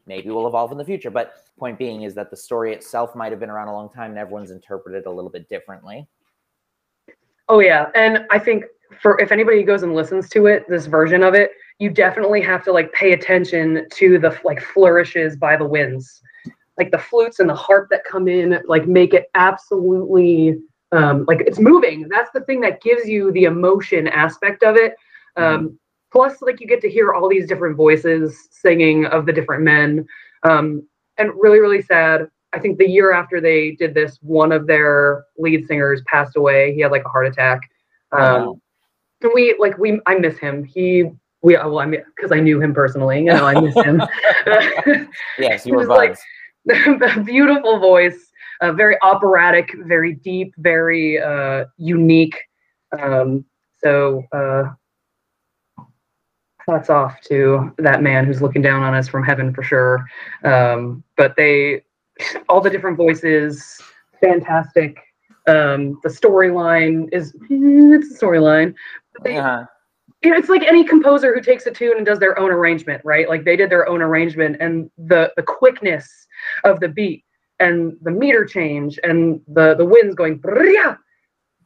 maybe 0.07 0.31
will 0.31 0.47
evolve 0.47 0.73
in 0.73 0.79
the 0.79 0.85
future. 0.85 1.11
But 1.11 1.35
point 1.59 1.79
being 1.79 2.03
is 2.03 2.15
that 2.15 2.31
the 2.31 2.37
story 2.37 2.73
itself 2.73 3.15
might 3.15 3.33
have 3.33 3.41
been 3.41 3.51
around 3.51 3.69
a 3.69 3.73
long 3.73 3.91
time 3.91 4.11
and 4.11 4.19
everyone's 4.19 4.51
interpreted 4.51 5.07
a 5.07 5.11
little 5.11 5.31
bit 5.31 5.49
differently. 5.49 6.07
Oh 7.49 7.61
yeah, 7.61 7.91
and 7.95 8.27
I 8.31 8.39
think 8.39 8.65
for 9.01 9.21
if 9.21 9.33
anybody 9.33 9.63
goes 9.63 9.83
and 9.83 9.95
listens 9.95 10.29
to 10.31 10.47
it, 10.47 10.69
this 10.69 10.87
version 10.87 11.23
of 11.23 11.35
it, 11.35 11.53
you 11.79 11.91
definitely 11.91 12.41
have 12.41 12.65
to 12.65 12.73
like 12.73 12.93
pay 12.93 13.13
attention 13.13 13.87
to 13.93 14.19
the 14.19 14.39
like 14.45 14.63
flourishes 14.63 15.37
by 15.37 15.57
the 15.57 15.65
winds, 15.65 16.23
like 16.79 16.91
the 16.91 16.99
flutes 16.99 17.41
and 17.41 17.49
the 17.49 17.55
harp 17.55 17.89
that 17.91 18.05
come 18.05 18.29
in, 18.29 18.59
like 18.67 18.87
make 18.87 19.13
it 19.13 19.27
absolutely 19.35 20.59
um, 20.93 21.25
like 21.27 21.41
it's 21.41 21.59
moving. 21.59 22.09
That's 22.09 22.31
the 22.33 22.41
thing 22.43 22.61
that 22.61 22.81
gives 22.81 23.09
you 23.09 23.33
the 23.33 23.45
emotion 23.45 24.07
aspect 24.09 24.63
of 24.63 24.77
it. 24.77 24.95
Um, 25.37 25.79
Plus, 26.15 26.41
like 26.43 26.61
you 26.61 26.67
get 26.69 26.81
to 26.83 26.89
hear 26.89 27.13
all 27.13 27.29
these 27.29 27.49
different 27.49 27.77
voices 27.77 28.47
singing 28.53 29.05
of 29.07 29.27
the 29.27 29.33
different 29.33 29.65
men, 29.65 30.07
um, 30.45 30.87
and 31.19 31.31
really, 31.37 31.59
really 31.59 31.83
sad. 31.83 32.29
I 32.53 32.61
think 32.61 32.79
the 32.79 32.89
year 32.89 33.13
after 33.13 33.41
they 33.41 33.73
did 33.73 33.95
this, 33.95 34.19
one 34.23 34.53
of 34.53 34.69
their 34.69 35.25
lead 35.39 35.67
singers 35.67 36.03
passed 36.07 36.37
away. 36.37 36.73
He 36.73 36.81
had 36.83 36.93
like 36.93 37.05
a 37.05 37.09
heart 37.09 37.27
attack. 37.27 37.61
Um, 38.13 38.21
Wow. 38.21 38.61
and 39.23 39.33
we 39.35 39.57
like 39.59 39.77
we 39.77 40.01
I 40.07 40.15
miss 40.19 40.39
him. 40.39 40.63
He 40.63 41.05
we 41.43 41.55
well 41.57 41.81
I 41.81 41.87
mean 41.87 42.05
because 42.15 42.31
I 42.31 42.39
knew 42.39 42.61
him 42.61 42.73
personally. 42.73 43.19
You 43.19 43.33
know 43.35 43.45
I 43.45 43.61
miss 43.61 43.75
him. 43.75 44.01
Yes, 45.39 45.65
He 45.65 45.71
you 45.71 45.77
were 45.77 45.87
was 45.87 45.89
like- 45.89 46.17
beautiful 47.25 47.81
voice, 47.81 48.31
uh, 48.61 48.71
very 48.73 48.97
operatic, 49.03 49.75
very 49.85 50.15
deep, 50.15 50.55
very 50.59 51.21
uh, 51.21 51.65
unique. 51.77 52.39
Um, 52.99 53.45
so 53.83 54.23
uh, 54.33 54.71
hats 56.69 56.91
off 56.91 57.21
to 57.23 57.73
that 57.79 58.03
man 58.03 58.25
who's 58.25 58.43
looking 58.43 58.63
down 58.63 58.83
on 58.83 58.95
us 58.95 59.09
from 59.09 59.23
heaven 59.23 59.53
for 59.53 59.63
sure. 59.63 60.05
Um, 60.45 61.05
but 61.17 61.35
they, 61.37 61.83
all 62.49 62.61
the 62.61 62.71
different 62.71 62.97
voices, 62.97 63.81
fantastic. 64.21 64.99
Um, 65.47 66.01
the 66.03 66.09
storyline 66.09 67.13
is 67.13 67.35
it's 67.51 68.15
a 68.15 68.25
storyline. 68.25 68.75
Uh-huh. 69.27 69.65
you 70.23 70.31
know, 70.31 70.37
it's 70.37 70.49
like 70.49 70.63
any 70.63 70.85
composer 70.85 71.35
who 71.35 71.41
takes 71.41 71.67
a 71.67 71.71
tune 71.71 71.99
and 71.99 72.07
does 72.07 72.19
their 72.19 72.39
own 72.39 72.51
arrangement, 72.51 73.03
right? 73.05 73.29
Like 73.29 73.45
they 73.45 73.57
did 73.57 73.71
their 73.71 73.89
own 73.89 74.01
arrangement, 74.01 74.57
and 74.61 74.91
the 74.97 75.33
the 75.37 75.43
quickness 75.43 76.09
of 76.65 76.81
the 76.81 76.89
beat 76.89 77.25
and 77.61 77.97
the 78.03 78.11
meter 78.11 78.45
change 78.45 78.99
and 79.05 79.41
the 79.49 79.75
the 79.75 79.85
winds 79.85 80.15
going 80.15 80.41
"Brrrya, 80.41 80.99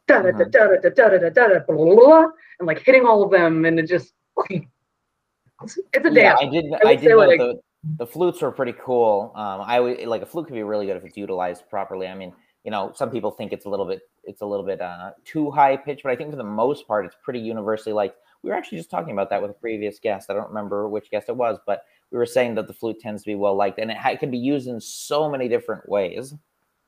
da 0.09 0.22
da 0.22 0.32
da 0.32 0.44
da 0.44 0.66
da 0.66 0.88
da 0.88 1.09
da 1.09 1.18
da 1.18 1.30
da 1.30 1.49
da 1.49 1.59
blah, 1.66 1.76
blah, 1.76 1.94
blah," 1.94 2.26
and 2.59 2.66
like 2.66 2.82
hitting 2.84 3.07
all 3.07 3.22
of 3.22 3.30
them, 3.30 3.64
and 3.64 3.78
it 3.78 3.86
just 3.86 4.12
it's, 5.62 5.76
a 5.76 5.80
Yeah, 5.94 6.11
dance. 6.11 6.40
I 6.42 6.46
did. 6.46 6.64
I 6.84 6.88
I, 6.90 6.94
did 6.96 7.09
know 7.11 7.16
like- 7.18 7.38
the 7.38 7.61
the 7.96 8.06
flutes 8.06 8.42
were 8.42 8.50
pretty 8.50 8.74
cool. 8.80 9.32
Um, 9.36 9.61
I 9.62 9.78
would 9.80 10.00
like 10.06 10.22
a 10.22 10.26
flute 10.26 10.46
could 10.46 10.54
be 10.54 10.62
really 10.62 10.86
good 10.86 10.96
if 10.96 11.04
it's 11.04 11.16
utilized 11.16 11.68
properly. 11.70 12.09
I 12.09 12.14
mean, 12.14 12.32
you 12.64 12.70
know, 12.70 12.92
some 12.94 13.11
people 13.11 13.30
think 13.30 13.52
it's 13.52 13.66
a 13.66 13.68
little 13.68 13.86
bit 13.86 14.00
it's 14.24 14.42
a 14.42 14.46
little 14.46 14.66
bit 14.66 14.80
uh, 14.80 15.12
too 15.24 15.50
high 15.50 15.76
pitched, 15.76 16.02
but 16.02 16.12
I 16.12 16.16
think 16.16 16.30
for 16.30 16.36
the 16.36 16.42
most 16.44 16.86
part, 16.86 17.06
it's 17.06 17.16
pretty 17.22 17.38
universally 17.40 17.92
like 17.92 18.14
We 18.42 18.50
were 18.50 18.56
actually 18.56 18.78
just 18.78 18.90
talking 18.90 19.12
about 19.12 19.30
that 19.30 19.40
with 19.40 19.50
a 19.52 19.54
previous 19.54 19.98
guest. 19.98 20.28
I 20.30 20.34
don't 20.34 20.48
remember 20.48 20.88
which 20.88 21.11
guest 21.11 21.28
it 21.28 21.36
was, 21.36 21.59
but 21.66 21.82
we 22.11 22.18
were 22.18 22.26
saying 22.26 22.54
that 22.56 22.66
the 22.66 22.74
flute 22.74 23.00
tends 23.00 23.22
to 23.22 23.26
be 23.30 23.34
well 23.36 23.54
liked, 23.54 23.78
and 23.78 23.90
it, 23.90 23.96
ha- 23.96 24.11
it 24.11 24.20
can 24.20 24.30
be 24.30 24.38
used 24.38 24.66
in 24.68 24.80
so 24.80 25.30
many 25.30 25.48
different 25.48 25.88
ways. 25.88 26.34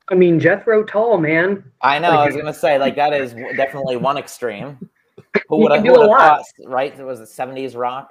I 0.08 0.14
mean, 0.16 0.40
Jethro 0.40 0.82
Tull, 0.82 1.18
man. 1.18 1.62
I 1.82 1.98
know. 2.00 2.10
I 2.10 2.26
was 2.26 2.36
gonna 2.36 2.52
say 2.52 2.78
like 2.78 2.96
that 2.96 3.12
is 3.12 3.32
definitely 3.56 3.96
one 3.96 4.18
extreme. 4.18 4.76
Who 5.48 5.58
would 5.58 5.70
have 5.72 5.84
can 5.84 5.94
do 5.94 6.00
a 6.00 6.04
lot. 6.04 6.38
thought? 6.38 6.44
Right? 6.68 6.98
It 6.98 7.04
was 7.04 7.20
the 7.20 7.26
seventies 7.26 7.76
rock. 7.76 8.10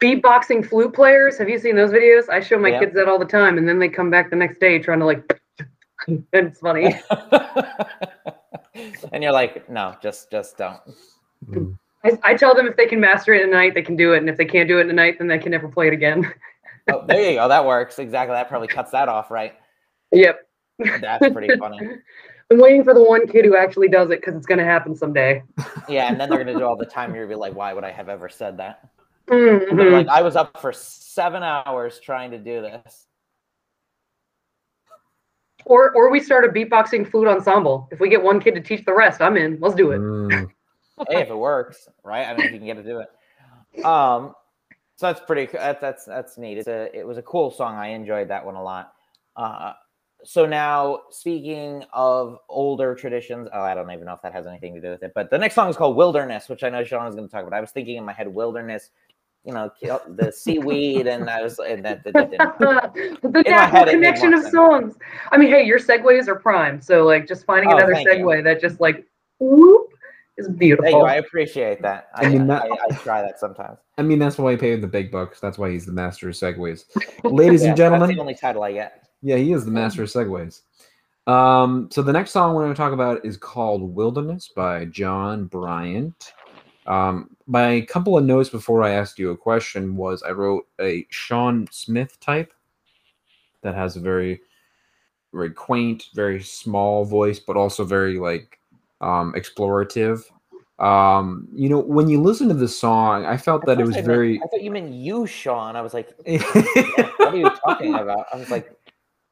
Beatboxing 0.00 0.68
flute 0.68 0.94
players. 0.94 1.38
Have 1.38 1.48
you 1.48 1.58
seen 1.58 1.76
those 1.76 1.90
videos? 1.90 2.28
I 2.28 2.40
show 2.40 2.58
my 2.58 2.78
kids 2.78 2.94
that 2.94 3.08
all 3.08 3.18
the 3.18 3.24
time, 3.24 3.58
and 3.58 3.68
then 3.68 3.78
they 3.78 3.88
come 3.88 4.10
back 4.10 4.30
the 4.30 4.36
next 4.36 4.60
day 4.60 4.78
trying 4.78 5.00
to 5.00 5.06
like. 5.06 5.40
it's 6.32 6.60
funny. 6.60 6.94
and 9.12 9.22
you're 9.22 9.32
like, 9.32 9.68
no, 9.68 9.94
just 10.02 10.30
just 10.30 10.56
don't. 10.56 10.80
I, 12.04 12.18
I 12.22 12.34
tell 12.34 12.54
them 12.54 12.66
if 12.66 12.76
they 12.76 12.86
can 12.86 13.00
master 13.00 13.34
it 13.34 13.42
at 13.42 13.50
night, 13.50 13.74
they 13.74 13.82
can 13.82 13.96
do 13.96 14.12
it, 14.12 14.18
and 14.18 14.28
if 14.28 14.36
they 14.36 14.44
can't 14.44 14.68
do 14.68 14.78
it 14.78 14.88
at 14.88 14.94
night, 14.94 15.16
then 15.18 15.26
they 15.26 15.38
can 15.38 15.50
never 15.50 15.68
play 15.68 15.88
it 15.88 15.92
again. 15.92 16.32
Oh, 16.90 17.04
there 17.06 17.30
you 17.30 17.36
go. 17.36 17.48
That 17.48 17.66
works 17.66 17.98
exactly. 17.98 18.34
That 18.34 18.48
probably 18.48 18.68
cuts 18.68 18.90
that 18.92 19.08
off, 19.08 19.30
right? 19.30 19.54
yep. 20.12 20.48
That's 20.78 21.32
pretty 21.32 21.54
funny. 21.58 21.80
I'm 22.50 22.58
waiting 22.58 22.82
for 22.82 22.94
the 22.94 23.02
one 23.02 23.26
kid 23.26 23.44
who 23.44 23.56
actually 23.56 23.88
does 23.88 24.10
it 24.10 24.20
because 24.20 24.34
it's 24.34 24.46
going 24.46 24.58
to 24.58 24.64
happen 24.64 24.96
someday. 24.96 25.42
Yeah, 25.88 26.08
and 26.08 26.18
then 26.18 26.30
they're 26.30 26.38
gonna 26.38 26.58
do 26.58 26.64
all 26.64 26.76
the 26.76 26.86
time. 26.86 27.14
You're 27.14 27.26
gonna 27.26 27.36
be 27.36 27.40
like, 27.40 27.54
why 27.54 27.74
would 27.74 27.84
I 27.84 27.90
have 27.90 28.08
ever 28.08 28.28
said 28.28 28.56
that? 28.58 28.88
Mhm. 29.28 29.92
Like, 29.92 30.08
I 30.08 30.22
was 30.22 30.36
up 30.36 30.60
for 30.60 30.72
seven 30.72 31.42
hours 31.42 32.00
trying 32.00 32.30
to 32.30 32.38
do 32.38 32.62
this. 32.62 33.06
Or 35.64 35.90
or 35.92 36.10
we 36.10 36.20
start 36.20 36.44
a 36.44 36.48
beatboxing 36.48 37.10
flute 37.10 37.28
ensemble. 37.28 37.88
If 37.90 38.00
we 38.00 38.08
get 38.08 38.22
one 38.22 38.40
kid 38.40 38.54
to 38.54 38.60
teach 38.60 38.84
the 38.84 38.94
rest, 38.94 39.20
I'm 39.20 39.36
in. 39.36 39.58
Let's 39.60 39.74
do 39.74 39.90
it. 39.90 39.98
Mm. 39.98 40.50
hey, 41.08 41.22
if 41.22 41.28
it 41.28 41.36
works, 41.36 41.88
right? 42.04 42.26
I 42.26 42.34
mean, 42.34 42.46
if 42.46 42.52
you 42.52 42.58
can 42.58 42.66
get 42.66 42.76
to 42.76 42.82
do 42.82 43.00
it. 43.00 43.84
Um, 43.84 44.34
so 44.96 45.06
that's 45.06 45.20
pretty. 45.20 45.46
That's 45.52 45.80
that's 45.80 46.04
that's 46.04 46.38
neat. 46.38 46.58
It's 46.58 46.68
a. 46.68 46.96
It 46.96 47.06
was 47.06 47.18
a 47.18 47.22
cool 47.22 47.50
song. 47.50 47.76
I 47.76 47.88
enjoyed 47.88 48.28
that 48.28 48.44
one 48.44 48.54
a 48.54 48.62
lot. 48.62 48.94
Uh, 49.36 49.74
so 50.24 50.46
now, 50.46 51.00
speaking 51.10 51.84
of 51.92 52.38
older 52.48 52.94
traditions, 52.94 53.48
oh, 53.52 53.60
I 53.60 53.74
don't 53.74 53.90
even 53.90 54.06
know 54.06 54.14
if 54.14 54.22
that 54.22 54.32
has 54.32 54.46
anything 54.46 54.74
to 54.74 54.80
do 54.80 54.90
with 54.90 55.02
it. 55.02 55.12
But 55.14 55.30
the 55.30 55.38
next 55.38 55.54
song 55.54 55.68
is 55.68 55.76
called 55.76 55.96
Wilderness, 55.96 56.48
which 56.48 56.64
I 56.64 56.70
know 56.70 56.82
Sean 56.82 57.06
is 57.06 57.14
going 57.14 57.28
to 57.28 57.32
talk 57.32 57.46
about. 57.46 57.56
I 57.56 57.60
was 57.60 57.70
thinking 57.70 57.96
in 57.96 58.04
my 58.04 58.12
head, 58.12 58.26
wilderness. 58.26 58.90
You 59.48 59.54
know, 59.54 59.70
kill- 59.80 60.02
the 60.06 60.30
seaweed, 60.30 61.06
and 61.06 61.30
I 61.30 61.40
was, 61.42 61.58
and 61.58 61.82
that, 61.82 62.04
that, 62.04 62.12
that 62.12 62.30
didn't. 62.30 62.58
the 63.32 63.42
In 63.46 63.50
natural 63.50 63.84
head, 63.86 63.88
connection 63.88 64.34
of 64.34 64.44
songs. 64.44 64.96
I 65.32 65.38
mean, 65.38 65.48
hey, 65.48 65.64
your 65.64 65.78
segues 65.78 66.28
are 66.28 66.34
prime. 66.34 66.82
So 66.82 67.04
like 67.06 67.26
just 67.26 67.46
finding 67.46 67.72
Oh, 67.72 67.76
another 67.78 67.94
thank 67.94 68.06
you. 68.10 68.14
segue 68.26 68.44
that 68.44 68.60
just 68.60 68.78
like 68.78 69.06
whoop 69.38 69.88
is 70.36 70.44
Thank 70.48 70.56
you. 70.56 70.76
beautiful. 70.76 71.06
I 71.06 71.14
appreciate 71.14 71.80
that. 71.80 72.08
I, 72.14 72.26
I 72.26 72.28
mean, 72.28 72.42
I, 72.42 72.46
that- 72.46 72.62
I, 72.64 72.94
I 72.94 72.96
try 72.98 73.22
that 73.22 73.40
sometimes. 73.40 73.78
I 73.96 74.02
mean, 74.02 74.18
that's 74.18 74.36
why 74.36 74.50
he 74.50 74.58
paid 74.58 74.82
the 74.82 74.86
big 74.86 75.10
bucks. 75.10 75.40
That's 75.40 75.56
why 75.56 75.70
he's 75.70 75.86
the 75.86 75.92
master 75.92 76.28
of 76.28 76.34
segues. 76.34 76.84
Ladies 77.24 77.62
Yeah, 77.62 77.68
and 77.70 77.78
so 77.78 77.82
gentlemen, 77.84 78.08
that's 78.10 78.16
the 78.16 78.20
only 78.20 78.34
title 78.34 78.62
I 78.62 78.72
get. 78.74 79.08
Yeah, 79.22 79.36
he 79.36 79.52
is 79.54 79.64
the 79.64 79.70
master 79.70 80.02
of 80.02 80.10
segues. 80.10 80.60
Um, 81.26 81.88
so 81.90 82.02
the 82.02 82.12
next 82.12 82.32
song 82.32 82.54
we're 82.54 82.64
going 82.64 82.74
to 82.74 82.78
talk 82.78 82.92
about 82.92 83.24
is 83.24 83.38
called 83.38 83.94
"Wilderness" 83.94 84.50
by 84.54 84.84
Jon 84.84 85.46
Bryant. 85.46 86.32
Um, 86.88 87.36
my 87.46 87.82
couple 87.82 88.16
of 88.16 88.24
notes 88.24 88.48
before 88.48 88.82
I 88.82 88.90
asked 88.90 89.18
you 89.18 89.30
a 89.30 89.36
question 89.36 89.94
was 89.96 90.22
I 90.22 90.30
wrote 90.30 90.66
a 90.80 91.06
Sean 91.10 91.68
Smith 91.70 92.18
type 92.18 92.52
that 93.62 93.74
has 93.74 93.96
a 93.96 94.00
very, 94.00 94.40
very 95.34 95.50
quaint, 95.50 96.06
very 96.14 96.42
small 96.42 97.04
voice, 97.04 97.38
but 97.38 97.56
also 97.56 97.84
very 97.84 98.18
like 98.18 98.58
um, 99.02 99.34
explorative. 99.34 100.24
Um, 100.78 101.48
you 101.52 101.68
know, 101.68 101.80
when 101.80 102.08
you 102.08 102.22
listen 102.22 102.48
to 102.48 102.54
the 102.54 102.68
song, 102.68 103.26
I 103.26 103.36
felt 103.36 103.66
that 103.66 103.72
At 103.72 103.80
it 103.80 103.86
was 103.86 103.96
I 103.96 103.98
meant- 103.98 104.06
very. 104.06 104.40
I 104.42 104.46
thought 104.46 104.62
you 104.62 104.70
meant 104.70 104.92
you, 104.92 105.26
Sean. 105.26 105.76
I 105.76 105.82
was 105.82 105.92
like, 105.92 106.14
what 106.24 107.34
are 107.34 107.36
you 107.36 107.50
talking 107.66 107.94
about? 107.96 108.26
I 108.32 108.36
was 108.36 108.50
like, 108.50 108.72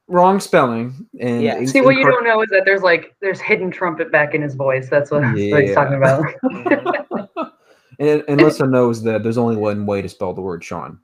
wrong 0.07 0.39
spelling. 0.39 1.07
And 1.19 1.41
Yeah. 1.41 1.57
in- 1.57 1.67
See, 1.67 1.81
what 1.81 1.95
you 1.95 2.05
incar- 2.05 2.11
don't 2.11 2.23
know 2.23 2.41
is 2.41 2.49
that 2.49 2.63
there's 2.65 2.81
like 2.81 3.15
there's 3.19 3.39
hidden 3.39 3.71
trumpet 3.71 4.11
back 4.11 4.33
in 4.33 4.41
his 4.41 4.55
voice. 4.55 4.89
That's 4.89 5.11
what, 5.11 5.21
that's 5.21 5.51
what 5.51 5.63
he's 5.63 5.75
talking 5.75 5.95
about. 5.95 6.23
and, 7.99 8.23
and 8.27 8.41
Lissa 8.41 8.65
knows 8.65 9.03
that 9.03 9.23
there's 9.23 9.37
only 9.37 9.55
one 9.55 9.85
way 9.85 10.01
to 10.01 10.09
spell 10.09 10.33
the 10.33 10.41
word 10.41 10.63
Sean. 10.63 10.99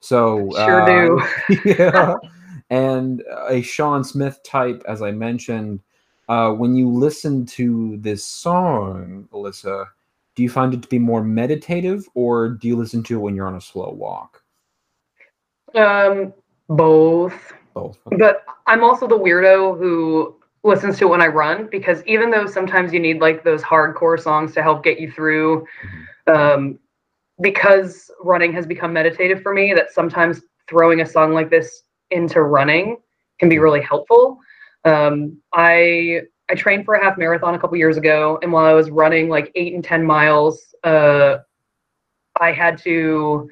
So 0.00 0.50
Sure 0.54 0.82
uh, 0.82 0.86
do. 0.86 1.60
yeah. 1.64 2.14
And 2.70 3.22
a 3.48 3.62
Sean 3.62 4.04
Smith 4.04 4.40
type, 4.44 4.82
as 4.86 5.00
I 5.02 5.10
mentioned, 5.10 5.80
uh, 6.28 6.52
when 6.52 6.76
you 6.76 6.90
listen 6.90 7.46
to 7.46 7.96
this 7.96 8.22
song, 8.22 9.28
Alyssa, 9.32 9.86
do 10.34 10.42
you 10.42 10.50
find 10.50 10.74
it 10.74 10.82
to 10.82 10.88
be 10.88 10.98
more 10.98 11.22
meditative 11.22 12.06
or 12.14 12.50
do 12.50 12.68
you 12.68 12.76
listen 12.76 13.02
to 13.04 13.16
it 13.16 13.22
when 13.22 13.34
you're 13.34 13.46
on 13.46 13.56
a 13.56 13.60
slow 13.60 13.90
walk? 13.90 14.42
Um, 15.74 16.34
both. 16.68 17.54
Both. 17.78 17.98
But 18.18 18.44
I'm 18.66 18.82
also 18.82 19.06
the 19.06 19.18
weirdo 19.18 19.78
who 19.78 20.36
listens 20.64 20.98
to 20.98 21.06
it 21.06 21.10
when 21.10 21.22
I 21.22 21.28
run 21.28 21.68
because 21.70 22.02
even 22.06 22.30
though 22.30 22.46
sometimes 22.46 22.92
you 22.92 23.00
need 23.00 23.20
like 23.20 23.44
those 23.44 23.62
hardcore 23.62 24.20
songs 24.20 24.52
to 24.54 24.62
help 24.62 24.82
get 24.82 24.98
you 24.98 25.10
through, 25.10 25.66
um, 26.26 26.78
because 27.40 28.10
running 28.20 28.52
has 28.52 28.66
become 28.66 28.92
meditative 28.92 29.42
for 29.42 29.54
me, 29.54 29.72
that 29.74 29.92
sometimes 29.92 30.40
throwing 30.68 31.00
a 31.00 31.06
song 31.06 31.32
like 31.32 31.50
this 31.50 31.82
into 32.10 32.42
running 32.42 32.96
can 33.38 33.48
be 33.48 33.58
really 33.58 33.80
helpful. 33.80 34.38
Um, 34.84 35.40
I 35.54 36.22
I 36.50 36.54
trained 36.54 36.84
for 36.84 36.94
a 36.94 37.04
half 37.04 37.18
marathon 37.18 37.54
a 37.54 37.58
couple 37.58 37.76
years 37.76 37.96
ago, 37.96 38.38
and 38.42 38.52
while 38.52 38.64
I 38.64 38.72
was 38.72 38.90
running 38.90 39.28
like 39.28 39.52
eight 39.54 39.74
and 39.74 39.84
ten 39.84 40.04
miles, 40.04 40.74
uh, 40.82 41.38
I 42.40 42.52
had 42.52 42.78
to 42.78 43.48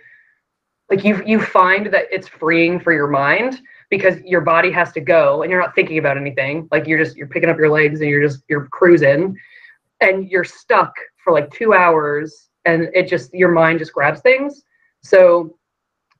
like 0.90 1.04
you 1.04 1.22
you 1.24 1.40
find 1.40 1.86
that 1.92 2.06
it's 2.10 2.26
freeing 2.26 2.80
for 2.80 2.92
your 2.92 3.06
mind 3.06 3.60
because 3.90 4.18
your 4.24 4.40
body 4.40 4.70
has 4.70 4.92
to 4.92 5.00
go 5.00 5.42
and 5.42 5.50
you're 5.50 5.60
not 5.60 5.74
thinking 5.74 5.98
about 5.98 6.16
anything. 6.16 6.68
Like 6.70 6.86
you're 6.86 7.02
just 7.02 7.16
you're 7.16 7.28
picking 7.28 7.48
up 7.48 7.58
your 7.58 7.70
legs 7.70 8.00
and 8.00 8.10
you're 8.10 8.22
just 8.22 8.42
you're 8.48 8.68
cruising 8.68 9.36
and 10.00 10.28
you're 10.28 10.44
stuck 10.44 10.92
for 11.22 11.32
like 11.32 11.50
two 11.50 11.72
hours 11.72 12.48
and 12.64 12.88
it 12.94 13.08
just 13.08 13.32
your 13.32 13.50
mind 13.50 13.78
just 13.78 13.92
grabs 13.92 14.20
things. 14.20 14.62
So 15.02 15.56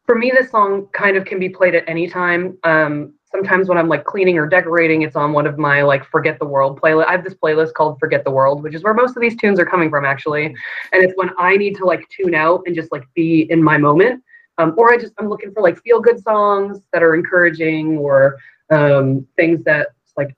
for 0.05 0.15
me 0.15 0.31
this 0.31 0.51
song 0.51 0.89
kind 0.93 1.17
of 1.17 1.25
can 1.25 1.39
be 1.39 1.49
played 1.49 1.75
at 1.75 1.89
any 1.89 2.09
time. 2.09 2.57
Um 2.65 3.13
sometimes 3.33 3.69
when 3.69 3.77
i'm 3.77 3.89
like 3.89 4.05
cleaning 4.05 4.39
or 4.39 4.47
decorating 4.47 5.03
it's 5.03 5.17
on 5.17 5.33
one 5.33 5.49
of 5.49 5.59
my 5.59 5.83
like 5.83 6.05
forget 6.05 6.39
the 6.39 6.47
world 6.47 6.81
playlist 6.81 7.07
i 7.07 7.13
have 7.13 7.25
this 7.25 7.35
playlist 7.35 7.75
called 7.75 7.99
forget 7.99 8.23
the 8.23 8.31
world 8.31 8.63
which 8.63 8.73
is 8.73 8.85
where 8.85 8.95
most 8.95 9.17
of 9.17 9.21
these 9.21 9.37
tunes 9.37 9.59
are 9.59 9.67
coming 9.67 9.91
from 9.91 10.05
actually. 10.05 10.47
And 10.47 10.57
it's 10.93 11.13
when 11.17 11.31
i 11.37 11.57
need 11.57 11.75
to 11.77 11.85
like 11.85 12.09
tune 12.09 12.35
out 12.35 12.63
and 12.67 12.75
just 12.75 12.93
like 12.93 13.03
be 13.15 13.47
in 13.51 13.63
my 13.63 13.79
moment 13.79 14.23
um, 14.59 14.75
or 14.77 14.93
I 14.93 14.99
just 14.99 15.13
I'm 15.19 15.29
looking 15.29 15.53
for 15.53 15.63
like 15.63 15.81
feel 15.83 16.01
good 16.01 16.21
songs 16.21 16.81
that 16.93 17.03
are 17.03 17.15
encouraging 17.15 17.99
or 17.99 18.37
um, 18.71 19.27
things 19.37 19.63
that 19.65 19.89
like 20.17 20.35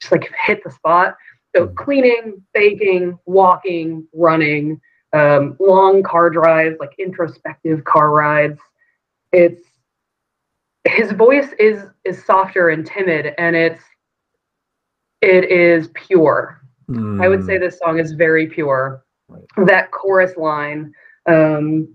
just 0.00 0.12
like 0.12 0.30
hit 0.46 0.62
the 0.64 0.70
spot. 0.70 1.16
So 1.54 1.66
Mhm. 1.66 1.74
cleaning, 1.76 2.42
baking, 2.54 3.18
walking, 3.26 4.06
running, 4.14 4.80
um, 5.12 5.56
long 5.60 6.02
car 6.02 6.30
drives, 6.30 6.76
like 6.78 6.90
introspective 6.98 7.84
car 7.84 8.10
rides. 8.10 8.58
It's 9.32 9.66
his 10.84 11.12
voice 11.12 11.52
is 11.58 11.84
is 12.04 12.24
softer 12.24 12.68
and 12.70 12.86
timid, 12.86 13.34
and 13.38 13.54
it's 13.56 13.82
it 15.22 15.50
is 15.50 15.88
pure. 15.94 16.60
I 17.18 17.28
would 17.28 17.44
say 17.44 17.56
Hmm. 17.56 17.58
this 17.58 17.78
song 17.78 17.98
is 17.98 18.12
very 18.12 18.46
pure. 18.46 19.04
Right. 19.28 19.44
That 19.66 19.90
chorus 19.90 20.36
line, 20.36 20.92
um, 21.28 21.88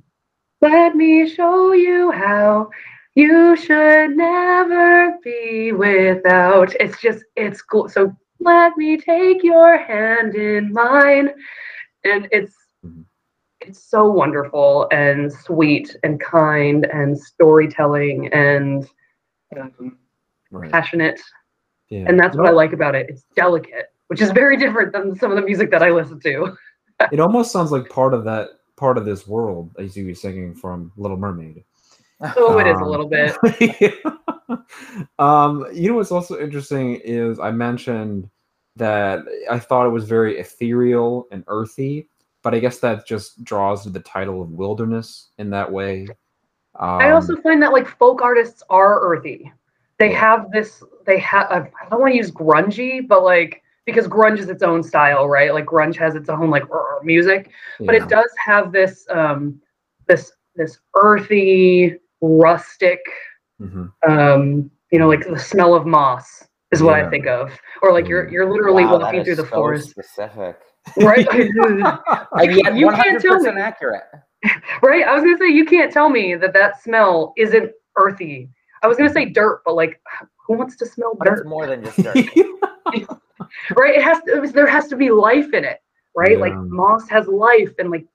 let 0.62 0.96
me 0.96 1.28
show 1.28 1.74
you 1.74 2.12
how 2.12 2.70
you 3.16 3.56
should 3.56 4.16
never 4.16 5.18
be 5.24 5.72
without. 5.72 6.74
It's 6.80 7.00
just, 7.02 7.24
it's 7.36 7.62
cool. 7.62 7.90
So 7.90 8.16
let 8.40 8.76
me 8.78 8.98
take 8.98 9.44
your 9.44 9.78
hand 9.78 10.36
in 10.36 10.74
mine. 10.74 11.30
And 12.04 12.28
it's, 12.32 12.54
it's 13.62 13.84
so 13.84 14.10
wonderful 14.12 14.88
and 14.92 15.32
sweet 15.32 15.96
and 16.04 16.20
kind 16.20 16.86
and 16.86 17.18
storytelling 17.18 18.28
and 18.34 18.88
um, 19.60 19.98
Right. 20.52 20.72
passionate. 20.72 21.20
Yeah. 21.90 22.06
And 22.08 22.20
that's 22.20 22.38
what 22.38 22.48
I 22.48 22.52
like 22.52 22.72
about 22.74 22.96
it. 22.96 23.08
It's 23.10 23.26
delicate, 23.36 23.88
which 24.08 24.22
is 24.22 24.32
very 24.32 24.58
different 24.58 24.94
than 24.94 25.16
some 25.16 25.32
of 25.32 25.36
the 25.36 25.42
music 25.44 25.70
that 25.72 25.84
I 25.84 25.90
listen 25.92 26.20
to. 26.22 26.58
It 27.12 27.20
almost 27.20 27.52
sounds 27.52 27.74
like 27.74 27.90
part 27.90 28.14
of 28.14 28.24
that 28.24 28.52
part 28.78 28.98
of 28.98 29.06
this 29.06 29.28
world 29.28 29.72
as 29.80 29.96
you 29.96 30.06
were 30.08 30.14
singing 30.16 30.54
from 30.54 30.92
Little 30.98 31.18
Mermaid. 31.18 31.64
Oh, 32.38 32.58
it 32.60 32.68
is 32.68 32.78
a 32.80 32.84
Um, 32.84 32.90
little 32.90 33.10
bit. 33.10 33.36
um, 35.20 35.66
you 35.74 35.90
know 35.90 35.96
what's 35.98 36.12
also 36.14 36.40
interesting 36.40 36.96
is 37.04 37.40
I 37.40 37.52
mentioned 37.52 38.30
that 38.78 39.20
I 39.50 39.60
thought 39.60 39.86
it 39.86 39.90
was 39.90 40.06
very 40.06 40.40
ethereal 40.40 41.28
and 41.32 41.44
earthy, 41.48 42.08
but 42.42 42.54
I 42.54 42.60
guess 42.60 42.80
that 42.80 43.06
just 43.06 43.44
draws 43.44 43.84
to 43.84 43.90
the 43.90 44.00
title 44.00 44.42
of 44.42 44.52
wilderness 44.52 45.32
in 45.40 45.50
that 45.52 45.70
way. 45.70 46.08
Um, 46.80 47.00
I 47.00 47.12
also 47.12 47.36
find 47.42 47.62
that 47.62 47.74
like 47.74 47.88
folk 47.98 48.22
artists 48.22 48.64
are 48.70 49.02
earthy. 49.02 49.52
They 50.00 50.12
have 50.12 50.52
this. 50.52 50.84
They 51.06 51.20
have. 51.20 51.52
I 51.52 51.90
don't 51.90 52.02
want 52.02 52.12
to 52.14 52.18
use 52.18 52.32
grungy, 52.32 53.06
but 53.06 53.24
like 53.24 53.62
because 53.86 54.08
grunge 54.08 54.40
is 54.40 54.50
its 54.50 54.64
own 54.64 54.82
style, 54.84 55.28
right? 55.28 55.54
Like 55.54 55.66
grunge 55.66 55.96
has 55.98 56.16
its 56.16 56.30
own 56.30 56.50
like 56.50 56.64
music, 57.04 57.52
but 57.80 57.96
yeah. 57.96 58.04
it 58.04 58.10
does 58.10 58.32
have 58.46 58.72
this 58.72 59.06
um 59.10 59.60
this 60.08 60.32
this 60.56 60.80
earthy 60.96 61.96
rustic, 62.22 63.00
Mhm. 63.62 63.92
um, 64.08 64.72
you 64.92 65.00
know, 65.00 65.08
like 65.08 65.26
the 65.28 65.38
smell 65.40 65.74
of 65.76 65.86
moss 65.86 66.48
is 66.72 66.82
what 66.82 66.98
Yeah. 66.98 67.06
I 67.06 67.10
think 67.10 67.28
of. 67.28 67.52
Or 67.82 67.92
like 67.94 68.08
you're 68.08 68.28
you're 68.30 68.50
literally 68.52 68.86
Wow, 68.86 69.00
walking 69.00 69.20
is 69.22 69.26
through 69.26 69.36
the 69.36 69.44
so 69.46 69.56
forest, 69.56 69.90
Specific. 69.90 70.58
right? 70.98 71.28
And 72.40 72.56
yet, 72.56 72.76
You 72.76 72.86
one 72.88 72.96
can't 72.96 73.22
tell 73.22 73.38
percent 73.38 73.56
me. 73.56 73.62
accurate. 73.62 74.04
right? 74.82 75.06
I 75.06 75.14
was 75.14 75.24
gonna 75.24 75.38
say 75.38 75.50
you 75.50 75.66
can't 75.66 75.92
tell 75.92 76.10
me 76.10 76.36
that 76.36 76.54
that 76.54 76.82
smell 76.82 77.34
isn't 77.38 77.72
earthy. 77.98 78.50
I 78.84 78.88
was 78.88 78.98
gonna 78.98 79.10
say 79.14 79.26
dirt, 79.26 79.62
but 79.66 79.76
like, 79.76 80.00
who 80.48 80.56
wants 80.58 80.76
to 80.78 80.86
smell 80.86 81.16
But 81.18 81.28
it's 81.30 81.42
dirt? 81.42 81.48
more 81.48 81.66
than 81.68 81.84
just 81.84 81.98
dirt. 82.04 82.16
Right? 83.76 83.96
It 83.96 84.04
has 84.04 84.22
to, 84.24 84.52
there 84.54 84.68
has 84.68 84.88
to 84.88 84.96
be 84.96 85.12
life 85.12 85.54
in 85.54 85.64
it, 85.64 85.82
right? 86.16 86.40
Like 86.40 86.56
moss 86.56 87.08
has 87.10 87.28
life 87.28 87.74
and 87.80 87.90
like 87.90 88.06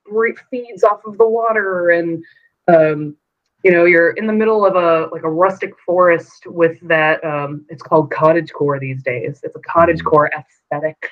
feeds 0.50 0.84
off 0.84 1.04
of 1.04 1.18
the 1.18 1.26
water, 1.28 1.90
and 1.90 2.24
um, 2.68 3.16
you 3.62 3.70
know, 3.70 3.84
you're 3.84 4.12
in 4.12 4.26
the 4.26 4.32
middle 4.32 4.64
of 4.64 4.76
a 4.76 5.08
like 5.12 5.22
a 5.22 5.30
rustic 5.30 5.72
forest 5.84 6.46
with 6.46 6.78
that. 6.88 7.22
Um, 7.24 7.64
it's 7.68 7.82
called 7.82 8.10
cottage 8.10 8.52
core 8.52 8.78
these 8.78 9.02
days. 9.02 9.40
It's 9.42 9.56
a 9.56 9.60
cottage 9.60 10.00
Mm. 10.00 10.04
core 10.04 10.30
aesthetic. 10.36 11.10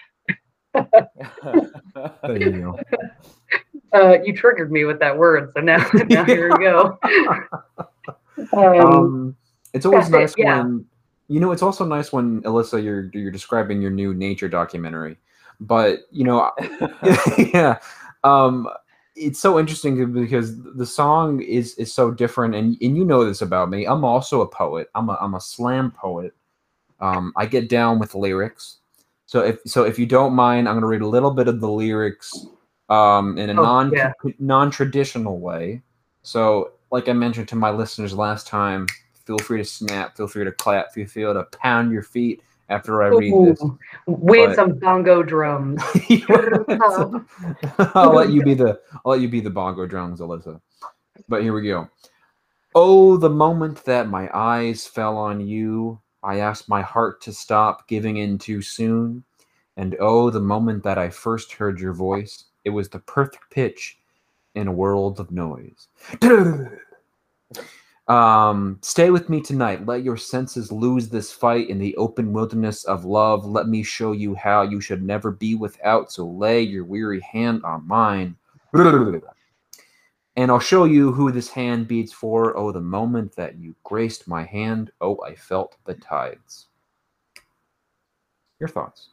there 2.23 2.39
you 2.39 2.61
go. 2.63 2.79
Uh, 3.93 4.19
you 4.23 4.35
triggered 4.35 4.71
me 4.71 4.85
with 4.85 4.99
that 5.01 5.17
word, 5.17 5.51
so 5.55 5.61
now 5.61 5.79
now 6.09 6.25
here 6.25 6.57
we 6.57 6.65
go. 6.65 6.99
Um, 8.53 8.81
um, 8.81 9.37
it's 9.75 9.85
always 9.85 10.09
that's 10.09 10.37
it, 10.37 10.39
nice 10.41 10.47
yeah. 10.47 10.63
when 10.63 10.87
you 11.29 11.41
know. 11.41 11.53
It's 11.53 11.63
also 11.63 11.85
nice 11.85 12.13
when 12.13 12.43
Alyssa, 12.43 12.83
you're 12.83 13.11
you're 13.13 13.31
describing 13.31 13.81
your 13.81 13.91
new 13.91 14.15
nature 14.15 14.49
documentary, 14.49 15.17
but 15.61 16.01
you 16.11 16.25
know, 16.25 16.51
yeah, 17.39 17.79
um, 18.25 18.69
it's 19.17 19.41
so 19.41 19.59
interesting 19.59 20.13
because 20.13 20.61
the 20.75 20.87
song 20.87 21.41
is 21.43 21.75
is 21.75 21.93
so 21.93 22.11
different, 22.11 22.55
and 22.55 22.77
and 22.81 22.97
you 22.97 23.05
know 23.05 23.25
this 23.25 23.43
about 23.43 23.71
me. 23.71 23.87
I'm 23.87 24.05
also 24.05 24.41
a 24.41 24.49
poet. 24.49 24.89
I'm 24.95 25.09
a 25.09 25.19
I'm 25.21 25.35
a 25.35 25.41
slam 25.41 25.91
poet. 25.91 26.35
Um, 27.01 27.33
I 27.37 27.47
get 27.47 27.69
down 27.69 27.99
with 27.99 28.15
lyrics. 28.15 28.79
So 29.27 29.41
if 29.43 29.59
so, 29.67 29.85
if 29.85 29.99
you 29.99 30.07
don't 30.07 30.35
mind, 30.35 30.69
I'm 30.69 30.75
going 30.75 30.83
to 30.83 30.87
read 30.89 31.03
a 31.03 31.07
little 31.07 31.31
bit 31.31 31.49
of 31.49 31.61
the 31.61 31.71
lyrics 31.71 32.47
um, 32.89 33.37
in 33.39 33.51
a 33.51 33.53
Oh, 33.53 33.63
non 33.63 33.93
yeah. 33.93 34.13
non 34.39 34.71
traditional 34.71 35.39
way. 35.39 35.83
So, 36.23 36.73
like 36.91 37.09
I 37.09 37.13
mentioned 37.13 37.49
to 37.49 37.57
my 37.57 37.71
listeners 37.71 38.15
last 38.15 38.47
time, 38.47 38.87
feel 39.29 39.39
free 39.39 39.59
to 39.59 39.65
snap, 39.65 40.17
feel 40.17 40.27
free 40.27 40.45
to 40.45 40.53
clap, 40.53 40.91
feel 40.95 41.07
free 41.07 41.23
to 41.25 41.47
pound 41.53 41.93
your 41.93 42.03
feet 42.03 42.43
after 42.71 43.03
I 43.03 43.09
read 43.09 43.35
this. 43.47 43.63
With 44.07 44.49
but- 44.49 44.57
some 44.57 44.79
bongo 44.79 45.23
drums. 45.23 45.83
I'll 47.95 48.15
let 48.15 48.31
you 48.31 48.43
be 48.43 48.55
the 48.55 48.81
I'll 49.05 49.13
let 49.13 49.21
you 49.21 49.29
be 49.29 49.41
the 49.41 49.51
bongo 49.51 49.85
drums, 49.87 50.21
Alyssa. 50.21 50.59
But 51.29 51.43
here 51.43 51.53
we 51.53 51.69
go. 51.69 51.91
Oh, 52.75 53.19
the 53.19 53.29
moment 53.29 53.85
that 53.85 54.09
my 54.09 54.31
eyes 54.33 54.87
fell 54.87 55.19
on 55.19 55.47
you, 55.47 56.01
I 56.23 56.39
asked 56.39 56.71
my 56.71 56.81
heart 56.81 57.21
to 57.23 57.33
stop 57.33 57.87
giving 57.87 58.17
in 58.17 58.39
too 58.39 58.63
soon. 58.63 59.25
And 59.77 59.95
oh, 60.01 60.31
the 60.31 60.41
moment 60.41 60.83
that 60.85 60.97
I 60.97 61.11
first 61.11 61.53
heard 61.53 61.79
your 61.79 61.93
voice, 61.93 62.45
it 62.65 62.71
was 62.71 62.89
the 62.89 63.01
perfect 63.01 63.51
pitch 63.51 63.99
in 64.55 64.69
a 64.69 64.73
world 64.73 65.21
of 65.21 65.31
noise. 65.31 65.89
Um, 68.09 68.79
stay 68.81 69.11
with 69.11 69.29
me 69.29 69.43
tonight. 69.43 69.85
Let 69.85 70.03
your 70.03 70.17
senses 70.17 70.73
lose 70.73 71.09
this 71.09 71.31
fight 71.31 71.69
in 71.69 71.79
the 71.79 71.95
open 71.97 72.33
wilderness 72.33 72.85
of 72.85 73.05
love. 73.05 73.45
Let 73.45 73.69
me 73.69 73.83
show 73.83 74.13
you 74.13 74.35
how 74.35 74.63
you 74.63 74.81
should 74.81 75.03
never 75.03 75.31
be 75.31 75.55
without. 75.55 76.11
So 76.11 76.27
lay 76.27 76.63
your 76.63 76.85
weary 76.85 77.21
hand 77.21 77.65
on 77.65 77.87
mine. 77.87 78.37
And 80.37 80.53
I'll 80.53 80.61
show 80.61 80.85
you 80.85 81.13
who 81.13 81.33
this 81.33 81.51
hand 81.51 81.89
beats 81.89 82.13
for. 82.13 82.57
Oh, 82.57 82.73
the 82.73 82.81
moment 82.81 83.35
that 83.37 83.59
you 83.59 83.75
graced 83.83 84.29
my 84.29 84.45
hand. 84.45 84.91
Oh, 85.01 85.19
I 85.27 85.35
felt 85.35 85.77
the 85.85 85.95
tides. 85.95 86.69
Your 88.61 88.69
thoughts? 88.69 89.11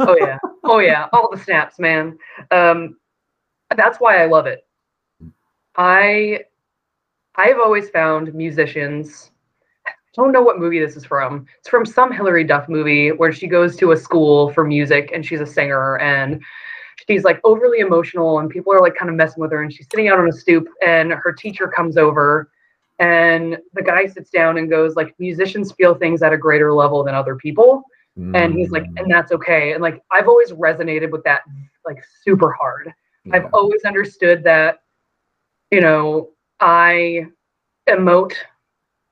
oh 0.00 0.16
yeah 0.18 0.38
oh 0.64 0.78
yeah 0.78 1.08
all 1.12 1.30
the 1.30 1.38
snaps 1.38 1.78
man 1.78 2.18
um 2.50 2.96
that's 3.76 3.98
why 3.98 4.20
i 4.20 4.26
love 4.26 4.46
it 4.46 4.66
i 5.80 6.38
i've 7.36 7.58
always 7.58 7.88
found 7.90 8.32
musicians 8.34 9.30
I 9.86 9.92
don't 10.14 10.32
know 10.32 10.42
what 10.42 10.58
movie 10.58 10.80
this 10.80 10.96
is 10.96 11.04
from. 11.04 11.46
It's 11.60 11.68
from 11.68 11.86
some 11.86 12.12
hillary 12.12 12.42
duff 12.42 12.68
movie 12.68 13.12
where 13.12 13.32
she 13.32 13.46
goes 13.46 13.76
to 13.76 13.92
a 13.92 13.96
school 13.96 14.52
for 14.52 14.64
music 14.64 15.12
and 15.14 15.24
she's 15.24 15.40
a 15.40 15.46
singer 15.46 15.98
and 15.98 16.42
she's 17.06 17.22
like 17.22 17.40
overly 17.44 17.78
emotional 17.78 18.40
and 18.40 18.50
people 18.50 18.72
are 18.72 18.80
like 18.80 18.96
kind 18.96 19.08
of 19.08 19.14
messing 19.16 19.40
with 19.40 19.52
her 19.52 19.62
and 19.62 19.72
she's 19.72 19.86
sitting 19.90 20.08
out 20.08 20.18
on 20.18 20.28
a 20.28 20.32
stoop 20.32 20.66
and 20.84 21.12
her 21.12 21.32
teacher 21.32 21.68
comes 21.68 21.96
over 21.96 22.50
and 22.98 23.56
the 23.72 23.82
guy 23.82 24.04
sits 24.04 24.30
down 24.30 24.58
and 24.58 24.68
goes 24.68 24.96
like 24.96 25.14
musicians 25.20 25.72
feel 25.72 25.94
things 25.94 26.22
at 26.22 26.32
a 26.32 26.36
greater 26.36 26.72
level 26.74 27.04
than 27.04 27.14
other 27.14 27.36
people. 27.36 27.84
And 28.34 28.52
he's 28.52 28.70
like 28.70 28.82
Mm, 28.82 29.00
and 29.00 29.10
that's 29.10 29.30
okay. 29.32 29.72
And 29.72 29.80
like 29.80 30.02
i've 30.10 30.26
always 30.28 30.50
resonated 30.50 31.10
with 31.10 31.22
that 31.24 31.42
like 31.86 32.04
super 32.24 32.50
hard. 32.52 32.92
Yeah. 33.24 33.36
i've 33.36 33.54
always 33.54 33.84
understood 33.84 34.42
that 34.44 34.80
you 35.70 35.80
know 35.80 36.28
i 36.60 37.26
emote 37.88 38.34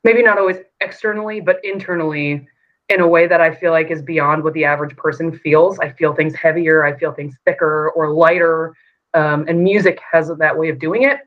maybe 0.05 0.23
not 0.23 0.39
always 0.39 0.59
externally 0.81 1.41
but 1.41 1.59
internally 1.65 2.47
in 2.89 3.01
a 3.01 3.09
way 3.09 3.27
that 3.27 3.41
i 3.41 3.55
feel 3.55 3.71
like 3.73 3.91
is 3.91 4.03
beyond 4.03 4.43
what 4.43 4.55
the 4.55 4.65
average 4.65 4.97
person 4.97 5.37
feels. 5.39 5.79
I 5.79 5.91
feel 5.91 6.15
things 6.15 6.35
heavier 6.35 6.85
i 6.85 6.97
feel 6.97 7.13
things 7.13 7.37
thicker 7.45 7.91
or 7.91 8.13
lighter 8.13 8.75
um, 9.15 9.47
and 9.49 9.63
music 9.63 9.99
has 10.13 10.31
that 10.39 10.57
way 10.59 10.69
of 10.69 10.79
doing 10.79 11.03
it. 11.05 11.21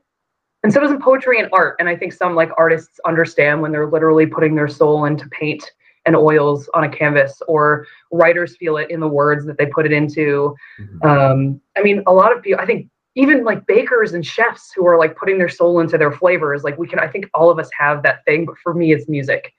And 0.62 0.72
so 0.72 0.78
doesn't 0.80 1.02
poetry 1.02 1.40
and 1.40 1.48
art. 1.52 1.76
And 1.80 1.88
i 1.88 1.96
think 1.96 2.12
some 2.12 2.34
like 2.34 2.50
artists 2.56 3.00
understand 3.06 3.60
when 3.60 3.72
they're 3.72 3.90
literally 3.90 4.26
putting 4.26 4.54
their 4.54 4.68
soul 4.68 5.04
into 5.06 5.28
paint 5.28 5.64
and 6.04 6.16
oils 6.16 6.68
on 6.74 6.82
a 6.84 6.88
canvas 6.88 7.40
or 7.46 7.86
writers 8.10 8.56
feel 8.56 8.76
it 8.76 8.90
in 8.90 8.98
the 8.98 9.08
words 9.08 9.44
that 9.46 9.56
they 9.58 9.66
put 9.66 9.86
it 9.86 9.92
into. 9.92 10.54
Mhm. 10.80 11.04
um, 11.04 11.60
i 11.76 11.82
mean 11.82 12.02
a 12.06 12.12
lot 12.12 12.34
of 12.36 12.42
people 12.42 12.60
i 12.60 12.66
think 12.66 12.88
even 13.14 13.44
like 13.44 13.66
bakers 13.66 14.14
and 14.14 14.24
chefs 14.24 14.72
who 14.72 14.86
are 14.86 14.98
like 14.98 15.16
putting 15.16 15.38
their 15.38 15.48
soul 15.48 15.80
into 15.80 15.98
their 15.98 16.12
flavors 16.12 16.64
like 16.64 16.78
we 16.78 16.88
can 16.88 16.98
i 16.98 17.06
think 17.06 17.28
all 17.34 17.50
of 17.50 17.58
us 17.58 17.68
have 17.78 18.02
that 18.02 18.24
thing 18.24 18.44
but 18.46 18.56
for 18.62 18.74
me 18.74 18.92
it's 18.92 19.08
music. 19.08 19.52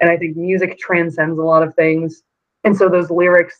And 0.00 0.10
i 0.10 0.16
think 0.16 0.36
music 0.36 0.78
transcends 0.78 1.38
a 1.38 1.42
lot 1.42 1.62
of 1.62 1.74
things. 1.74 2.22
And 2.64 2.76
so 2.76 2.88
those 2.88 3.10
lyrics 3.10 3.58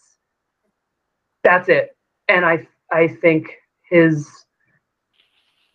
that's 1.42 1.68
it. 1.68 1.96
And 2.28 2.44
i 2.44 2.66
i 2.90 3.08
think 3.08 3.50
his 3.90 4.44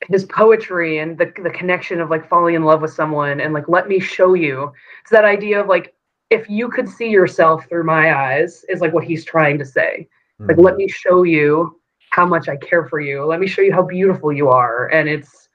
his 0.09 0.25
poetry 0.25 0.99
and 0.99 1.17
the, 1.17 1.33
the 1.43 1.49
connection 1.49 1.99
of 1.99 2.09
like 2.09 2.29
falling 2.29 2.55
in 2.55 2.63
love 2.63 2.81
with 2.81 2.93
someone 2.93 3.41
and 3.41 3.53
like 3.53 3.67
let 3.67 3.87
me 3.87 3.99
show 3.99 4.33
you. 4.35 4.71
It's 5.01 5.11
that 5.11 5.25
idea 5.25 5.59
of 5.59 5.67
like 5.67 5.93
if 6.29 6.49
you 6.49 6.69
could 6.69 6.87
see 6.87 7.09
yourself 7.09 7.67
through 7.67 7.83
my 7.83 8.13
eyes 8.15 8.63
is 8.69 8.79
like 8.79 8.93
what 8.93 9.03
he's 9.03 9.25
trying 9.25 9.57
to 9.57 9.65
say. 9.65 10.07
Like 10.39 10.57
Mhm. 10.57 10.63
let 10.63 10.75
me 10.75 10.87
show 10.87 11.23
you 11.23 11.79
how 12.11 12.25
much 12.25 12.49
i 12.49 12.55
care 12.57 12.87
for 12.87 12.99
you. 12.99 13.23
Let 13.25 13.39
me 13.39 13.47
show 13.47 13.61
you 13.61 13.73
how 13.73 13.83
beautiful 13.83 14.31
you 14.33 14.49
are. 14.49 14.87
And 14.87 15.07
it's 15.07 15.49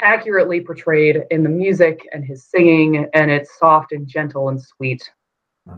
accurately 0.00 0.60
portrayed 0.60 1.22
in 1.30 1.42
the 1.42 1.48
music 1.48 2.06
and 2.12 2.24
his 2.24 2.44
singing 2.44 3.06
and 3.14 3.30
it's 3.30 3.58
soft 3.58 3.92
and 3.92 4.06
gentle 4.06 4.48
and 4.48 4.60
sweet. 4.60 5.08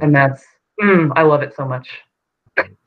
And 0.01 0.15
that's 0.15 0.45
mm, 0.81 1.13
i 1.17 1.23
love 1.23 1.43
it 1.43 1.55
so 1.55 1.67
much. 1.67 1.89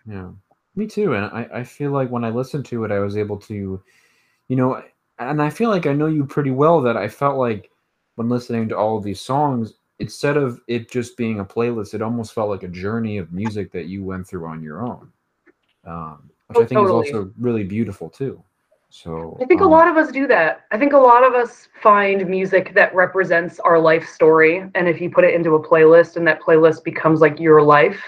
Yeah, 0.07 0.31
me 0.75 0.87
too. 0.87 1.13
And 1.13 1.25
I, 1.25 1.47
I 1.53 1.63
feel 1.63 1.91
like 1.91 2.09
when 2.09 2.23
I 2.23 2.29
listened 2.29 2.65
to 2.67 2.83
it, 2.85 2.91
I 2.91 2.99
was 2.99 3.17
able 3.17 3.37
to, 3.37 3.81
you 4.47 4.55
know, 4.55 4.81
and 5.19 5.41
I 5.41 5.49
feel 5.49 5.69
like 5.69 5.85
I 5.85 5.93
know 5.93 6.07
you 6.07 6.25
pretty 6.25 6.51
well 6.51 6.81
that 6.81 6.97
I 6.97 7.07
felt 7.07 7.37
like 7.37 7.71
when 8.15 8.29
listening 8.29 8.69
to 8.69 8.77
all 8.77 8.97
of 8.97 9.03
these 9.03 9.21
songs, 9.21 9.73
instead 9.99 10.37
of 10.37 10.61
it 10.67 10.89
just 10.89 11.17
being 11.17 11.39
a 11.39 11.45
playlist, 11.45 11.93
it 11.93 12.01
almost 12.01 12.33
felt 12.33 12.49
like 12.49 12.63
a 12.63 12.67
journey 12.67 13.17
of 13.17 13.33
music 13.33 13.71
that 13.71 13.85
you 13.85 14.03
went 14.03 14.27
through 14.27 14.45
on 14.47 14.61
your 14.61 14.85
own, 14.85 15.11
um, 15.85 16.29
which 16.47 16.57
Oh, 16.57 16.61
I 16.61 16.65
think 16.65 16.79
totally. 16.79 17.07
is 17.07 17.13
also 17.13 17.31
really 17.39 17.63
beautiful 17.63 18.09
too. 18.09 18.43
So 18.89 19.37
I 19.41 19.45
think 19.45 19.61
a 19.61 19.65
um, 19.65 19.71
lot 19.71 19.87
of 19.89 19.97
us 19.97 20.11
do 20.11 20.27
that. 20.27 20.61
I 20.71 20.77
think 20.77 20.93
a 20.93 20.97
lot 20.97 21.25
of 21.25 21.33
us 21.33 21.67
find 21.81 22.27
music 22.27 22.73
that 22.73 22.95
represents 22.95 23.59
our 23.59 23.79
life 23.79 24.07
story. 24.07 24.69
And 24.75 24.87
if 24.87 25.01
you 25.01 25.09
put 25.09 25.25
it 25.25 25.33
into 25.33 25.55
a 25.55 25.67
playlist 25.67 26.15
and 26.15 26.25
that 26.27 26.41
playlist 26.41 26.83
becomes 26.83 27.19
like 27.19 27.39
your 27.39 27.61
life, 27.61 28.01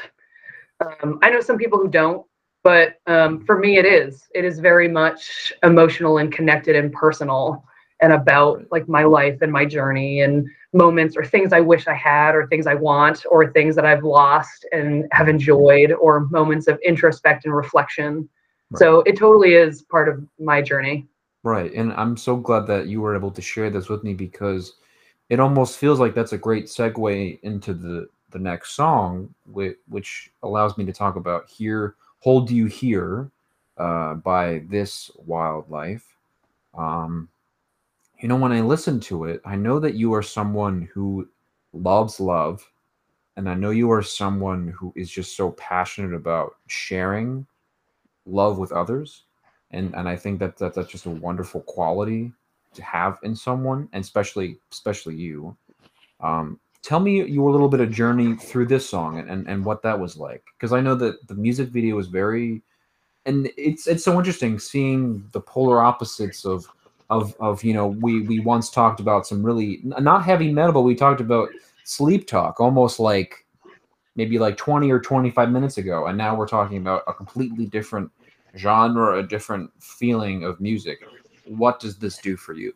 um, 0.79 1.19
I 1.21 1.29
know 1.29 1.41
some 1.41 1.57
people 1.57 1.77
who 1.77 1.89
don't, 1.89 2.25
but 2.63 2.95
um, 3.07 3.45
for 3.45 3.59
me, 3.59 3.77
it 3.77 3.85
is. 3.85 4.29
It 4.33 4.45
is 4.45 4.59
very 4.59 4.87
much 4.87 5.51
emotional 5.63 6.19
and 6.19 6.31
connected 6.31 6.75
and 6.75 6.93
personal 6.93 7.65
and 8.01 8.13
about 8.13 8.65
like 8.71 8.87
my 8.87 9.03
life 9.03 9.41
and 9.41 9.51
my 9.51 9.65
journey 9.65 10.21
and 10.21 10.47
moments 10.73 11.17
or 11.17 11.25
things 11.25 11.51
I 11.51 11.59
wish 11.59 11.87
I 11.87 11.93
had 11.93 12.35
or 12.35 12.47
things 12.47 12.67
I 12.67 12.75
want 12.75 13.25
or 13.29 13.51
things 13.51 13.75
that 13.75 13.85
I've 13.85 14.03
lost 14.03 14.65
and 14.71 15.05
have 15.11 15.27
enjoyed 15.27 15.91
or 15.91 16.21
moments 16.27 16.67
of 16.67 16.79
introspect 16.85 17.45
and 17.45 17.55
reflection. 17.55 18.29
So 18.75 19.01
it 19.01 19.17
totally 19.17 19.55
is 19.55 19.81
part 19.81 20.07
of 20.07 20.23
my 20.39 20.61
journey. 20.61 21.07
Right. 21.43 21.73
And 21.73 21.91
I'm 21.93 22.15
so 22.15 22.35
glad 22.35 22.67
that 22.67 22.87
you 22.87 23.01
were 23.01 23.15
able 23.15 23.31
to 23.31 23.41
share 23.41 23.69
this 23.69 23.89
with 23.89 24.03
me 24.03 24.13
because 24.13 24.73
it 25.29 25.39
almost 25.39 25.77
feels 25.77 25.99
like 25.99 26.13
that's 26.13 26.33
a 26.33 26.37
great 26.37 26.65
segue 26.65 27.39
into 27.41 27.73
the 27.73 28.07
the 28.31 28.39
next 28.39 28.75
song, 28.75 29.33
which, 29.51 29.77
which 29.87 30.31
allows 30.43 30.77
me 30.77 30.85
to 30.85 30.93
talk 30.93 31.15
about 31.15 31.49
"Here, 31.49 31.95
Hold 32.19 32.51
You 32.51 32.67
Here" 32.67 33.31
uh, 33.77 34.15
by 34.15 34.63
this 34.69 35.09
Wild 35.25 35.69
Life. 35.69 36.05
Um, 36.77 37.27
you 38.19 38.27
know, 38.27 38.35
when 38.35 38.51
I 38.51 38.61
listen 38.61 38.99
to 39.01 39.25
it, 39.25 39.41
I 39.45 39.55
know 39.55 39.79
that 39.79 39.95
you 39.95 40.13
are 40.13 40.21
someone 40.21 40.89
who 40.93 41.27
loves 41.73 42.19
love, 42.19 42.69
and 43.37 43.49
I 43.49 43.53
know 43.53 43.69
you 43.69 43.89
are 43.91 44.03
someone 44.03 44.67
who 44.67 44.91
is 44.95 45.09
just 45.09 45.37
so 45.37 45.51
passionate 45.51 46.13
about 46.13 46.55
sharing 46.67 47.45
love 48.25 48.57
with 48.57 48.71
others, 48.71 49.23
and 49.71 49.95
and 49.95 50.09
I 50.09 50.15
think 50.15 50.39
that, 50.39 50.57
that 50.57 50.73
that's 50.73 50.91
just 50.91 51.05
a 51.05 51.11
wonderful 51.11 51.61
quality 51.61 52.33
to 52.73 52.83
have 52.83 53.19
in 53.23 53.35
someone, 53.35 53.87
and 53.93 54.03
especially 54.03 54.59
especially 54.71 55.15
you. 55.15 55.55
Um, 56.19 56.59
tell 56.81 56.99
me 56.99 57.23
your 57.23 57.51
little 57.51 57.69
bit 57.69 57.79
of 57.79 57.91
journey 57.91 58.35
through 58.35 58.65
this 58.65 58.89
song 58.89 59.19
and, 59.19 59.29
and, 59.29 59.47
and 59.47 59.63
what 59.63 59.81
that 59.81 59.99
was 59.99 60.15
like 60.15 60.43
because 60.57 60.71
i 60.71 60.79
know 60.79 60.95
that 60.95 61.27
the 61.27 61.35
music 61.35 61.69
video 61.69 61.95
was 61.95 62.07
very 62.07 62.61
and 63.25 63.49
it's 63.57 63.85
it's 63.85 64.03
so 64.03 64.17
interesting 64.17 64.57
seeing 64.57 65.27
the 65.33 65.41
polar 65.41 65.81
opposites 65.81 66.45
of 66.45 66.67
of 67.09 67.35
of 67.39 67.63
you 67.63 67.73
know 67.73 67.87
we 67.87 68.21
we 68.21 68.39
once 68.39 68.69
talked 68.69 68.99
about 68.99 69.25
some 69.25 69.43
really 69.43 69.81
not 69.83 70.23
heavy 70.23 70.51
metal 70.51 70.71
but 70.71 70.81
we 70.81 70.95
talked 70.95 71.21
about 71.21 71.49
Sleeptalk 71.85 72.59
almost 72.59 72.99
like 72.99 73.45
maybe 74.15 74.37
like 74.37 74.57
20 74.57 74.91
or 74.91 74.99
25 74.99 75.51
minutes 75.51 75.77
ago 75.77 76.07
and 76.07 76.17
now 76.17 76.35
we're 76.35 76.47
talking 76.47 76.77
about 76.77 77.03
a 77.07 77.13
completely 77.13 77.65
different 77.65 78.11
genre 78.57 79.19
a 79.19 79.23
different 79.23 79.71
feeling 79.79 80.43
of 80.43 80.59
music 80.59 80.99
what 81.45 81.79
does 81.79 81.97
this 81.97 82.17
do 82.17 82.37
for 82.37 82.53
you 82.53 82.73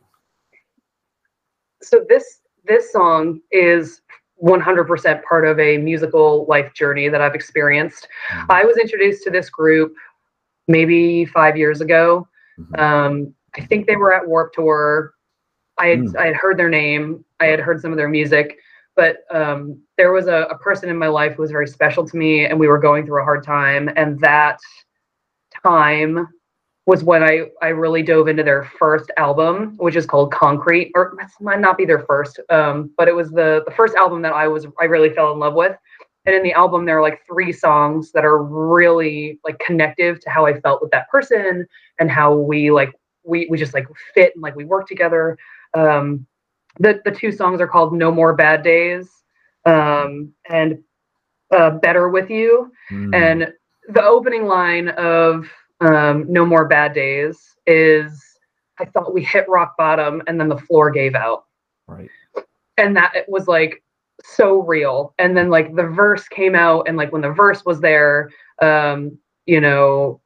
so 1.81 2.05
this 2.07 2.39
this 2.65 2.91
song 2.91 3.41
is 3.51 4.01
100% 4.41 5.23
part 5.23 5.45
of 5.45 5.59
a 5.59 5.77
musical 5.77 6.45
life 6.47 6.73
journey 6.73 7.07
that 7.07 7.21
I've 7.21 7.35
experienced. 7.35 8.07
Mm-hmm. 8.31 8.51
I 8.51 8.63
was 8.65 8.77
introduced 8.77 9.23
to 9.23 9.29
this 9.29 9.49
group 9.49 9.93
maybe 10.67 11.25
five 11.25 11.55
years 11.55 11.81
ago. 11.81 12.27
Mm-hmm. 12.59 12.75
Um, 12.79 13.33
I 13.55 13.61
think 13.61 13.87
they 13.87 13.95
were 13.95 14.13
at 14.13 14.27
Warped 14.27 14.55
Tour. 14.55 15.13
I 15.79 15.87
had, 15.87 15.99
mm. 15.99 16.17
I 16.17 16.27
had 16.27 16.35
heard 16.35 16.57
their 16.57 16.69
name, 16.69 17.25
I 17.39 17.45
had 17.45 17.59
heard 17.59 17.81
some 17.81 17.91
of 17.91 17.97
their 17.97 18.09
music, 18.09 18.57
but 18.95 19.17
um, 19.31 19.81
there 19.97 20.11
was 20.11 20.27
a, 20.27 20.47
a 20.51 20.57
person 20.57 20.89
in 20.89 20.97
my 20.97 21.07
life 21.07 21.35
who 21.35 21.41
was 21.41 21.51
very 21.51 21.67
special 21.67 22.05
to 22.05 22.17
me, 22.17 22.45
and 22.45 22.59
we 22.59 22.67
were 22.67 22.77
going 22.77 23.05
through 23.05 23.21
a 23.21 23.25
hard 23.25 23.43
time. 23.43 23.89
And 23.95 24.19
that 24.19 24.59
time 25.65 26.27
was 26.85 27.03
when 27.03 27.23
I, 27.23 27.45
I 27.61 27.69
really 27.69 28.03
dove 28.03 28.27
into 28.27 28.43
their 28.43 28.65
first 28.77 29.09
album, 29.17 29.75
which 29.77 29.95
is 29.95 30.05
called 30.05 30.31
Concrete, 30.31 30.91
or 30.95 31.15
it 31.19 31.29
might 31.39 31.61
not 31.61 31.77
be 31.77 31.85
their 31.85 31.99
first, 31.99 32.39
um, 32.49 32.91
but 32.97 33.07
it 33.07 33.15
was 33.15 33.31
the, 33.31 33.63
the 33.65 33.71
first 33.71 33.95
album 33.95 34.21
that 34.23 34.33
I 34.33 34.47
was 34.47 34.67
I 34.79 34.85
really 34.85 35.09
fell 35.09 35.31
in 35.31 35.39
love 35.39 35.53
with. 35.53 35.75
And 36.25 36.35
in 36.35 36.43
the 36.43 36.53
album, 36.53 36.85
there 36.85 36.99
are 36.99 37.01
like 37.01 37.21
three 37.25 37.51
songs 37.51 38.11
that 38.11 38.23
are 38.23 38.43
really 38.43 39.39
like 39.43 39.59
connective 39.59 40.19
to 40.21 40.29
how 40.29 40.45
I 40.45 40.59
felt 40.59 40.81
with 40.81 40.91
that 40.91 41.09
person 41.09 41.65
and 41.99 42.11
how 42.11 42.33
we 42.33 42.71
like 42.71 42.93
we 43.23 43.47
we 43.49 43.57
just 43.57 43.73
like 43.73 43.87
fit 44.13 44.33
and 44.35 44.43
like 44.43 44.55
we 44.55 44.65
work 44.65 44.87
together. 44.87 45.37
Um, 45.73 46.25
the 46.79 47.01
the 47.05 47.11
two 47.11 47.31
songs 47.31 47.61
are 47.61 47.67
called 47.67 47.93
No 47.93 48.11
More 48.11 48.33
Bad 48.33 48.63
Days 48.63 49.09
um, 49.65 50.33
and 50.49 50.79
uh, 51.51 51.71
Better 51.71 52.09
with 52.09 52.29
You. 52.29 52.71
Mm. 52.91 53.15
And 53.15 53.53
the 53.89 54.03
opening 54.03 54.45
line 54.45 54.89
of 54.89 55.49
um, 55.81 56.25
No 56.27 56.45
More 56.45 56.65
Bad 56.65 56.93
Days 56.93 57.39
is 57.67 58.21
I 58.79 58.85
thought 58.85 59.13
we 59.13 59.23
hit 59.23 59.47
rock 59.47 59.75
bottom 59.77 60.21
and 60.27 60.39
then 60.39 60.49
the 60.49 60.57
floor 60.57 60.89
gave 60.89 61.15
out. 61.15 61.45
Right. 61.87 62.09
And 62.77 62.95
that 62.97 63.15
it 63.15 63.25
was 63.27 63.47
like 63.47 63.83
so 64.23 64.61
real. 64.61 65.13
And 65.19 65.37
then 65.37 65.49
like 65.49 65.75
the 65.75 65.83
verse 65.83 66.27
came 66.27 66.55
out 66.55 66.87
and 66.87 66.97
like 66.97 67.11
when 67.11 67.21
the 67.21 67.31
verse 67.31 67.63
was 67.65 67.79
there, 67.79 68.31
um, 68.61 69.17
you 69.45 69.61
know, 69.61 70.21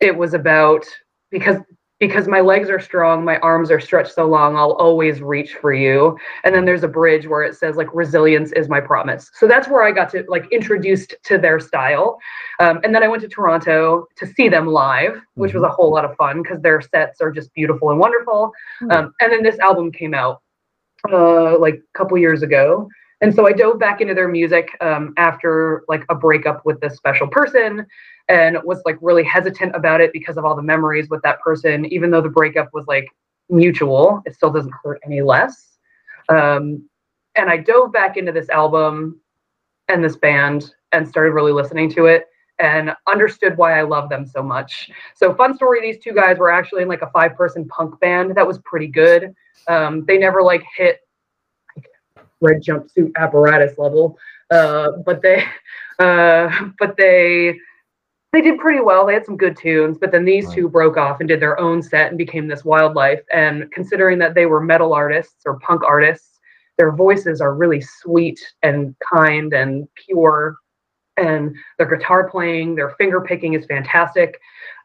it 0.00 0.16
was 0.16 0.34
about 0.34 0.86
because 1.30 1.56
because 1.98 2.28
my 2.28 2.40
legs 2.40 2.68
are 2.68 2.78
strong, 2.78 3.24
my 3.24 3.38
arms 3.38 3.70
are 3.70 3.80
stretched 3.80 4.14
so 4.14 4.26
long, 4.26 4.56
I'll 4.56 4.72
always 4.72 5.22
reach 5.22 5.54
for 5.54 5.72
you. 5.72 6.16
And 6.44 6.54
then 6.54 6.66
there's 6.66 6.82
a 6.82 6.88
bridge 6.88 7.26
where 7.26 7.42
it 7.42 7.56
says 7.56 7.76
like 7.76 7.88
resilience 7.94 8.52
is 8.52 8.68
my 8.68 8.80
promise. 8.80 9.30
So 9.34 9.48
that's 9.48 9.68
where 9.68 9.82
I 9.82 9.92
got 9.92 10.10
to 10.10 10.24
like 10.28 10.46
introduced 10.52 11.14
to 11.24 11.38
their 11.38 11.58
style. 11.58 12.18
Um, 12.60 12.80
and 12.84 12.94
then 12.94 13.02
I 13.02 13.08
went 13.08 13.22
to 13.22 13.28
Toronto 13.28 14.06
to 14.16 14.26
see 14.26 14.48
them 14.48 14.66
live, 14.66 15.22
which 15.34 15.54
was 15.54 15.62
a 15.62 15.66
mm-hmm. 15.66 15.74
whole 15.74 15.90
lot 15.90 16.04
of 16.04 16.14
fun 16.16 16.42
because 16.42 16.60
their 16.60 16.82
sets 16.82 17.20
are 17.20 17.30
just 17.30 17.52
beautiful 17.54 17.90
and 17.90 17.98
wonderful. 17.98 18.52
Hmm. 18.80 18.90
Um, 18.90 19.14
and 19.20 19.32
then 19.32 19.42
this 19.42 19.58
album 19.58 19.90
came 19.90 20.12
out 20.12 20.42
uh, 21.10 21.58
like 21.58 21.76
a 21.76 21.98
couple 21.98 22.18
years 22.18 22.42
ago. 22.42 22.88
And 23.22 23.34
so 23.34 23.46
I 23.46 23.52
dove 23.52 23.78
back 23.78 24.02
into 24.02 24.12
their 24.12 24.28
music 24.28 24.76
um, 24.82 25.14
after 25.16 25.84
like 25.88 26.04
a 26.10 26.14
breakup 26.14 26.66
with 26.66 26.78
this 26.80 26.96
special 26.96 27.26
person 27.28 27.86
and 28.28 28.58
was 28.64 28.82
like 28.84 28.98
really 29.00 29.22
hesitant 29.22 29.74
about 29.74 30.00
it 30.00 30.12
because 30.12 30.36
of 30.36 30.44
all 30.44 30.56
the 30.56 30.62
memories 30.62 31.08
with 31.08 31.22
that 31.22 31.40
person 31.40 31.84
even 31.86 32.10
though 32.10 32.20
the 32.20 32.28
breakup 32.28 32.68
was 32.72 32.86
like 32.86 33.08
mutual 33.48 34.22
it 34.26 34.34
still 34.34 34.50
doesn't 34.50 34.74
hurt 34.82 35.00
any 35.04 35.22
less. 35.22 35.78
Um, 36.28 36.88
and 37.36 37.50
i 37.50 37.56
dove 37.56 37.92
back 37.92 38.16
into 38.16 38.32
this 38.32 38.48
album 38.48 39.20
and 39.88 40.02
this 40.02 40.16
band 40.16 40.74
and 40.92 41.06
started 41.06 41.32
really 41.32 41.52
listening 41.52 41.90
to 41.92 42.06
it 42.06 42.26
and 42.58 42.92
understood 43.06 43.56
why 43.56 43.78
i 43.78 43.82
love 43.82 44.08
them 44.08 44.26
so 44.26 44.42
much. 44.42 44.90
So 45.14 45.34
fun 45.34 45.54
story 45.54 45.80
these 45.80 46.02
two 46.02 46.12
guys 46.12 46.38
were 46.38 46.50
actually 46.50 46.82
in 46.82 46.88
like 46.88 47.02
a 47.02 47.10
five 47.10 47.36
person 47.36 47.66
punk 47.68 48.00
band. 48.00 48.34
That 48.34 48.46
was 48.46 48.58
pretty 48.64 48.88
good. 48.88 49.34
Um, 49.68 50.04
they 50.06 50.18
never 50.18 50.42
like 50.42 50.64
hit 50.76 51.00
red 52.40 52.62
jumpsuit 52.62 53.12
apparatus 53.16 53.78
level 53.78 54.18
uh, 54.50 54.92
but 55.04 55.22
they 55.22 55.44
uh, 55.98 56.50
but 56.78 56.96
they 56.96 57.58
they 58.36 58.42
did 58.42 58.60
pretty 58.60 58.80
well. 58.80 59.06
They 59.06 59.14
had 59.14 59.24
some 59.24 59.38
good 59.38 59.56
tunes, 59.56 59.96
but 59.96 60.12
then 60.12 60.26
these 60.26 60.44
right. 60.44 60.54
two 60.54 60.68
broke 60.68 60.98
off 60.98 61.20
and 61.20 61.28
did 61.28 61.40
their 61.40 61.58
own 61.58 61.80
set 61.82 62.08
and 62.08 62.18
became 62.18 62.46
this 62.46 62.66
Wild 62.66 62.94
Life. 62.94 63.22
And 63.32 63.72
considering 63.72 64.18
that 64.18 64.34
they 64.34 64.44
were 64.44 64.60
metal 64.60 64.92
artists 64.92 65.44
or 65.46 65.58
punk 65.60 65.82
artists, 65.82 66.38
their 66.76 66.92
voices 66.92 67.40
are 67.40 67.54
really 67.54 67.80
sweet 67.80 68.38
and 68.62 68.94
kind 69.10 69.54
and 69.54 69.88
pure. 69.94 70.56
And 71.16 71.56
their 71.78 71.86
guitar 71.86 72.28
playing, 72.28 72.74
their 72.74 72.90
finger 72.98 73.22
picking 73.22 73.54
is 73.54 73.64
fantastic. 73.64 74.38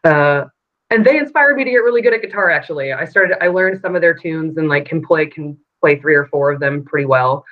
Uh, 0.06 0.46
and 0.90 1.06
they 1.06 1.18
inspired 1.18 1.58
me 1.58 1.66
to 1.66 1.72
get 1.72 1.78
really 1.80 2.02
good 2.02 2.14
at 2.14 2.22
guitar. 2.22 2.50
Actually, 2.50 2.94
I 2.94 3.04
started. 3.04 3.36
I 3.44 3.48
learned 3.48 3.82
some 3.82 3.96
of 3.96 4.02
their 4.02 4.14
tunes 4.14 4.56
and 4.56 4.70
like 4.70 4.86
can 4.86 5.04
play 5.04 5.26
can 5.26 5.58
play 5.82 6.00
three 6.00 6.16
or 6.16 6.28
four 6.28 6.54
of 6.54 6.62
them 6.62 6.86
pretty 6.86 7.06
well. 7.06 7.44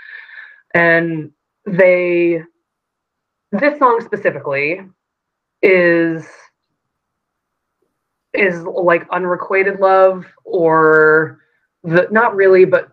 And 0.73 1.31
they, 1.65 2.41
this 3.51 3.77
song 3.79 3.99
specifically, 4.05 4.79
is 5.61 6.25
is 8.33 8.61
like 8.63 9.07
unrequited 9.09 9.79
love 9.79 10.25
or 10.45 11.39
the 11.83 12.07
not 12.11 12.35
really 12.35 12.65
but 12.65 12.89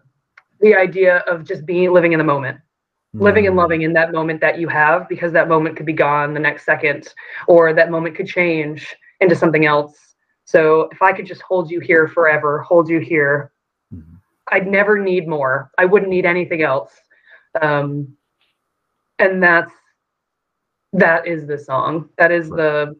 the 0.60 0.74
idea 0.74 1.18
of 1.28 1.44
just 1.44 1.66
being 1.66 1.92
living 1.92 2.12
in 2.12 2.18
the 2.18 2.24
moment 2.24 2.58
mm. 3.14 3.20
living 3.20 3.46
and 3.46 3.54
mm. 3.54 3.58
loving 3.58 3.82
in 3.82 3.92
that 3.92 4.12
moment 4.12 4.40
that 4.40 4.58
you 4.58 4.66
have 4.68 5.08
because 5.08 5.32
that 5.32 5.48
moment 5.48 5.76
could 5.76 5.86
be 5.86 5.92
gone 5.92 6.34
the 6.34 6.40
next 6.40 6.64
second 6.64 7.08
or 7.46 7.72
that 7.72 7.90
moment 7.90 8.16
could 8.16 8.26
change 8.26 8.96
into 9.20 9.36
something 9.36 9.66
else 9.66 10.14
so 10.44 10.88
if 10.90 11.02
i 11.02 11.12
could 11.12 11.26
just 11.26 11.42
hold 11.42 11.70
you 11.70 11.80
here 11.80 12.08
forever 12.08 12.60
hold 12.62 12.88
you 12.88 12.98
here 12.98 13.52
mm. 13.94 14.02
i'd 14.52 14.66
never 14.66 14.98
need 14.98 15.28
more 15.28 15.70
i 15.78 15.84
wouldn't 15.84 16.10
need 16.10 16.26
anything 16.26 16.62
else 16.62 16.92
um, 17.62 18.14
and 19.18 19.42
that's 19.42 19.72
that 20.98 21.26
is 21.26 21.46
the 21.46 21.58
song. 21.58 22.08
That 22.18 22.32
is 22.32 22.48
the 22.48 22.96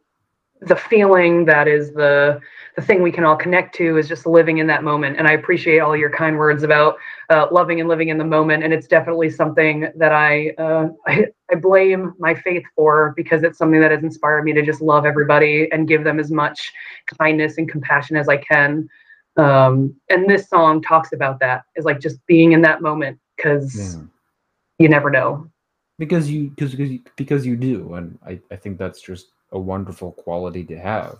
the 0.62 0.76
feeling 0.76 1.44
that 1.44 1.68
is 1.68 1.92
the 1.92 2.40
the 2.76 2.82
thing 2.82 3.02
we 3.02 3.12
can 3.12 3.24
all 3.24 3.36
connect 3.36 3.74
to 3.74 3.96
is 3.96 4.08
just 4.08 4.26
living 4.26 4.58
in 4.58 4.66
that 4.66 4.84
moment. 4.84 5.16
And 5.18 5.26
i 5.26 5.32
appreciate 5.32 5.78
all 5.78 5.96
your 5.96 6.10
kind 6.10 6.36
words 6.36 6.62
about 6.62 6.96
uh, 7.30 7.46
loving 7.50 7.80
and 7.80 7.88
living 7.88 8.08
in 8.08 8.18
the 8.18 8.24
moment. 8.24 8.64
And 8.64 8.72
it's 8.72 8.86
definitely 8.86 9.30
something 9.30 9.88
that 9.96 10.12
I, 10.12 10.50
uh, 10.58 10.88
I, 11.06 11.26
I 11.50 11.54
blame 11.54 12.12
my 12.18 12.34
faith 12.34 12.64
for 12.74 13.14
because 13.16 13.42
it's 13.42 13.56
something 13.56 13.80
that 13.80 13.92
has 13.92 14.02
inspired 14.02 14.44
me 14.44 14.52
to 14.52 14.62
just 14.62 14.82
love 14.82 15.06
everybody 15.06 15.70
and 15.72 15.88
give 15.88 16.04
them 16.04 16.20
as 16.20 16.30
much 16.30 16.70
kindness 17.18 17.56
and 17.56 17.66
compassion 17.66 18.16
as 18.16 18.28
i 18.28 18.36
can. 18.36 18.88
Um, 19.38 19.94
and 20.10 20.28
this 20.28 20.48
song 20.48 20.82
talks 20.82 21.12
about 21.12 21.40
that. 21.40 21.62
Is 21.76 21.86
like 21.86 22.00
just 22.00 22.24
being 22.26 22.52
in 22.52 22.60
that 22.62 22.82
moment 22.82 23.18
because 23.36 23.74
yeah. 23.74 24.02
you 24.78 24.88
never 24.88 25.10
know 25.10 25.50
because 25.98 26.30
you 26.30 26.50
because 26.50 26.72
because 26.72 26.90
you, 26.90 27.00
because 27.16 27.46
you 27.46 27.56
do 27.56 27.94
and 27.94 28.18
I, 28.26 28.40
I 28.50 28.56
think 28.56 28.78
that's 28.78 29.00
just 29.00 29.28
a 29.52 29.58
wonderful 29.58 30.12
quality 30.12 30.64
to 30.64 30.78
have. 30.78 31.18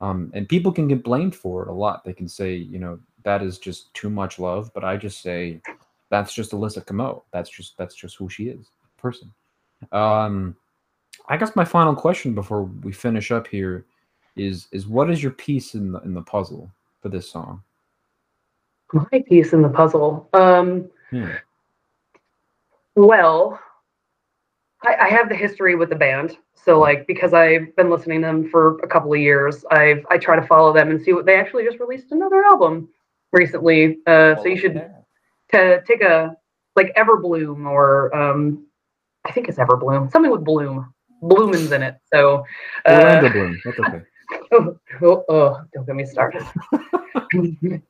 Um, 0.00 0.30
and 0.34 0.46
people 0.46 0.72
can 0.72 0.88
get 0.88 1.02
blamed 1.02 1.34
for 1.34 1.62
it 1.62 1.68
a 1.68 1.72
lot. 1.72 2.04
They 2.04 2.12
can 2.12 2.28
say 2.28 2.54
you 2.54 2.78
know 2.78 2.98
that 3.26 3.42
is 3.42 3.58
just 3.58 3.92
too 3.92 4.08
much 4.08 4.38
love 4.38 4.70
but 4.72 4.84
i 4.84 4.96
just 4.96 5.20
say 5.20 5.60
that's 6.10 6.32
just 6.32 6.52
alyssa 6.52 6.82
Comeau 6.86 7.22
that's 7.32 7.50
just 7.50 7.76
that's 7.76 7.94
just 7.96 8.16
who 8.16 8.28
she 8.30 8.44
is 8.44 8.70
person. 8.96 9.30
Um 9.92 10.56
i 11.28 11.36
guess 11.36 11.54
my 11.56 11.64
final 11.64 11.94
question 11.94 12.34
before 12.34 12.62
we 12.62 12.92
finish 12.92 13.32
up 13.32 13.46
here 13.48 13.84
is 14.36 14.68
is 14.70 14.86
what 14.86 15.10
is 15.10 15.22
your 15.22 15.32
piece 15.32 15.74
in 15.74 15.92
the 15.92 15.98
in 16.00 16.14
the 16.14 16.22
puzzle 16.22 16.70
for 17.02 17.08
this 17.08 17.28
song? 17.28 17.62
My 18.92 19.24
piece 19.28 19.52
in 19.52 19.60
the 19.60 19.68
puzzle 19.68 20.28
um 20.32 20.88
yeah. 21.10 21.38
well 22.94 23.58
I, 24.86 25.06
I 25.06 25.08
have 25.08 25.28
the 25.28 25.34
history 25.34 25.74
with 25.74 25.90
the 25.90 25.96
band. 25.96 26.38
So 26.54 26.78
like 26.78 27.06
because 27.06 27.34
I've 27.34 27.74
been 27.76 27.90
listening 27.90 28.22
to 28.22 28.28
them 28.28 28.50
for 28.50 28.78
a 28.78 28.88
couple 28.88 29.12
of 29.12 29.20
years, 29.20 29.64
I've 29.70 30.04
I 30.10 30.18
try 30.18 30.36
to 30.36 30.46
follow 30.46 30.72
them 30.72 30.90
and 30.90 31.00
see 31.00 31.12
what 31.12 31.26
they 31.26 31.36
actually 31.36 31.64
just 31.64 31.80
released 31.80 32.12
another 32.12 32.44
album 32.44 32.88
recently. 33.32 33.98
Uh, 34.06 34.36
so 34.36 34.46
you 34.46 34.56
should 34.56 34.88
to 35.52 35.82
take 35.86 36.02
a 36.02 36.36
like 36.76 36.94
Everbloom 36.96 37.66
or 37.66 38.14
um, 38.14 38.66
I 39.24 39.32
think 39.32 39.48
it's 39.48 39.58
Everbloom, 39.58 40.10
something 40.10 40.30
with 40.30 40.44
bloom. 40.44 40.92
Bloomins 41.22 41.72
in 41.72 41.82
it. 41.82 41.96
So 42.12 42.44
uh, 42.84 42.92
Orlando 42.92 43.30
Bloom. 43.30 43.60
That's 43.64 43.78
okay. 43.78 44.02
oh, 44.52 44.78
oh, 45.02 45.24
oh, 45.28 45.60
don't 45.72 45.86
get 45.86 45.96
me 45.96 46.04
started. 46.04 46.42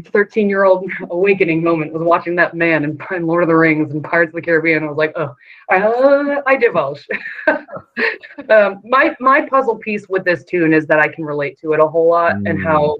13 0.00 0.48
year 0.48 0.64
old 0.64 0.90
awakening 1.10 1.62
moment 1.62 1.92
was 1.92 2.02
watching 2.02 2.34
that 2.36 2.54
man 2.54 2.84
in, 2.84 2.98
in 3.14 3.26
Lord 3.26 3.42
of 3.42 3.48
the 3.48 3.54
Rings 3.54 3.92
and 3.92 4.02
Pirates 4.02 4.30
of 4.30 4.36
the 4.36 4.42
Caribbean. 4.42 4.84
I 4.84 4.86
was 4.86 4.96
like, 4.96 5.12
oh, 5.16 5.34
uh, 5.70 6.40
I 6.46 6.56
divulge. 6.56 7.06
um, 7.46 8.80
my, 8.84 9.14
my 9.20 9.46
puzzle 9.48 9.76
piece 9.76 10.08
with 10.08 10.24
this 10.24 10.44
tune 10.44 10.72
is 10.72 10.86
that 10.86 10.98
I 10.98 11.08
can 11.08 11.24
relate 11.24 11.58
to 11.60 11.74
it 11.74 11.80
a 11.80 11.86
whole 11.86 12.08
lot 12.08 12.36
mm. 12.36 12.48
and 12.48 12.62
how 12.62 12.96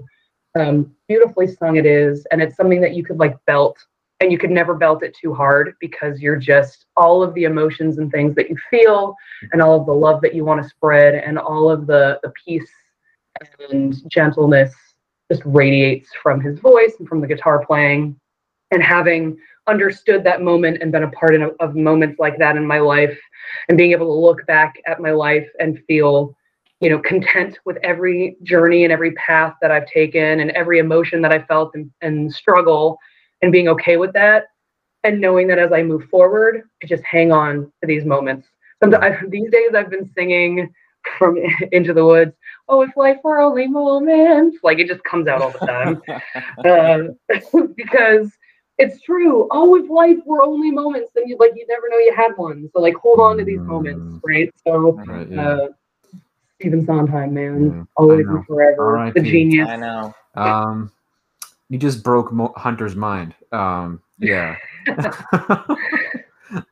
um, 0.55 0.95
beautifully 1.07 1.47
sung 1.47 1.77
it 1.77 1.87
is. 1.87 2.27
And 2.31 2.41
it's 2.41 2.55
something 2.55 2.81
that 2.81 2.93
you 2.93 3.03
could 3.03 3.17
like 3.17 3.43
belt 3.45 3.77
and 4.19 4.31
you 4.31 4.37
could 4.37 4.51
never 4.51 4.75
belt 4.75 5.01
it 5.01 5.17
too 5.19 5.33
hard 5.33 5.73
because 5.79 6.21
you're 6.21 6.37
just 6.37 6.85
all 6.95 7.23
of 7.23 7.33
the 7.33 7.45
emotions 7.45 7.97
and 7.97 8.11
things 8.11 8.35
that 8.35 8.49
you 8.49 8.57
feel 8.69 9.15
and 9.51 9.63
all 9.63 9.79
of 9.79 9.87
the 9.87 9.93
love 9.93 10.21
that 10.21 10.35
you 10.35 10.45
want 10.45 10.61
to 10.61 10.69
spread 10.69 11.15
and 11.15 11.39
all 11.39 11.71
of 11.71 11.87
the, 11.87 12.19
the 12.21 12.31
peace 12.45 12.69
and 13.71 14.07
gentleness 14.09 14.73
just 15.31 15.43
radiates 15.45 16.09
from 16.21 16.41
his 16.41 16.59
voice 16.59 16.93
and 16.99 17.07
from 17.07 17.21
the 17.21 17.27
guitar 17.27 17.65
playing. 17.65 18.19
And 18.71 18.81
having 18.81 19.37
understood 19.67 20.23
that 20.23 20.41
moment 20.41 20.81
and 20.81 20.91
been 20.91 21.03
a 21.03 21.11
part 21.11 21.35
of, 21.35 21.55
of 21.59 21.75
moments 21.75 22.19
like 22.19 22.37
that 22.39 22.57
in 22.57 22.65
my 22.65 22.79
life, 22.79 23.17
and 23.69 23.77
being 23.77 23.91
able 23.91 24.07
to 24.07 24.19
look 24.19 24.45
back 24.47 24.75
at 24.87 24.99
my 24.99 25.11
life 25.11 25.47
and 25.59 25.79
feel, 25.87 26.35
you 26.81 26.89
know, 26.89 26.99
content 26.99 27.59
with 27.65 27.77
every 27.83 28.35
journey 28.43 28.83
and 28.83 28.91
every 28.91 29.11
path 29.11 29.53
that 29.61 29.71
I've 29.71 29.85
taken 29.85 30.39
and 30.39 30.51
every 30.51 30.79
emotion 30.79 31.21
that 31.21 31.31
I 31.31 31.43
felt 31.43 31.71
and, 31.75 31.91
and 32.01 32.33
struggle, 32.33 32.97
and 33.41 33.51
being 33.51 33.67
okay 33.69 33.97
with 33.97 34.13
that, 34.13 34.45
and 35.03 35.21
knowing 35.21 35.47
that 35.47 35.59
as 35.59 35.71
I 35.71 35.83
move 35.83 36.05
forward, 36.09 36.63
I 36.83 36.87
just 36.87 37.03
hang 37.03 37.31
on 37.31 37.71
to 37.81 37.87
these 37.87 38.05
moments. 38.05 38.47
Sometimes 38.81 39.17
these 39.29 39.51
days 39.51 39.71
I've 39.75 39.89
been 39.89 40.09
singing 40.15 40.73
from 41.17 41.37
Into 41.71 41.93
the 41.93 42.05
Woods 42.05 42.35
oh, 42.69 42.81
if 42.81 42.95
life 42.95 43.17
were 43.23 43.39
only 43.39 43.67
moments. 43.67 44.57
Like 44.63 44.79
it 44.79 44.87
just 44.87 45.03
comes 45.03 45.27
out 45.27 45.41
all 45.41 45.51
the 45.51 45.59
time. 45.59 46.01
uh, 46.65 47.67
because 47.75 48.31
it's 48.77 49.01
true. 49.01 49.47
Oh, 49.51 49.75
if 49.75 49.89
life 49.89 50.17
were 50.25 50.41
only 50.43 50.71
moments, 50.71 51.11
then 51.15 51.27
you 51.27 51.37
like 51.39 51.51
you 51.55 51.65
never 51.67 51.89
know 51.89 51.97
you 51.97 52.13
had 52.15 52.31
one. 52.35 52.69
So 52.73 52.81
like 52.81 52.95
hold 52.95 53.19
on 53.19 53.37
to 53.37 53.45
these 53.45 53.59
moments, 53.59 54.01
mm. 54.01 54.21
right? 54.25 54.53
So 54.65 54.93
right, 54.93 55.29
yeah. 55.29 55.47
uh, 55.47 55.67
Stephen 56.59 56.85
Sondheim, 56.85 57.33
man, 57.33 57.71
yeah, 57.71 57.83
always 57.97 58.25
and 58.25 58.45
forever, 58.45 59.11
the 59.13 59.21
genius. 59.21 59.67
I 59.69 59.75
know. 59.75 60.15
Um, 60.35 60.91
you 61.69 61.77
just 61.77 62.03
broke 62.03 62.31
Mo- 62.31 62.53
Hunter's 62.55 62.95
mind. 62.95 63.35
Um, 63.51 64.01
yeah. 64.17 64.55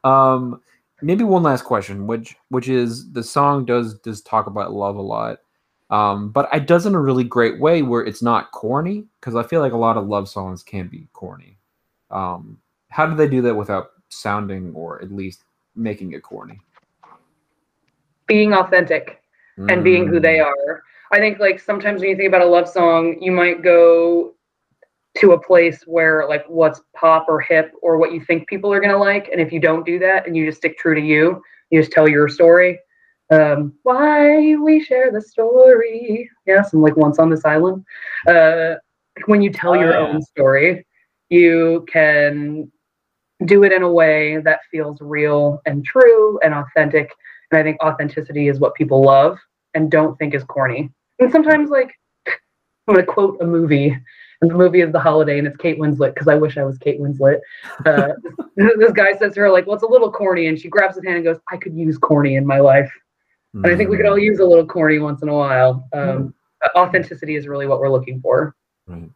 um, 0.04 0.62
maybe 1.02 1.24
one 1.24 1.44
last 1.44 1.64
question, 1.64 2.08
which 2.08 2.36
which 2.50 2.68
is 2.70 3.12
the 3.12 3.24
song 3.24 3.66
does 3.66 3.96
does 4.00 4.22
talk 4.22 4.48
about 4.48 4.74
love 4.74 4.96
a 4.96 5.02
lot. 5.02 5.40
Um, 5.90 6.30
but 6.30 6.48
it 6.54 6.68
does 6.68 6.86
in 6.86 6.96
a 6.96 7.00
really 7.00 7.26
great 7.26 7.60
way 7.60 7.82
where 7.82 8.02
it's 8.02 8.22
not 8.22 8.52
corny 8.52 9.06
because 9.20 9.36
I 9.36 9.44
feel 9.44 9.60
like 9.60 9.74
a 9.74 9.78
lot 9.78 9.98
of 9.98 10.08
love 10.08 10.30
songs 10.30 10.64
can 10.64 10.88
be 10.88 11.10
corny. 11.12 11.58
Um, 12.10 12.58
how 12.90 13.06
do 13.06 13.16
they 13.16 13.28
do 13.28 13.42
that 13.42 13.56
without 13.56 13.92
sounding 14.08 14.74
or 14.74 15.02
at 15.02 15.12
least 15.12 15.44
making 15.76 16.14
it 16.14 16.24
corny? 16.24 16.60
Being 18.26 18.54
authentic 18.54 19.22
mm. 19.58 19.70
and 19.72 19.84
being 19.84 20.08
who 20.08 20.22
they 20.22 20.38
mm. 20.38 20.46
are. 20.46 20.84
I 21.12 21.18
think 21.18 21.40
like 21.40 21.60
sometimes 21.60 22.00
when 22.00 22.10
you 22.12 22.16
think 22.16 22.30
about 22.30 22.42
a 22.42 22.46
love 22.46 22.70
song, 22.70 23.22
you 23.22 23.34
might 23.34 23.62
go 23.62 24.34
to 25.18 25.34
a 25.34 25.42
place 25.42 25.84
where 25.86 26.26
like 26.28 26.46
what's 26.48 26.82
pop 26.96 27.26
or 27.28 27.42
hip 27.42 27.74
or 27.82 27.98
what 27.98 28.14
you 28.14 28.24
think 28.24 28.48
people 28.48 28.72
are 28.72 28.80
gonna 28.80 28.98
like, 28.98 29.30
and 29.30 29.42
if 29.42 29.52
you 29.52 29.60
don't 29.60 29.86
do 29.86 30.00
that 30.00 30.26
and 30.26 30.36
you 30.36 30.46
just 30.46 30.60
stick 30.60 30.78
true 30.78 30.96
to 30.96 31.02
you, 31.02 31.42
you 31.70 31.82
just 31.82 31.92
tell 31.92 32.08
your 32.08 32.30
story 32.30 32.80
um, 33.32 33.74
why 33.84 34.56
we 34.58 34.84
share 34.84 35.12
the 35.12 35.22
story. 35.22 36.30
Yes, 36.46 36.74
and 36.74 36.82
like 36.82 36.98
once 36.98 37.18
on 37.18 37.30
this 37.30 37.46
island. 37.46 37.84
Uh, 38.28 38.76
when 39.26 39.42
you 39.42 39.52
tell 39.52 39.72
oh, 39.72 39.80
your 39.80 39.92
yeah. 39.92 40.00
own 40.00 40.22
story, 40.22 40.86
you 41.30 41.86
can 41.92 42.72
do 43.46 43.64
it 43.64 43.72
in 43.72 43.82
a 43.82 43.92
way 43.92 44.38
that 44.38 44.60
feels 44.70 45.00
real 45.02 45.62
and 45.66 45.84
true 45.84 46.40
and 46.40 46.54
authentic. 46.54 47.12
And 47.52 47.60
I 47.60 47.64
think 47.64 47.82
authenticity 47.82 48.50
is 48.50 48.60
what 48.60 48.76
people 48.76 49.02
love 49.02 49.38
and 49.74 49.90
don't 49.90 50.18
think 50.20 50.34
is 50.34 50.44
corny. 50.44 50.92
And 51.20 51.32
sometimes, 51.32 51.70
like, 51.70 51.94
I'm 52.28 52.96
going 52.96 53.06
to 53.06 53.12
quote 53.12 53.38
a 53.42 53.46
movie, 53.46 53.98
and 54.42 54.50
the 54.50 54.56
movie 54.56 54.82
is 54.82 54.92
The 54.92 55.00
Holiday, 55.00 55.38
and 55.38 55.48
it's 55.48 55.58
Kate 55.58 55.80
Winslet 55.80 56.14
because 56.14 56.28
I 56.28 56.36
wish 56.36 56.58
I 56.58 56.64
was 56.64 56.78
Kate 56.78 57.00
Winslet. 57.00 57.40
Uh, 57.86 58.10
this 58.56 58.92
guy 58.92 59.16
says 59.18 59.34
to 59.36 59.42
her, 59.42 59.52
like, 59.52 59.68
"Well, 59.68 59.76
it's 59.76 59.84
a 59.84 59.88
little 59.88 60.12
corny," 60.12 60.48
and 60.48 60.60
she 60.60 60.68
grabs 60.68 60.96
his 60.96 61.06
hand 61.06 61.18
and 61.18 61.26
goes, 61.26 61.38
"I 61.52 61.58
could 61.58 61.76
use 61.76 61.98
corny 61.98 62.36
in 62.36 62.46
my 62.46 62.60
life." 62.60 62.92
And 63.54 63.68
I 63.68 63.76
think 63.76 63.90
we 63.90 63.98
could 63.98 64.06
all 64.06 64.18
use 64.18 64.40
a 64.40 64.46
little 64.46 64.66
corny 64.66 65.00
once 65.00 65.22
in 65.22 65.30
a 65.30 65.34
while. 65.34 65.86
Um, 65.92 66.34
authenticity 66.76 67.36
is 67.36 67.48
really 67.48 67.68
what 67.68 67.80
we're 67.80 67.90
looking 67.90 68.22
for. 68.22 68.56
Right. 68.88 69.10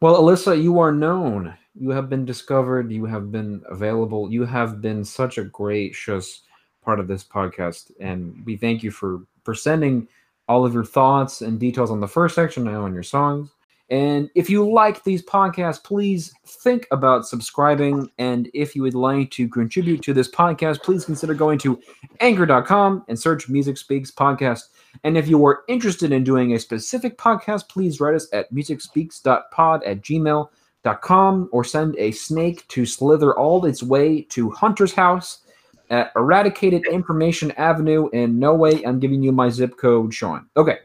Well, 0.00 0.22
Alyssa, 0.22 0.62
you 0.62 0.78
are 0.78 0.92
known. 0.92 1.52
You 1.74 1.90
have 1.90 2.08
been 2.08 2.24
discovered. 2.24 2.92
You 2.92 3.06
have 3.06 3.32
been 3.32 3.62
available. 3.68 4.30
You 4.30 4.44
have 4.44 4.80
been 4.80 5.04
such 5.04 5.38
a 5.38 5.44
great 5.44 5.94
just 5.94 6.42
part 6.84 7.00
of 7.00 7.08
this 7.08 7.24
podcast, 7.24 7.90
and 8.00 8.40
we 8.46 8.56
thank 8.56 8.82
you 8.82 8.90
for 8.90 9.22
for 9.44 9.54
sending 9.54 10.08
all 10.48 10.64
of 10.64 10.72
your 10.72 10.84
thoughts 10.84 11.42
and 11.42 11.58
details 11.58 11.90
on 11.90 12.00
the 12.00 12.06
first 12.06 12.36
section 12.36 12.62
now 12.62 12.84
on 12.84 12.94
your 12.94 13.02
songs. 13.02 13.50
And 13.88 14.28
if 14.34 14.50
you 14.50 14.68
like 14.68 15.04
these 15.04 15.22
podcasts, 15.22 15.82
please 15.82 16.34
think 16.44 16.88
about 16.90 17.26
subscribing. 17.26 18.10
And 18.18 18.50
if 18.52 18.74
you 18.74 18.82
would 18.82 18.94
like 18.94 19.30
to 19.32 19.48
contribute 19.48 20.02
to 20.02 20.12
this 20.12 20.30
podcast, 20.30 20.82
please 20.82 21.04
consider 21.04 21.34
going 21.34 21.58
to 21.60 21.80
anchor.com 22.20 23.04
and 23.08 23.18
search 23.18 23.48
Music 23.48 23.78
Speaks 23.78 24.10
Podcast. 24.10 24.62
And 25.04 25.16
if 25.16 25.28
you 25.28 25.44
are 25.46 25.62
interested 25.68 26.10
in 26.10 26.24
doing 26.24 26.52
a 26.52 26.58
specific 26.58 27.16
podcast, 27.16 27.68
please 27.68 28.00
write 28.00 28.14
us 28.14 28.26
at 28.32 28.52
musicspeaks.pod 28.52 29.84
at 29.84 30.00
gmail.com 30.00 31.48
or 31.52 31.64
send 31.64 31.96
a 31.98 32.10
snake 32.10 32.66
to 32.68 32.86
slither 32.86 33.38
all 33.38 33.64
its 33.66 33.82
way 33.82 34.22
to 34.22 34.50
Hunter's 34.50 34.94
house 34.94 35.42
at 35.90 36.10
Eradicated 36.16 36.86
Information 36.88 37.52
Avenue. 37.52 38.08
And 38.12 38.40
no 38.40 38.54
way 38.54 38.82
I'm 38.84 38.98
giving 38.98 39.22
you 39.22 39.30
my 39.30 39.48
zip 39.48 39.76
code, 39.76 40.12
Sean. 40.12 40.46
Okay. 40.56 40.78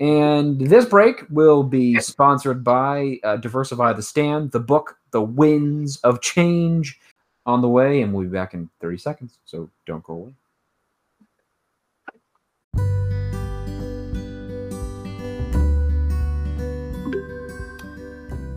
And 0.00 0.60
this 0.60 0.86
break 0.86 1.24
will 1.30 1.62
be 1.62 2.00
sponsored 2.00 2.64
by 2.64 3.18
uh, 3.24 3.36
Diversify 3.36 3.92
the 3.92 4.02
Stand, 4.02 4.52
the 4.52 4.60
book, 4.60 4.98
The 5.10 5.22
Winds 5.22 5.96
of 5.98 6.20
Change, 6.20 6.98
on 7.46 7.62
the 7.62 7.68
way. 7.68 8.02
And 8.02 8.12
we'll 8.12 8.24
be 8.24 8.30
back 8.30 8.54
in 8.54 8.70
30 8.80 8.98
seconds. 8.98 9.38
So 9.44 9.70
don't 9.86 10.02
go 10.04 10.14
away. 10.14 10.34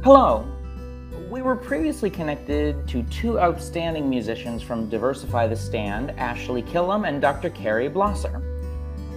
Hello. 0.03 0.47
We 1.30 1.41
were 1.41 1.55
previously 1.55 2.09
connected 2.09 2.88
to 2.89 3.03
two 3.03 3.39
outstanding 3.39 4.09
musicians 4.09 4.62
from 4.62 4.89
Diversify 4.89 5.47
the 5.47 5.55
Stand, 5.55 6.12
Ashley 6.12 6.62
Killam 6.62 7.07
and 7.07 7.22
Dr. 7.22 7.49
Carrie 7.51 7.89
Blosser 7.89 8.51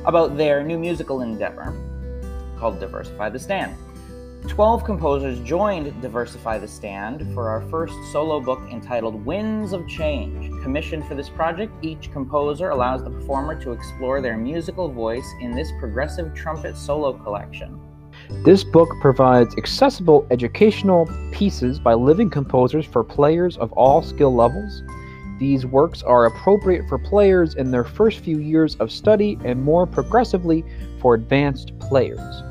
about 0.05 0.37
their 0.37 0.63
new 0.63 0.79
musical 0.79 1.23
endeavor 1.23 1.75
called 2.59 2.81
Diversify 2.81 3.31
the 3.31 3.39
Stand. 3.39 3.77
12 4.49 4.85
composers 4.85 5.41
joined 5.41 6.01
Diversify 6.03 6.59
the 6.59 6.69
Stand 6.69 7.33
for 7.33 7.49
our 7.49 7.63
first 7.71 7.95
solo 8.13 8.41
book 8.41 8.61
entitled 8.71 9.25
Winds 9.25 9.73
of 9.73 9.89
Change. 9.89 10.51
Commissioned 10.63 11.07
for 11.07 11.15
this 11.15 11.31
project, 11.31 11.73
each 11.83 12.13
composer 12.13 12.69
allows 12.69 13.03
the 13.03 13.11
performer 13.11 13.59
to 13.63 13.73
explore 13.73 14.21
their 14.21 14.37
musical 14.37 14.89
voice 14.91 15.27
in 15.41 15.55
this 15.55 15.73
progressive 15.81 16.35
trumpet 16.35 16.77
solo 16.77 17.15
collection. 17.15 17.81
This 18.45 18.65
book 18.65 18.91
provides 19.01 19.57
accessible 19.57 20.27
educational 20.31 21.09
pieces 21.33 21.79
by 21.79 21.95
living 21.95 22.29
composers 22.29 22.85
for 22.85 23.03
players 23.03 23.57
of 23.57 23.73
all 23.73 24.03
skill 24.03 24.35
levels. 24.35 24.83
These 25.39 25.67
works 25.67 26.03
are 26.03 26.27
appropriate 26.27 26.89
for 26.89 26.99
players 26.99 27.57
in 27.57 27.71
their 27.71 27.85
first 27.85 28.21
few 28.21 28.39
years 28.39 28.77
of 28.77 28.93
study 28.93 29.39
and 29.45 29.63
more 29.63 29.87
progressively 29.87 30.65
for 31.01 31.15
advanced 31.15 31.77
players. 31.81 32.43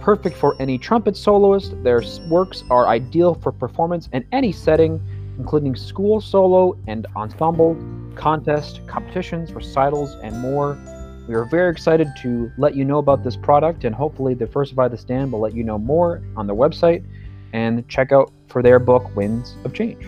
Perfect 0.00 0.36
for 0.36 0.54
any 0.60 0.78
trumpet 0.78 1.16
soloist, 1.16 1.82
their 1.82 2.02
works 2.28 2.62
are 2.70 2.86
ideal 2.86 3.34
for 3.34 3.50
performance 3.50 4.08
in 4.12 4.24
any 4.32 4.52
setting, 4.52 5.00
including 5.36 5.74
school 5.74 6.20
solo 6.20 6.78
and 6.86 7.06
ensemble, 7.16 7.76
contest, 8.14 8.80
competitions, 8.86 9.52
recitals, 9.52 10.14
and 10.22 10.38
more. 10.38 10.78
We 11.28 11.34
are 11.34 11.44
very 11.44 11.70
excited 11.70 12.08
to 12.22 12.50
let 12.56 12.74
you 12.74 12.84
know 12.84 12.98
about 12.98 13.22
this 13.24 13.36
product, 13.36 13.84
and 13.84 13.94
hopefully, 13.94 14.34
Diversify 14.34 14.88
the 14.88 14.96
Stand 14.96 15.30
will 15.32 15.40
let 15.40 15.54
you 15.54 15.62
know 15.62 15.76
more 15.76 16.22
on 16.36 16.46
their 16.46 16.56
website 16.56 17.04
and 17.52 17.86
check 17.88 18.12
out 18.12 18.32
for 18.46 18.62
their 18.62 18.78
book, 18.78 19.14
Winds 19.14 19.56
of 19.64 19.74
Change. 19.74 20.06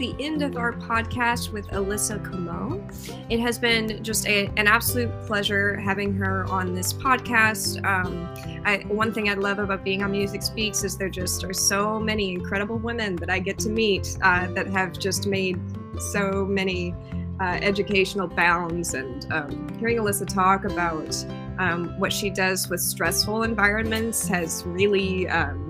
The 0.00 0.16
end 0.18 0.40
of 0.40 0.56
our 0.56 0.72
podcast 0.72 1.52
with 1.52 1.68
Alyssa 1.72 2.24
Comeau. 2.24 2.80
It 3.28 3.38
has 3.38 3.58
been 3.58 4.02
just 4.02 4.26
a, 4.26 4.46
an 4.56 4.66
absolute 4.66 5.10
pleasure 5.26 5.76
having 5.76 6.14
her 6.14 6.46
on 6.46 6.72
this 6.74 6.94
podcast. 6.94 7.84
Um, 7.84 8.26
I, 8.64 8.78
one 8.88 9.12
thing 9.12 9.28
I 9.28 9.34
love 9.34 9.58
about 9.58 9.84
being 9.84 10.02
on 10.02 10.12
Music 10.12 10.42
Speaks 10.42 10.84
is 10.84 10.96
there 10.96 11.10
just 11.10 11.44
are 11.44 11.52
so 11.52 12.00
many 12.00 12.32
incredible 12.32 12.78
women 12.78 13.14
that 13.16 13.28
I 13.28 13.40
get 13.40 13.58
to 13.58 13.68
meet 13.68 14.16
uh, 14.22 14.50
that 14.54 14.68
have 14.68 14.98
just 14.98 15.26
made 15.26 15.60
so 15.98 16.46
many 16.46 16.94
uh, 17.38 17.58
educational 17.60 18.26
bounds. 18.26 18.94
And 18.94 19.30
um, 19.30 19.78
hearing 19.78 19.98
Alyssa 19.98 20.26
talk 20.26 20.64
about 20.64 21.14
um, 21.58 21.94
what 21.98 22.10
she 22.10 22.30
does 22.30 22.70
with 22.70 22.80
stressful 22.80 23.42
environments 23.42 24.26
has 24.28 24.64
really 24.64 25.28
um, 25.28 25.69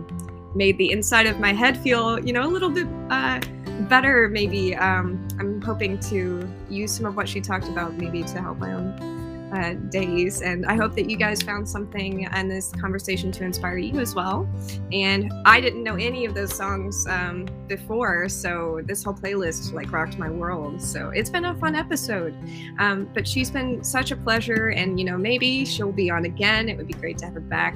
made 0.55 0.79
the 0.79 0.91
inside 0.91 1.27
of 1.27 1.39
my 1.39 1.53
head 1.53 1.77
feel, 1.79 2.19
you 2.25 2.33
know, 2.33 2.43
a 2.43 2.49
little 2.49 2.71
bit 2.71 2.87
uh, 3.11 3.41
better. 3.89 4.29
Maybe 4.29 4.75
um, 4.77 5.27
I'm 5.39 5.61
hoping 5.61 5.99
to 6.01 6.49
use 6.69 6.93
some 6.93 7.07
of 7.07 7.17
what 7.17 7.29
she 7.29 7.41
talked 7.41 7.69
about, 7.69 7.95
maybe 7.95 8.23
to 8.23 8.41
help 8.41 8.59
my 8.59 8.73
own 8.73 9.20
uh, 9.53 9.75
days. 9.91 10.43
And 10.43 10.67
I 10.67 10.75
hope 10.75 10.95
that 10.95 11.11
you 11.11 11.17
guys 11.17 11.43
found 11.43 11.69
something 11.69 12.23
in 12.23 12.49
this 12.49 12.73
conversation 12.73 13.33
to 13.33 13.45
inspire 13.45 13.79
you 13.79 14.01
as 14.01 14.15
well. 14.15 14.49
And 14.93 15.33
I 15.45 15.61
didn't 15.61 15.83
know 15.83 15.97
any 15.97 16.25
of 16.25 16.35
those 16.35 16.55
songs 16.55 17.07
um, 17.09 17.47
before, 17.67 18.29
so 18.29 18.81
this 18.85 19.05
whole 19.05 19.15
playlist 19.15 19.73
like 19.73 19.93
rocked 19.93 20.19
my 20.19 20.31
world. 20.31 20.81
So 20.81 21.11
it's 21.11 21.31
been 21.31 21.45
a 21.45 21.55
fun 21.57 21.75
episode. 21.75 22.35
Um, 22.79 23.09
but 23.15 23.27
she's 23.27 23.51
been 23.51 23.83
such 23.85 24.11
a 24.11 24.17
pleasure, 24.17 24.69
and 24.69 24.99
you 24.99 25.05
know 25.05 25.17
maybe 25.17 25.65
she'll 25.65 25.93
be 25.93 26.11
on 26.11 26.25
again. 26.25 26.69
It 26.69 26.77
would 26.77 26.87
be 26.87 26.95
great 26.95 27.19
to 27.19 27.27
have 27.27 27.35
her 27.35 27.41
back. 27.41 27.75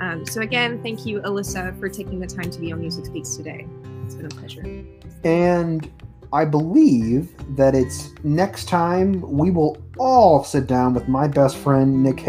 Um, 0.00 0.24
so 0.26 0.40
again, 0.40 0.82
thank 0.82 1.06
you, 1.06 1.20
Alyssa, 1.20 1.78
for 1.78 1.88
taking 1.88 2.18
the 2.18 2.26
time 2.26 2.50
to 2.50 2.60
be 2.60 2.72
on 2.72 2.80
Music 2.80 3.06
Speaks 3.06 3.36
today. 3.36 3.66
It's 4.04 4.14
been 4.14 4.26
a 4.26 4.28
pleasure. 4.28 4.84
And 5.24 5.90
I 6.32 6.44
believe 6.44 7.34
that 7.56 7.74
it's 7.74 8.12
next 8.24 8.68
time 8.68 9.20
we 9.20 9.50
will 9.50 9.78
all 9.98 10.44
sit 10.44 10.66
down 10.66 10.94
with 10.94 11.08
my 11.08 11.28
best 11.28 11.56
friend 11.56 12.02
Nick 12.02 12.26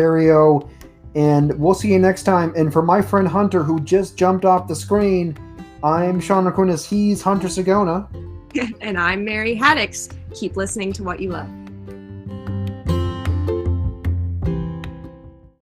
and 1.15 1.59
we'll 1.59 1.73
see 1.73 1.91
you 1.91 1.99
next 1.99 2.23
time. 2.23 2.53
And 2.55 2.71
for 2.71 2.81
my 2.81 3.01
friend 3.01 3.27
Hunter, 3.27 3.63
who 3.63 3.79
just 3.79 4.17
jumped 4.17 4.45
off 4.45 4.67
the 4.67 4.75
screen, 4.75 5.35
I'm 5.83 6.19
Sean 6.19 6.45
Rakunas. 6.45 6.87
He's 6.87 7.21
Hunter 7.21 7.47
Sagona. 7.47 8.07
and 8.81 8.97
I'm 8.97 9.25
Mary 9.25 9.55
Haddix. 9.55 10.15
Keep 10.33 10.57
listening 10.57 10.93
to 10.93 11.03
what 11.03 11.19
you 11.19 11.31
love. 11.31 11.49